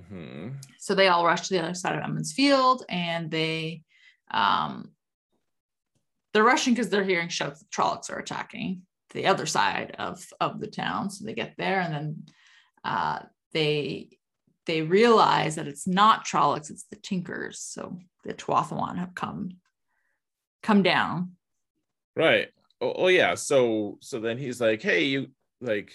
[0.00, 0.54] Mhm.
[0.78, 3.82] So they all rush to the other side of Emond's Field and they
[4.30, 4.92] um
[6.36, 8.82] they're rushing because they're hearing shouts that Trollocs are attacking
[9.14, 11.08] the other side of of the town.
[11.08, 12.22] So they get there and then
[12.84, 13.20] uh
[13.54, 14.10] they
[14.66, 17.58] they realize that it's not Trollocs, it's the Tinkers.
[17.58, 19.52] So the Tuatha'an have come
[20.62, 21.36] come down.
[22.14, 22.48] right.
[22.82, 23.34] Oh, oh yeah.
[23.34, 25.28] So so then he's like hey you
[25.62, 25.90] like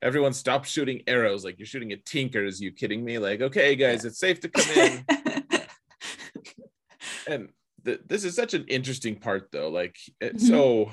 [0.00, 1.44] everyone stop shooting arrows.
[1.44, 2.60] Like you're shooting at tinkers.
[2.60, 3.18] You kidding me?
[3.18, 5.04] Like okay guys it's safe to come in.
[7.24, 7.50] And
[7.84, 10.40] th- this is such an interesting part though like it- Mhm.
[10.40, 10.92] so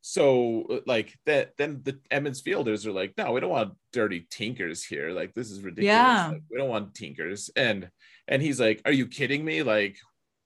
[0.00, 4.26] so uh, like that then the Emond's Fielders are like no we don't want dirty
[4.30, 6.28] tinkers here like this is ridiculous Yeah.
[6.28, 7.88] Like, we don't want tinkers and
[8.28, 9.96] and he's like are you kidding me like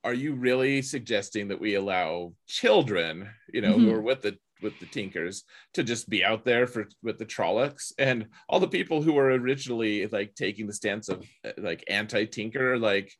[0.04, 3.94] are you really suggesting that we allow children you know who Mhm.
[3.94, 5.44] are with the with the tinkers
[5.74, 9.30] to just be out there for with the trollocs and all the people who were
[9.30, 13.12] originally like taking the stance of uh, like anti-tinker like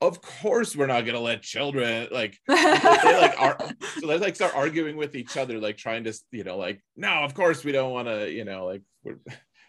[0.00, 3.56] of course we're not going to let children like they like are
[3.98, 7.08] so they like start arguing with each other like trying to you know like no
[7.08, 9.16] of course we don't want to you know like we're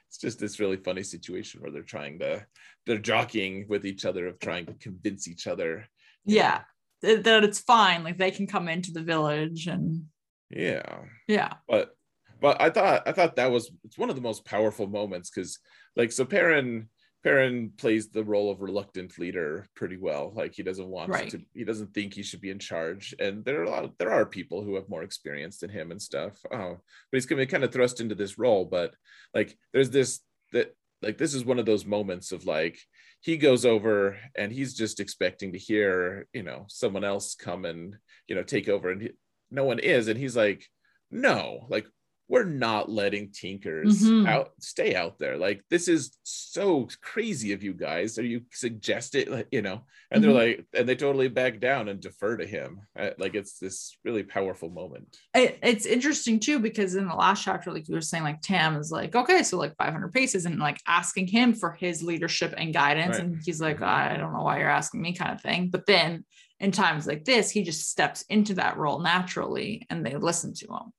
[0.08, 2.46] it's just this really funny situation where they're trying to
[2.86, 5.86] they're jockeying with each other of trying to convince each other
[6.28, 6.62] yeah.
[7.02, 8.04] That that it's fine.
[8.04, 10.06] Like they can come into the village and
[10.50, 11.56] yeah yeah.
[11.68, 11.94] but
[12.40, 15.60] but i thought i thought that was it's one of the most powerful moments because
[15.98, 16.88] like so perrin
[17.28, 20.32] perrin plays the role of reluctant leader pretty well.
[20.36, 21.30] Like he doesn't want Right.
[21.32, 23.14] to he doesn't think he should be in charge.
[23.20, 25.92] And there are a lot of, there are people who have more experience than him
[25.92, 26.34] and stuff.
[26.52, 28.64] Oh but he's gonna be kind of thrust into this role.
[28.66, 28.94] But
[29.34, 30.22] like there's this
[30.54, 32.78] that like this is one of those moments of like
[33.22, 37.96] he goes over and he's just expecting to hear you know someone else come and
[38.28, 39.10] you know take over and he,
[39.52, 40.08] no one is.
[40.08, 40.66] And he's like
[41.12, 41.68] no.
[41.70, 41.88] Like
[42.30, 44.28] we're not letting tinkers Mhm.
[44.28, 45.38] out stay out there.
[45.38, 48.20] Like this is so crazy of you guys.
[48.20, 51.88] Or you suggest it like, you know and they're like and they totally back down
[51.88, 52.82] and defer to him.
[53.00, 55.18] Uh, like it's this really powerful moment.
[55.34, 58.76] It, it's interesting too because in the last chapter like you were saying like tam
[58.78, 62.74] is like okay so like 500 paces and like asking him for his leadership and
[62.74, 63.26] guidance Right.
[63.26, 63.88] and he's like Mhm.
[63.88, 65.70] i don't know why you're asking me kind of thing.
[65.70, 66.26] But then
[66.60, 70.66] in times like this he just steps into that role naturally and they listen to
[70.68, 70.94] him.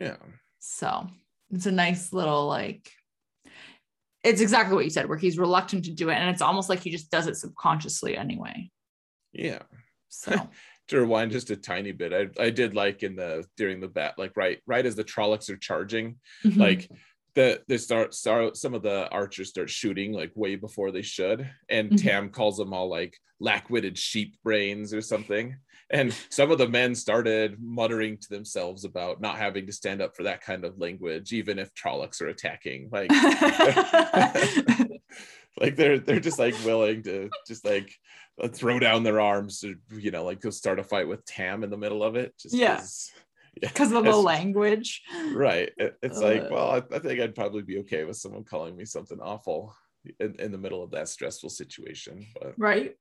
[0.00, 0.16] Yeah
[0.64, 1.08] so
[1.50, 2.88] it's a nice little like
[4.22, 6.78] it's exactly what you said where he's reluctant to do it and it's almost like
[6.78, 8.70] he just does it subconsciously anyway
[9.32, 9.58] yeah
[10.08, 10.48] so
[10.88, 14.14] to rewind just a tiny bit i, I did like in the during the bat
[14.18, 16.58] like right right as the trollocs are charging mhm.
[16.58, 16.88] like
[17.34, 21.50] the they start start some of the archers start shooting like way before they should
[21.68, 22.02] and Mhm.
[22.02, 25.56] tam calls them all like lack-witted sheep brains or something
[25.92, 30.16] and some of the men started muttering to themselves about not having to stand up
[30.16, 32.88] for that kind of language even if trollocs are attacking.
[32.90, 33.10] Like
[35.60, 37.92] like they're they're just like willing to just like
[38.42, 41.62] uh, throw down their arms to you know like go start a fight with tam
[41.62, 42.76] in the middle of it just Yeah.
[42.76, 43.10] 'cause-
[43.60, 45.02] because of the language.
[45.34, 45.70] Right.
[45.76, 46.48] It- it's like Uh.
[46.50, 49.76] well I, I think i'd probably be okay with someone calling me something awful
[50.18, 52.96] in, in the middle of that stressful situation but right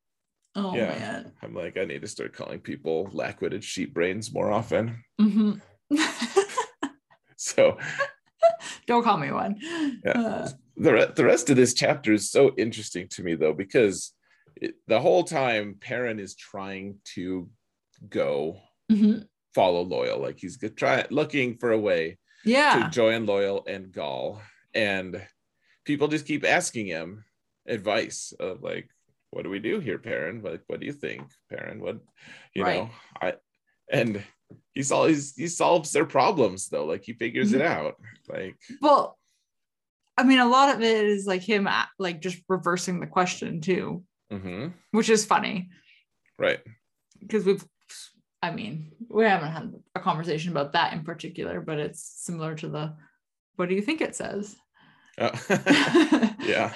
[0.56, 0.88] oh Yeah.
[0.88, 5.61] man i'm like i need to start calling people lack-witted sheep brains more often Mhm.
[7.36, 7.78] so
[8.88, 9.56] don't call me one
[10.06, 10.11] Yeah.
[10.11, 14.14] Uh, the, re- the rest of this chapter is so interesting to me though because
[14.56, 17.49] it, the whole time Perrin is trying to
[18.10, 18.57] go
[18.91, 19.26] mhm.
[19.53, 23.91] follow Loial like he's good try looking for a way yeah to join Loial and
[23.91, 24.41] Gaul
[24.73, 25.22] and
[25.86, 27.23] people just keep asking him
[27.68, 28.90] advice of like
[29.32, 30.41] what do we do here Perrin?
[30.44, 31.80] Like what do you think Perrin?
[31.82, 31.99] What
[32.53, 32.76] you Right.
[32.84, 32.90] know
[33.22, 33.34] I
[33.91, 34.24] and
[34.91, 36.86] always he solves their problems though.
[36.86, 37.95] Like he figures it out.
[38.30, 39.18] Like well
[40.18, 41.68] i mean a lot of it is like him
[41.98, 44.03] like just reversing the question too.
[44.32, 45.70] Mhm, which is funny.
[46.38, 46.60] Right.
[47.20, 47.66] Because we've
[48.44, 52.68] i mean we haven't had a conversation about that in particular but it's similar to
[52.68, 52.95] the
[53.56, 54.56] what do you think it says?
[55.18, 55.32] Uh,
[56.40, 56.74] yeah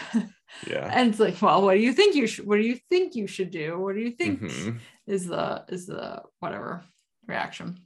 [0.68, 3.16] yeah and it's like well what do you think you should what do you think
[3.16, 4.80] you should do what do you think Mhm.
[5.08, 6.84] is the is the whatever
[7.28, 7.78] reaction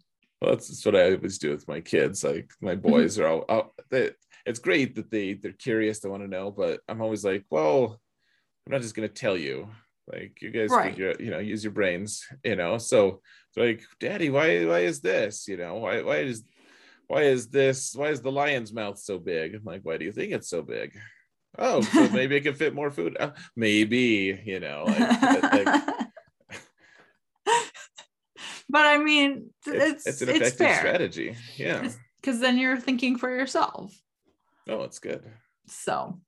[0.41, 2.23] Well, that's, that's what I always do with my kids.
[2.23, 2.81] Like my Mm-hmm.
[2.81, 4.11] boys are all, oh, they,
[4.45, 7.99] it's great that they they're curious, they want to know, but I'm always like, well,
[8.65, 9.67] I'm not just gonna tell you.
[10.11, 10.91] Like you guys Right.
[10.91, 12.77] figure, you know, use your brains, you know.
[12.77, 15.47] So it's like, Daddy, why why is this?
[15.47, 16.43] You know, why why is
[17.07, 17.93] why is this?
[17.95, 19.55] Why is the lion's mouth so big?
[19.55, 20.97] I'm like, why do you think it's so big?
[21.57, 23.17] Oh, so maybe it can fit more food.
[23.19, 25.65] Uh, maybe, you know, like, like
[28.69, 31.35] but I mean, it's it's, it's an it's effective fair strategy.
[31.57, 31.89] Yeah.
[32.21, 33.93] because then you're thinking for yourself.
[34.67, 35.23] Oh, it's good.
[35.67, 36.19] So,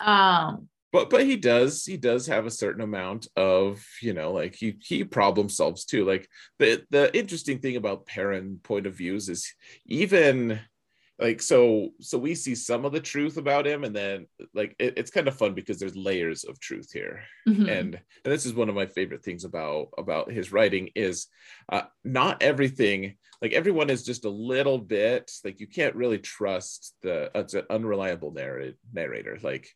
[0.00, 4.54] um, but but he does he does have a certain amount of you know like
[4.54, 6.28] he he problem solves too like
[6.58, 9.52] the the interesting thing about Perrin point of views is
[9.86, 10.60] even
[11.22, 14.94] like so so we see some of the truth about him and then like it,
[14.96, 18.54] it's kind of fun because there's layers of truth here mhm, and and this is
[18.54, 21.28] one of my favorite things about about his writing is
[21.70, 26.96] uh, not everything like everyone is just a little bit like you can't really trust
[27.02, 29.68] the it's an unreliable narrator narrator like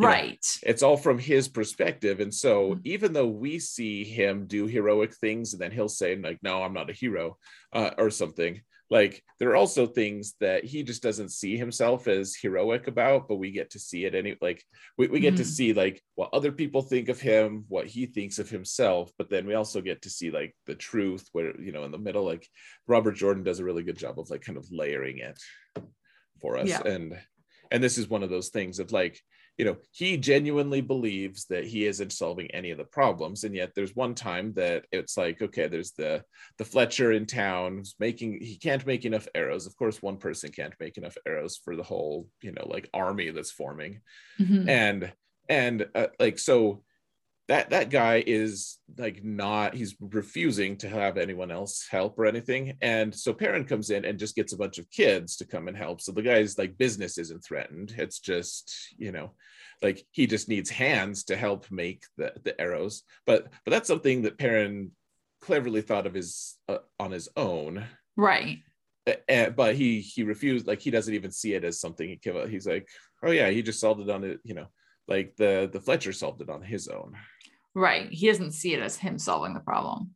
[0.00, 0.46] know, right.
[0.62, 2.80] it's all from his perspective and so Mhm.
[2.84, 6.74] even though we see him do heroic things and then he'll say like no i'm
[6.74, 7.36] not a hero
[7.72, 12.36] uh, or something like there are also things that he just doesn't see himself as
[12.36, 14.62] heroic about but we get to see it any like
[14.96, 15.46] we, we get to Mhm.
[15.46, 19.46] see like what other people think of him what he thinks of himself but then
[19.46, 22.46] we also get to see like the truth where you know in the middle like
[22.86, 25.38] robert jordan does a really good job of like kind of layering it
[26.40, 26.82] for us Yeah.
[26.86, 27.18] and
[27.72, 29.20] and this is one of those things of like
[29.58, 33.44] you know he genuinely believes that he isn't solving any of the problems.
[33.44, 36.22] And yet there's one time that it's like okay there's the
[36.58, 39.66] the fletcher in town making he can't make enough arrows.
[39.66, 43.30] Of course one person can't make enough arrows for the whole you know like army
[43.30, 44.00] that's forming.
[44.40, 44.68] Mhm.
[44.68, 45.12] and
[45.48, 46.82] and uh, like so
[47.48, 52.76] that that guy is like not he's refusing to have anyone else help or anything.
[52.82, 55.76] And so Perrin comes in and just gets a bunch of kids to come and
[55.76, 56.00] help.
[56.00, 57.94] So the guy's like business isn't threatened.
[57.96, 59.32] It's just you know
[59.82, 63.02] like he just needs hands to help make the the arrows.
[63.26, 64.90] But but that's something that Perrin
[65.40, 67.84] cleverly thought of his uh, on his own.
[68.16, 68.58] Right.
[69.06, 72.36] uh, but he he refused like he doesn't even see it as something he came
[72.36, 72.88] out he's like
[73.22, 74.66] oh yeah he just solved it on it you know
[75.08, 77.14] like the the fletcher solved it on his own
[77.74, 78.08] Right.
[78.10, 80.14] He doesn't see it as him solving the problem.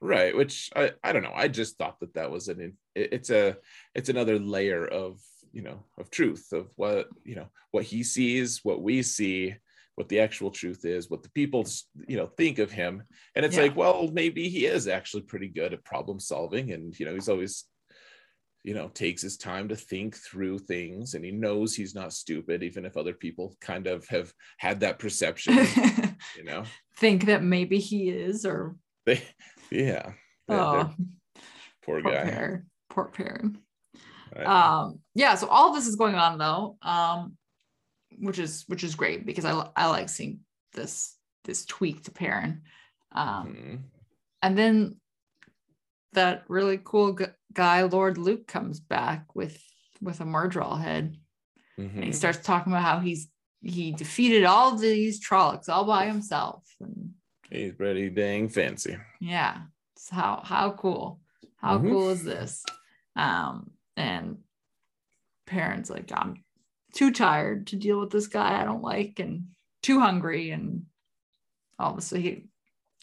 [0.00, 3.56] right which i i don't know i just thought that that was an it's a
[3.94, 5.20] it's another layer of
[5.52, 9.54] you know of truth of what you know what he sees what we see
[9.96, 11.62] what the actual truth is what the people
[12.08, 13.02] you know think of him
[13.36, 13.62] and it's Yeah.
[13.64, 17.28] like well maybe he is actually pretty good at problem solving and you know he's
[17.28, 17.54] always
[18.64, 22.62] you know takes his time to think through things and he knows he's not stupid
[22.62, 25.54] even if other people kind of have had that perception
[26.36, 26.62] you know
[26.98, 28.76] Think that maybe he is, or
[29.06, 29.22] they
[29.70, 30.12] yeah
[30.46, 30.94] They're- oh, they're-
[31.84, 32.66] poor poor guy Perrin.
[32.90, 33.58] Poor Perrin
[34.36, 34.46] Right.
[34.46, 37.36] um yeah so all this is going on though um
[38.18, 40.40] which is which is great because i, I like seeing
[40.72, 42.62] this this tweak to Perrin.
[43.12, 43.78] um Mhm.
[44.42, 44.96] and then
[46.12, 49.62] that really cool gu- guy lord Luc comes back with
[50.00, 51.16] with a Myrddraal head.
[51.78, 53.28] And he starts talking about how he's
[53.62, 56.64] he defeated all these Trollocs all by himself.
[56.80, 57.12] And
[57.50, 58.96] he's pretty dang fancy.
[59.20, 59.62] Yeah.
[59.96, 61.20] So how how cool.
[61.56, 61.90] How Mhm.
[61.90, 62.64] cool is this?
[63.16, 64.38] Um and
[65.46, 66.44] Perrin's like i'm
[66.94, 69.48] too tired to deal with this guy i don't like and
[69.82, 70.50] too hungry.
[70.50, 70.86] And
[72.00, 72.46] so he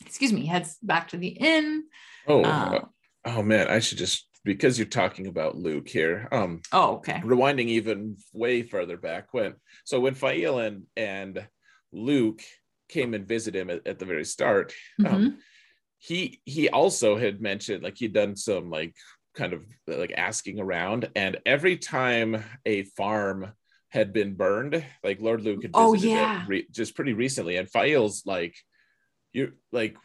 [0.06, 1.86] excuse me heads back to the inn.
[2.27, 2.86] Oh Uh,
[3.35, 7.68] oh man i should just because you're talking about Luc here um oh okay rewinding
[7.68, 9.53] even way further back when
[9.85, 11.45] so when Faile and, and
[11.91, 12.41] Luc
[12.88, 15.07] came and visited him at, at the very start, Mhm.
[15.14, 15.38] um,
[15.97, 18.95] he he also had mentioned like he'd done some like
[19.35, 23.51] kind of like asking around, and every time a farm
[23.89, 26.43] had been burned, like Lord Luc had Oh, visited yeah.
[26.43, 28.56] it re- just pretty recently, and Faile's like
[29.34, 29.97] you're like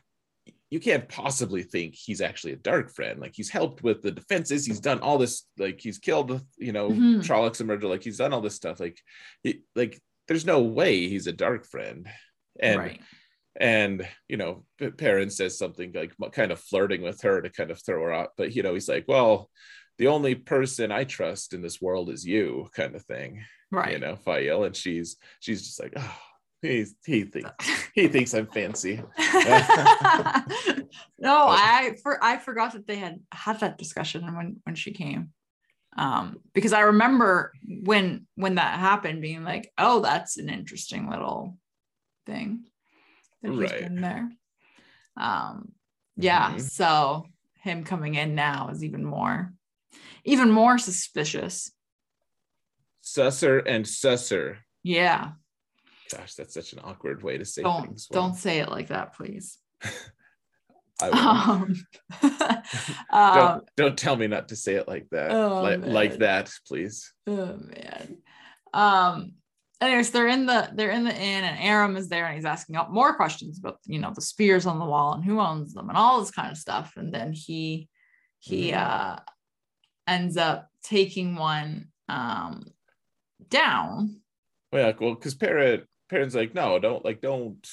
[0.70, 3.20] you can't possibly think he's actually a dark friend.
[3.20, 4.66] Like he's helped with the defenses.
[4.66, 5.46] He's done all this.
[5.58, 7.22] Like he's killed, you know, Mhm.
[7.24, 7.86] Trollocs and murder.
[7.86, 8.80] Like he's done all this stuff.
[8.80, 8.98] Like,
[9.42, 12.08] he, like there's no way he's a dark friend.
[12.60, 13.00] And right
[13.56, 14.64] and you know,
[14.98, 18.30] Perrin says something like kind of flirting with her to kind of throw her out.
[18.36, 19.50] But you know, he's like, well,
[19.98, 23.44] the only person I trust in this world is you, kind of thing.
[23.70, 26.18] right You know, Faile, and she's she's just like, oh,
[26.68, 27.50] he's he thinks
[27.94, 28.96] he thinks I'm fancy.
[31.18, 35.30] no, I for I forgot that they had had that discussion when when she came.
[35.96, 37.52] Um, because I remember
[37.84, 41.56] when when that happened, being like, "Oh, that's an interesting little
[42.26, 42.64] thing
[43.42, 43.80] that he's Right.
[43.80, 44.30] been there."
[45.16, 45.72] Um,
[46.16, 46.54] yeah.
[46.54, 46.60] Mhm.
[46.62, 47.26] So
[47.60, 49.52] him coming in now is even more,
[50.24, 51.70] even more suspicious.
[53.04, 54.56] Susser and Susser.
[54.82, 55.32] Yeah.
[56.10, 58.08] Gosh, that's such an awkward way to say Don't things.
[58.10, 59.58] Well, don't say it like that, please.
[61.02, 61.74] Um,
[62.22, 65.32] um, don't, don't tell me not to say it like that.
[65.32, 67.12] Oh, like, like that, please.
[67.26, 68.18] Oh man.
[68.72, 69.32] Um.
[69.80, 72.76] Anyways, they're in the they're in the inn, and Aram is there, and he's asking
[72.76, 75.88] up more questions about you know the spears on the wall and who owns them
[75.88, 76.92] and all this kind of stuff.
[76.96, 77.88] And then he
[78.38, 78.76] he Mhm.
[78.76, 79.18] uh
[80.06, 82.66] ends up taking one um
[83.48, 84.20] down.
[84.72, 85.82] Well, yeah, well, because Perrin
[86.14, 87.68] Perrin's like, no, don't like, don't,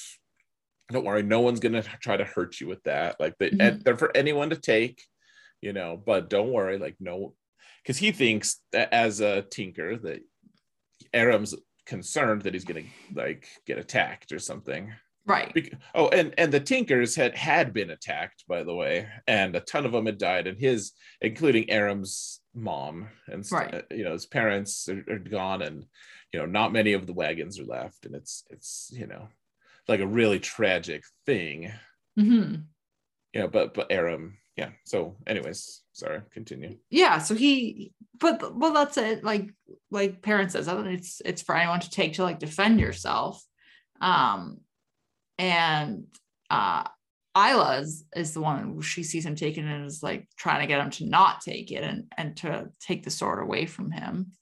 [0.90, 1.22] don't worry.
[1.22, 3.20] No one's gonna try to hurt you with that.
[3.20, 3.60] Like they, Mhm.
[3.60, 5.00] and they're for anyone to take,
[5.60, 5.96] you know.
[5.96, 7.34] But don't worry, like no,
[7.82, 10.22] because he thinks that as a tinker that
[11.14, 11.54] Aram's
[11.86, 12.82] concerned that he's gonna
[13.14, 14.92] like get attacked or something.
[15.24, 15.54] Right.
[15.54, 19.60] Bec- oh, and and the Tinkers had had been attacked, by the way, and a
[19.60, 23.84] ton of them had died, and his, including Aram's mom, and Right.
[23.92, 25.86] you know his parents are, are gone, and
[26.32, 29.28] you know not many of the wagons are left, and it's it's you know
[29.88, 31.72] like a really tragic thing,
[32.16, 32.54] hmm
[33.32, 33.48] you know.
[33.48, 34.70] But but Aram, yeah.
[34.84, 36.76] So, anyways, sorry, continue.
[36.90, 37.18] Yeah.
[37.18, 39.24] So he, but well, that's it.
[39.24, 39.50] Like
[39.90, 43.42] like Perrin's says, I think it's it's for anyone to take to like defend yourself.
[44.00, 44.60] Um,
[45.38, 46.04] and
[46.50, 46.84] uh
[47.34, 50.90] Ila's is the one she sees him taking and is like trying to get him
[50.90, 54.32] to not take it and and to take the sword away from him.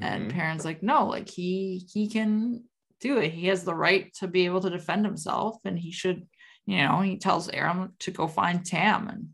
[0.00, 0.32] And Mhm.
[0.34, 2.64] Perrin's like, no, like he he can
[3.00, 3.32] do it.
[3.32, 6.28] He has the right to be able to defend himself, and he should,
[6.66, 9.28] you know, he tells Aram to go find Tam and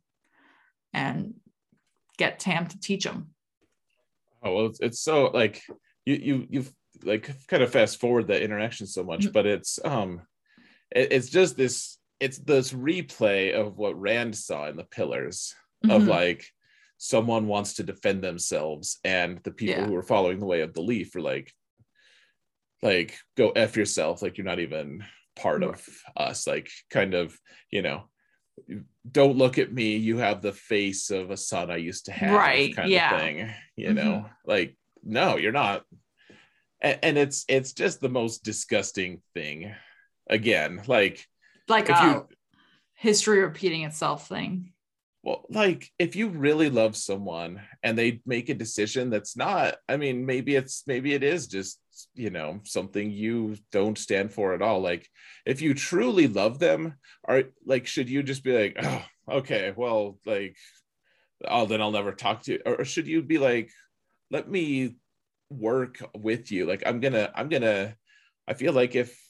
[0.93, 1.35] and
[2.17, 3.35] get Tam to teach him.
[4.43, 5.63] Oh well, it's, it's so like
[6.05, 9.33] you you you've like kind of fast forward that interaction so much, Mhm.
[9.33, 10.23] but it's um,
[10.91, 15.55] it- it's just this it's this replay of what Rand saw in the Pillars
[15.91, 16.07] of Mhm.
[16.09, 16.51] like
[16.99, 19.87] someone wants to defend themselves, and the people Yeah.
[19.87, 21.53] who are following the way of the leaf are like,
[22.83, 25.05] like go f yourself, like you're not even
[25.35, 25.71] part Right.
[25.71, 27.39] of us, like kind of
[27.71, 28.09] you know.
[29.11, 29.97] Don't look at me.
[29.97, 33.15] You have the face of a son I used to have, Right, Kind yeah.
[33.15, 33.95] of thing, you Mhm.
[33.95, 34.31] know.
[34.47, 35.85] Like, no, you're not.
[36.81, 39.75] And, and it's it's just the most disgusting thing.
[40.29, 41.27] Again, like
[41.69, 42.29] like a you
[42.95, 44.73] history repeating itself thing.
[45.27, 49.97] Well, like if you really love someone and they make a decision that's not, I
[49.97, 51.81] mean, maybe it's maybe it is just,
[52.15, 54.81] you know, something you don't stand for at all.
[54.81, 55.09] Like
[55.45, 56.95] if you truly love them,
[57.25, 59.05] are like should you just be like, oh,
[59.39, 60.57] okay, well, like
[61.45, 62.61] oh, then I'll never talk to you?
[62.65, 63.73] Or should you be like,
[64.31, 64.95] let me
[65.51, 66.67] work with you?
[66.67, 67.97] Like I'm gonna, I'm gonna,
[68.47, 69.21] I feel like if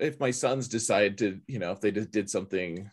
[0.00, 2.90] if my sons decide to, you know, if they just did something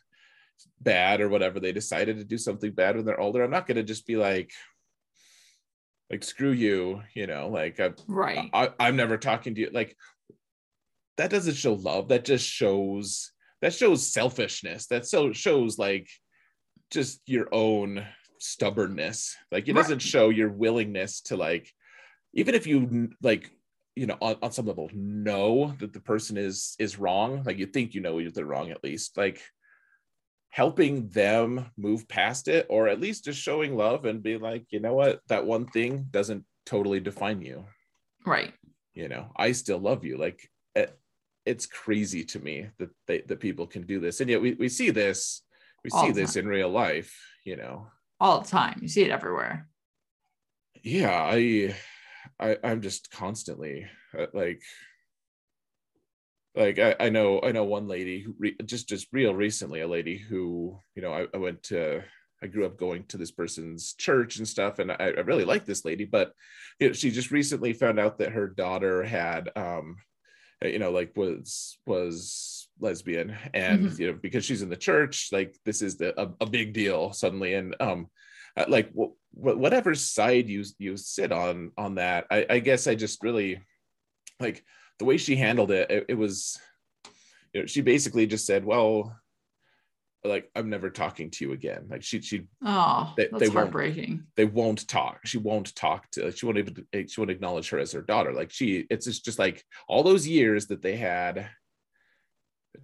[0.79, 3.77] bad or whatever they decided to do something bad when they're older i'm not going
[3.77, 4.51] to just be like
[6.09, 8.49] like screw you you know like I, right.
[8.53, 9.95] I, i'm never talking to you like
[11.17, 13.31] that doesn't show love that just shows
[13.61, 16.09] that shows selfishness that so shows like
[16.89, 18.05] just your own
[18.39, 21.71] stubbornness like it doesn't show your willingness to like
[22.33, 23.51] even if you like
[23.95, 27.65] you know on, on some level know that the person is is wrong like you
[27.65, 29.41] think you know they're wrong at least like
[30.51, 34.79] helping them move past it or at least just showing love and be like you
[34.79, 35.21] know what?
[35.27, 37.65] That one thing doesn't totally define you.
[38.25, 38.53] Right.
[38.93, 40.17] You know i still love you.
[40.17, 40.97] Like it,
[41.45, 44.21] it's crazy to me that they, that people can do this.
[44.21, 45.41] And yet we, we see this
[45.83, 47.87] we All see this in real life you know?
[48.19, 48.77] All the time.
[48.81, 49.67] You see it everywhere.
[50.83, 51.75] Yeah i
[52.39, 53.85] i i'm just constantly
[54.17, 54.61] uh, like
[56.55, 59.87] like I, I know i know one lady who re, just just real recently a
[59.87, 62.01] lady who you know I, I went to
[62.43, 65.65] i grew up going to this person's church and stuff and i, I really like
[65.65, 66.33] this lady but
[66.79, 69.97] you know, she just recently found out that her daughter had um
[70.63, 73.99] you know like was was lesbian and Mhm.
[73.99, 77.13] you know because she's in the church like this is the a, a big deal
[77.13, 78.07] suddenly and um
[78.57, 82.87] uh, like wh- wh- whatever side you you sit on on that i i guess
[82.87, 83.61] i just really
[84.39, 84.63] like
[85.01, 86.59] the way she handled it, it, it was,
[87.53, 89.19] you know, she basically just said, well,
[90.23, 91.87] like I'm never talking to you again.
[91.89, 93.57] Like she she oh They- that's they won't.
[93.57, 95.21] heartbreaking they won't talk.
[95.25, 98.31] She won't talk to like, she won't even she won't acknowledge her as her daughter.
[98.31, 101.49] Like she it's just, just like all those years that they had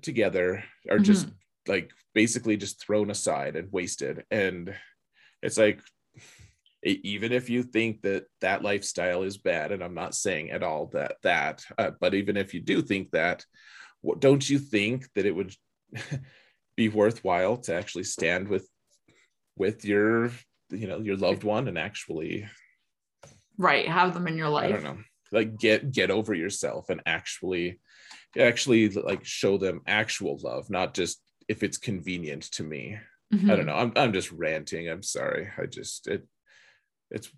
[0.02, 1.72] together are just mm-hmm.
[1.72, 4.26] like basically just thrown aside and wasted.
[4.32, 4.74] And
[5.44, 5.80] it's like
[6.88, 10.88] even if you think that that lifestyle is bad and i'm not saying at all
[10.88, 13.46] that that uh, but even if you do think that
[14.20, 15.54] don't you think that it would
[16.78, 18.68] be worthwhile to actually stand with
[19.56, 20.32] with your
[20.70, 22.48] you know your loved one and actually
[23.58, 24.98] right have them in your life i don't know
[25.32, 27.80] like get get over yourself and actually
[28.38, 32.98] actually like show them actual love not just if it's convenient to me
[33.30, 33.48] I Mhm.
[33.48, 33.76] don't know.
[33.76, 34.88] I'm I'm just ranting.
[34.88, 35.50] I'm sorry.
[35.58, 36.26] I just it
[37.12, 37.32] it's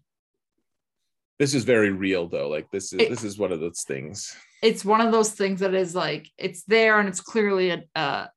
[1.40, 2.50] this is very real though.
[2.50, 4.36] Like this is It- this is one of those things.
[4.62, 8.28] it's one of those things that is like it's there and it's clearly a uh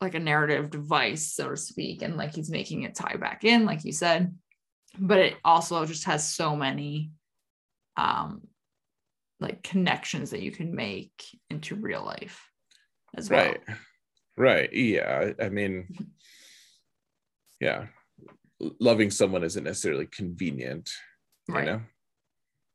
[0.00, 3.64] like a narrative device so to speak and like he's making it tie back in
[3.64, 4.32] like you said
[4.98, 7.10] but it also just has so many
[7.96, 8.42] um
[9.40, 12.48] like connections that you can make into real life
[13.16, 13.60] as well Right.
[14.36, 14.72] Right.
[14.72, 15.32] Yeah.
[15.42, 15.88] I mean,
[17.60, 17.86] yeah.
[18.60, 20.90] Loving someone isn't necessarily convenient,
[21.48, 21.80] right you know?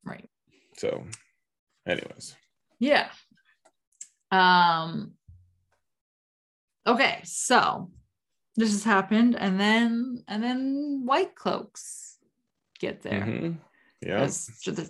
[0.06, 0.30] right
[0.78, 1.04] So
[1.88, 2.36] anyways.
[2.80, 3.10] Yeah.
[4.32, 5.14] Um
[6.88, 7.92] okay, so
[8.56, 12.18] this has happened and then and then white cloaks
[12.80, 13.22] get there.
[13.22, 13.58] Mhm.
[14.02, 14.28] Yeah.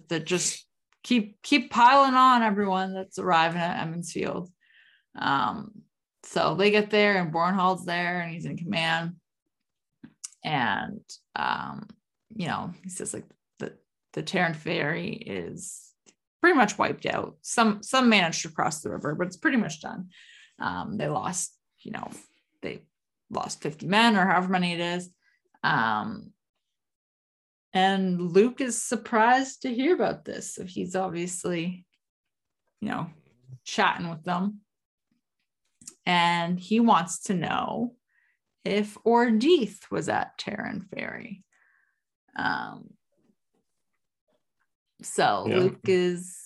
[0.09, 0.65] That just
[1.03, 4.49] keep keep piling on everyone that's arriving at Emond's Field.
[5.17, 5.71] Um
[6.23, 9.15] so they get there and Bornhald's there and he's in command.
[10.43, 11.01] And
[11.35, 11.87] um,
[12.35, 13.25] you know, he says like
[13.59, 13.73] the
[14.13, 15.93] the Taren Ferry is
[16.41, 17.37] pretty much wiped out.
[17.41, 20.09] Some some managed to cross the river, but it's pretty much done.
[20.59, 22.09] Um, they lost, you know,
[22.61, 22.81] they
[23.29, 25.09] lost 50 men or however many it is.
[25.63, 26.31] Um,
[27.73, 30.53] and Luc is surprised to hear about this.
[30.53, 31.85] So he's obviously,
[32.81, 33.09] you know,
[33.63, 34.59] chatting with them.
[36.05, 37.95] And he wants to know
[38.65, 41.43] if Ordeith was at Taren Ferry.
[42.35, 42.89] Um,
[45.01, 45.57] so Yeah.
[45.59, 46.39] Luc is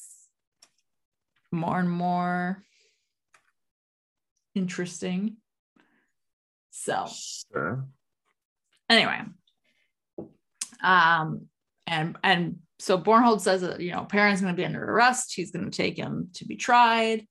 [1.51, 2.63] more and more
[4.55, 5.37] interesting.
[6.71, 7.87] So Sure.
[8.89, 9.19] anyway
[10.81, 11.47] um
[11.87, 15.51] and and so Bornhald says that you know perrin's going to be under arrest he's
[15.51, 17.27] going to take him to be tried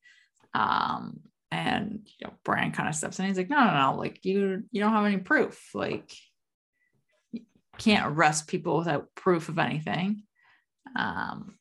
[0.55, 4.25] um and you know brian kind of steps in he's like no no no like
[4.25, 6.13] you you don't have any proof like
[7.33, 7.43] you
[7.79, 10.23] can't arrest people without proof of anything
[10.97, 11.57] um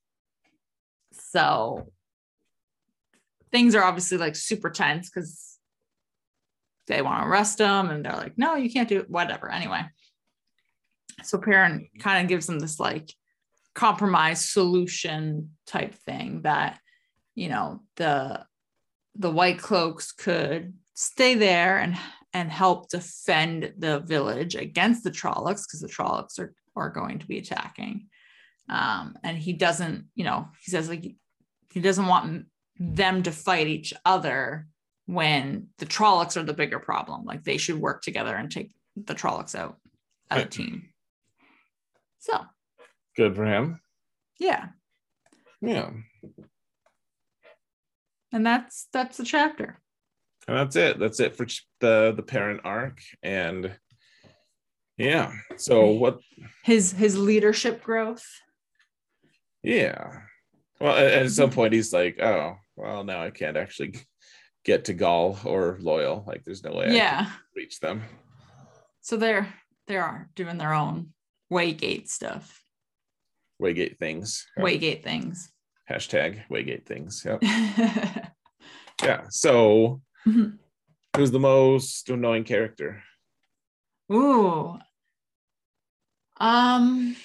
[1.11, 1.87] so
[3.51, 5.57] things are obviously like super tense because
[6.87, 9.51] they want to arrest him and they're like, no, you can't do it, whatever.
[9.51, 9.81] Anyway.
[11.23, 13.09] So Perrin kind of gives them this like
[13.73, 16.79] compromise solution type thing that,
[17.33, 18.45] you know, the
[19.15, 21.97] the white cloaks could stay there and
[22.33, 27.25] and help defend the village against the Trollocs because the Trollocs are, are going to
[27.25, 28.07] be attacking.
[28.67, 31.15] Um, and he doesn't, you know, he says like
[31.71, 32.47] he doesn't want
[32.77, 34.67] them to fight each other
[35.05, 37.23] when the Trollocs are the bigger problem.
[37.23, 39.77] Like they should work together and take the Trollocs out
[40.29, 40.89] as a team.
[42.19, 42.41] So
[43.15, 43.79] Good for him.
[44.39, 44.69] yeah,
[45.61, 45.91] Yeah.
[48.35, 49.79] And that's that's the chapter.
[50.45, 50.99] And that's it.
[50.99, 51.47] That's it for
[51.79, 52.99] the the Perrin arc.
[53.23, 53.71] And
[54.97, 55.31] yeah.
[55.55, 56.19] So what
[56.65, 58.25] His his leadership growth.
[59.63, 60.19] yeah.
[60.81, 63.95] Well, at, at some point he's like, oh, well, now I can't actually
[64.65, 66.27] get to Gaul or Loial.
[66.27, 67.23] Like there's no way I Yeah.
[67.25, 68.03] can reach them.
[68.99, 69.47] So they're
[69.87, 71.13] they are doing their own
[71.49, 72.61] Waygate stuff,
[73.61, 74.45] Waygate things.
[74.59, 75.49] Waygate things.
[75.89, 77.23] Hashtag Waygate things.
[77.25, 77.43] Yep.
[79.03, 79.25] Yeah.
[79.29, 80.57] So Mhm.
[81.15, 83.03] who's the most annoying character?
[84.11, 84.79] Ooh.
[86.39, 87.15] Um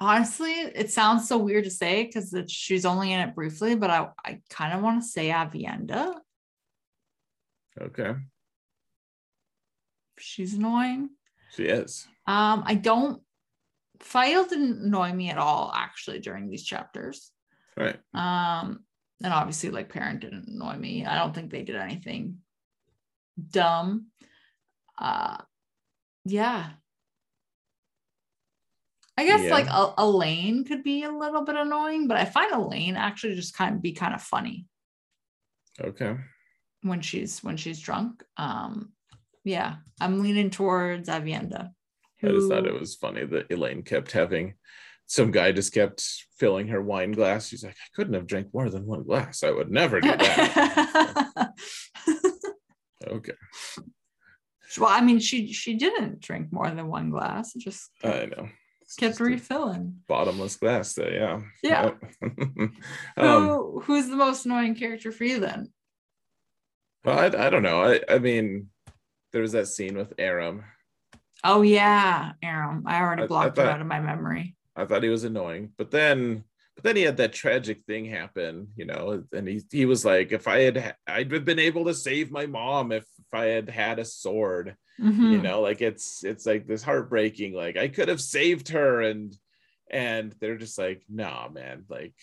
[0.00, 4.08] honestly, it sounds so weird to say because she's only in it briefly, but I,
[4.24, 6.14] I kind of want to say Aviendha.
[7.80, 8.14] Okay.
[10.18, 11.10] She's annoying.
[11.54, 12.06] She is.
[12.26, 13.22] Um, I don't
[14.00, 17.30] Faile didn't annoy me at all actually during these chapters.
[17.76, 17.98] Right.
[18.14, 18.84] Um,
[19.22, 21.04] and obviously, like Perrin didn't annoy me.
[21.04, 22.38] I don't think they did anything
[23.50, 24.06] dumb.
[24.98, 25.38] Uh,
[26.24, 26.70] yeah.
[29.16, 29.50] I guess Yeah.
[29.50, 33.54] like a- Elayne could be a little bit annoying, but I find Elayne actually just
[33.56, 34.66] kind of be kind of funny
[35.80, 36.16] Okay.
[36.82, 38.22] when she's when she's drunk.
[38.36, 38.92] Um,
[39.44, 41.70] yeah, I'm leaning towards Aviendha.
[42.22, 44.54] I just thought it was funny that Elayne kept having
[45.06, 46.04] some guy just kept
[46.38, 47.48] filling her wine glass.
[47.48, 49.42] She's like, I couldn't have drank more than one glass.
[49.42, 51.52] I would never do that.
[53.06, 53.32] okay.
[54.78, 57.56] well, I mean, she she didn't drink more than one glass.
[57.56, 58.48] it Just I know.
[58.98, 59.96] Kept just refilling.
[60.08, 61.40] bottomless glass there, yeah.
[61.62, 61.90] Yeah.
[62.22, 65.72] um, Who who's the most annoying character for you then?
[67.04, 67.82] well, I, I don't know.
[67.82, 68.70] I, I mean,
[69.32, 70.64] there was that scene with Aram.
[71.44, 72.84] Oh yeah, Aram.
[72.86, 74.56] I already I- I blocked him out of my memory.
[74.76, 76.44] I thought he was annoying, but then,
[76.76, 80.30] but then he had that tragic thing happen, you know, and he he was like,
[80.32, 83.68] if I had, I'd have been able to save my mom if, if I had
[83.68, 85.32] had a sword, Mhm.
[85.32, 89.36] you know, like it's it's like this heartbreaking, like I could have saved her, and
[89.90, 92.14] and they're just like, nah, man, like.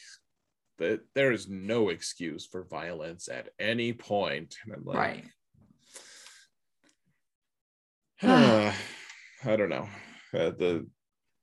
[0.78, 4.58] That there is no excuse for violence at any point.
[4.66, 5.24] And I'm like,
[8.22, 8.74] right.
[9.46, 9.88] I don't know.
[10.34, 10.88] Uh, the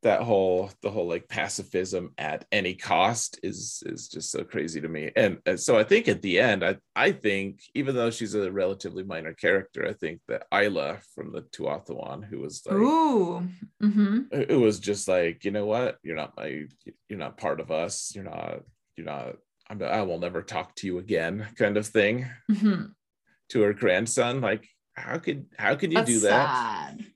[0.02, 4.88] that whole the whole like pacifism at any cost is is just so crazy to
[4.88, 5.12] me.
[5.14, 8.50] And, and so I think at the end, I I think even though she's a
[8.50, 13.46] relatively minor character, I think that Ila from the Tuatha'an, who was like Ooh.
[13.80, 16.64] hmm it was just like, you know what, you're not my
[17.08, 18.12] you're not part of us.
[18.14, 18.62] You're not
[18.96, 19.36] you're not.
[19.70, 22.26] I'm, I will never talk to you again, kind of thing.
[22.50, 22.86] hmm
[23.50, 26.48] To her grandson, like how could how could you That's do that?
[26.48, 27.06] sad.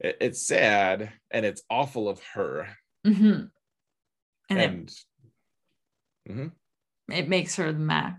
[0.00, 2.68] It- it's sad and it's awful of her
[3.04, 3.44] hmm
[4.50, 4.92] And, and
[6.26, 6.50] it,
[7.10, 8.18] it makes her the Mac.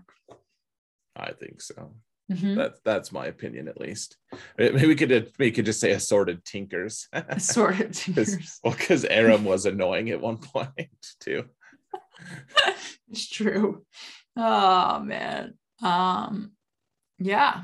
[1.16, 1.94] i think so
[2.30, 2.56] Mhm.
[2.56, 4.18] that's that's my opinion at least
[4.58, 8.60] maybe we could we could just say assorted tinkers Assorted because tears.
[8.62, 11.44] well because aram was annoying at one point too
[13.10, 13.86] it's true.
[14.36, 15.54] Oh man.
[15.82, 16.52] Um.
[17.18, 17.62] Yeah.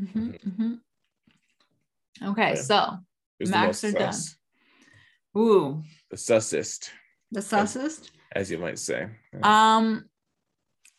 [0.00, 0.74] hmm
[2.22, 2.62] Okay, Yeah.
[2.62, 2.96] so
[3.38, 4.12] who's Max are most done.
[4.12, 4.36] sus
[5.36, 6.90] ooh, the sussest
[7.30, 8.10] the sussest.
[8.34, 9.08] as you might say
[9.42, 10.04] Um,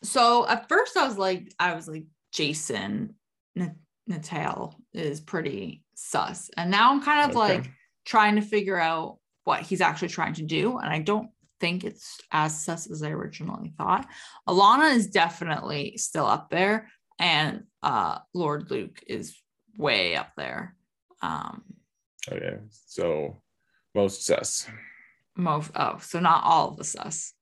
[0.02, 3.14] so at first I was like, I was like, Jasin
[3.56, 3.76] N-
[4.08, 7.56] Natael is pretty sus, and now I'm kind of Okay.
[7.58, 7.70] like
[8.06, 11.30] trying to figure out what he's actually trying to do, and I don't
[11.60, 14.06] think it's as sus as I originally thought.
[14.48, 16.88] Alanna is definitely still up there,
[17.18, 19.36] and uh, Lord Luc is
[19.76, 20.76] way up there.
[21.22, 21.62] Um,
[22.30, 23.40] okay so
[23.94, 24.66] most sus
[25.36, 27.34] mo- oh, so not all of the sus.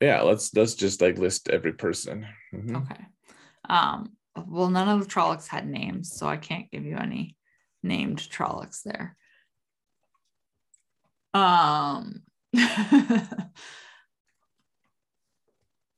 [0.00, 2.82] yeah let's let's just like list every person Mhm.
[2.82, 3.04] Okay.
[3.68, 4.12] Um,
[4.46, 7.36] well, none of the Trollocs had names, so I can't give you any
[7.82, 9.16] named Trollocs there.
[11.34, 12.22] Um,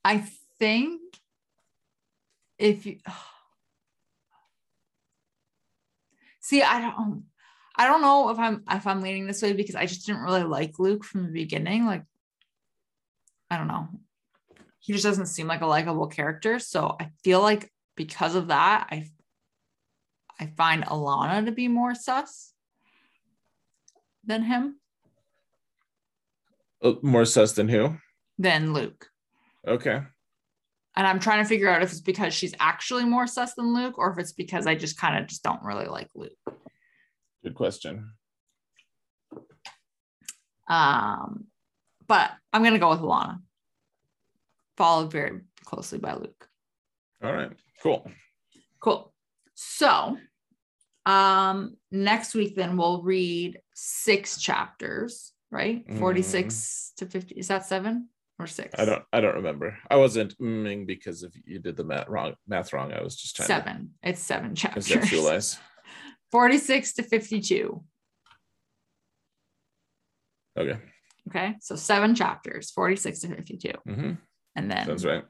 [0.04, 0.24] I
[0.58, 1.00] think
[2.58, 2.98] if you
[6.48, 7.24] see, I don't
[7.76, 10.42] I don't know if I'm if I'm leaning this way because I just didn't really
[10.42, 11.86] like Luc from the beginning.
[11.86, 12.04] Like,
[13.50, 13.88] I don't know.
[14.80, 16.58] He just doesn't seem like a likable character.
[16.58, 19.08] So I feel like because of that, I
[20.40, 22.52] I find Alanna to be more sus
[24.24, 24.80] than him.
[26.82, 27.96] Uh, more sus than who?
[28.38, 29.08] Than Luc.
[29.66, 30.02] Okay.
[30.98, 33.98] And I'm trying to figure out if it's because she's actually more sus than Luc
[33.98, 36.32] or if it's because I just kind of just don't really like Luc.
[37.44, 38.10] Good question.
[40.68, 41.44] Um,
[42.08, 43.38] but I'm gonna go with Alanna,
[44.76, 46.48] followed very closely by Luc.
[47.22, 48.10] All right, cool.
[48.80, 49.14] Cool.
[49.54, 50.18] So
[51.06, 55.84] um next week then we'll read six chapters, right?
[56.00, 57.36] 46 to 50.
[57.36, 58.08] Is that seven
[58.39, 58.74] or six?
[58.78, 59.77] I don't I don't remember.
[59.90, 63.36] I wasn't mm, because if you did the math wrong math wrong, I was just
[63.36, 63.90] trying seven.
[64.02, 64.89] to it's seven chapters.
[64.89, 65.59] conceptualize.
[66.31, 67.82] 46 to 52.
[70.59, 70.78] Okay.
[71.28, 71.55] Okay.
[71.60, 73.70] So seven chapters, 46 to 52.
[73.86, 74.12] hmm
[74.56, 75.24] And then Sounds right.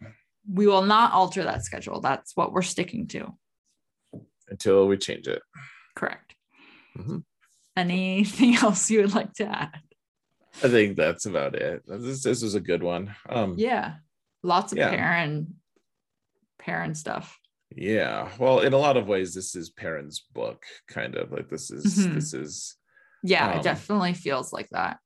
[0.52, 2.00] we will not alter that schedule.
[2.00, 3.34] That's what we're sticking to.
[4.48, 5.42] Until we change it.
[5.94, 6.34] Correct.
[6.96, 7.22] Mhm.
[7.76, 9.80] Anything else you would like to add?
[10.62, 11.82] I think that's about it.
[11.86, 13.14] This this was a good one.
[13.28, 13.96] Um Yeah.
[14.42, 14.90] Lots of Yeah.
[14.90, 15.54] Perrin
[16.58, 17.38] Perrin stuff.
[17.74, 18.30] yeah.
[18.38, 21.98] Well, in a lot of ways, this is Perrin's book, kind of like this is
[21.98, 22.14] Mhm.
[22.14, 22.76] this is
[23.22, 24.98] Yeah, Um, it definitely feels like that.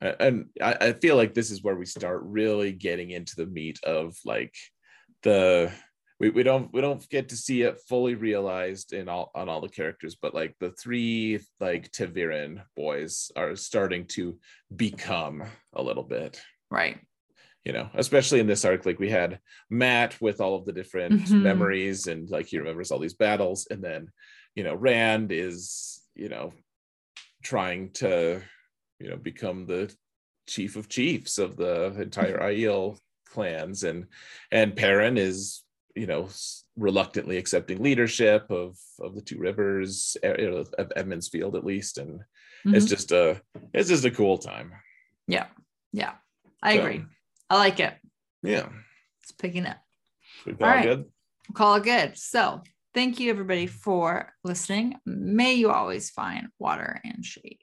[0.00, 3.78] and I, I feel like this is where we start really getting into the meat
[3.84, 4.54] of like
[5.22, 5.72] the
[6.20, 9.60] we, we don't we don't get to see it fully realized in all on all
[9.60, 14.38] the characters but like the three like ta'veren boys are starting to
[14.76, 15.42] become
[15.72, 16.40] a little bit
[16.70, 16.98] Right.
[17.64, 19.40] you know especially in this arc like we had
[19.70, 21.40] Mat with all of the different Mhm.
[21.42, 24.08] memories and like he remembers all these battles and then
[24.54, 26.52] you know Rand is you know
[27.42, 28.42] trying to
[29.00, 29.92] you know become the
[30.46, 34.06] chief of chiefs of the entire Aiel clans and
[34.52, 35.62] and Perrin is
[36.00, 36.28] you know
[36.76, 41.98] reluctantly accepting leadership of of the two rivers you know, of Emond's Field at least
[41.98, 42.20] and
[42.64, 42.88] it's Mhm.
[42.88, 43.40] just a
[43.74, 44.72] it's just a cool time
[45.28, 45.46] yeah.
[45.92, 46.14] Yeah.
[46.62, 47.04] I So, agree.
[47.50, 47.94] I like it.
[48.42, 48.68] yeah
[49.22, 49.78] It's picking up.
[50.46, 50.82] we All all right.
[50.88, 51.04] good
[51.54, 52.16] Call it good.
[52.16, 52.62] So
[52.94, 54.86] thank you everybody for listening.
[55.04, 57.60] May you always find water and shade.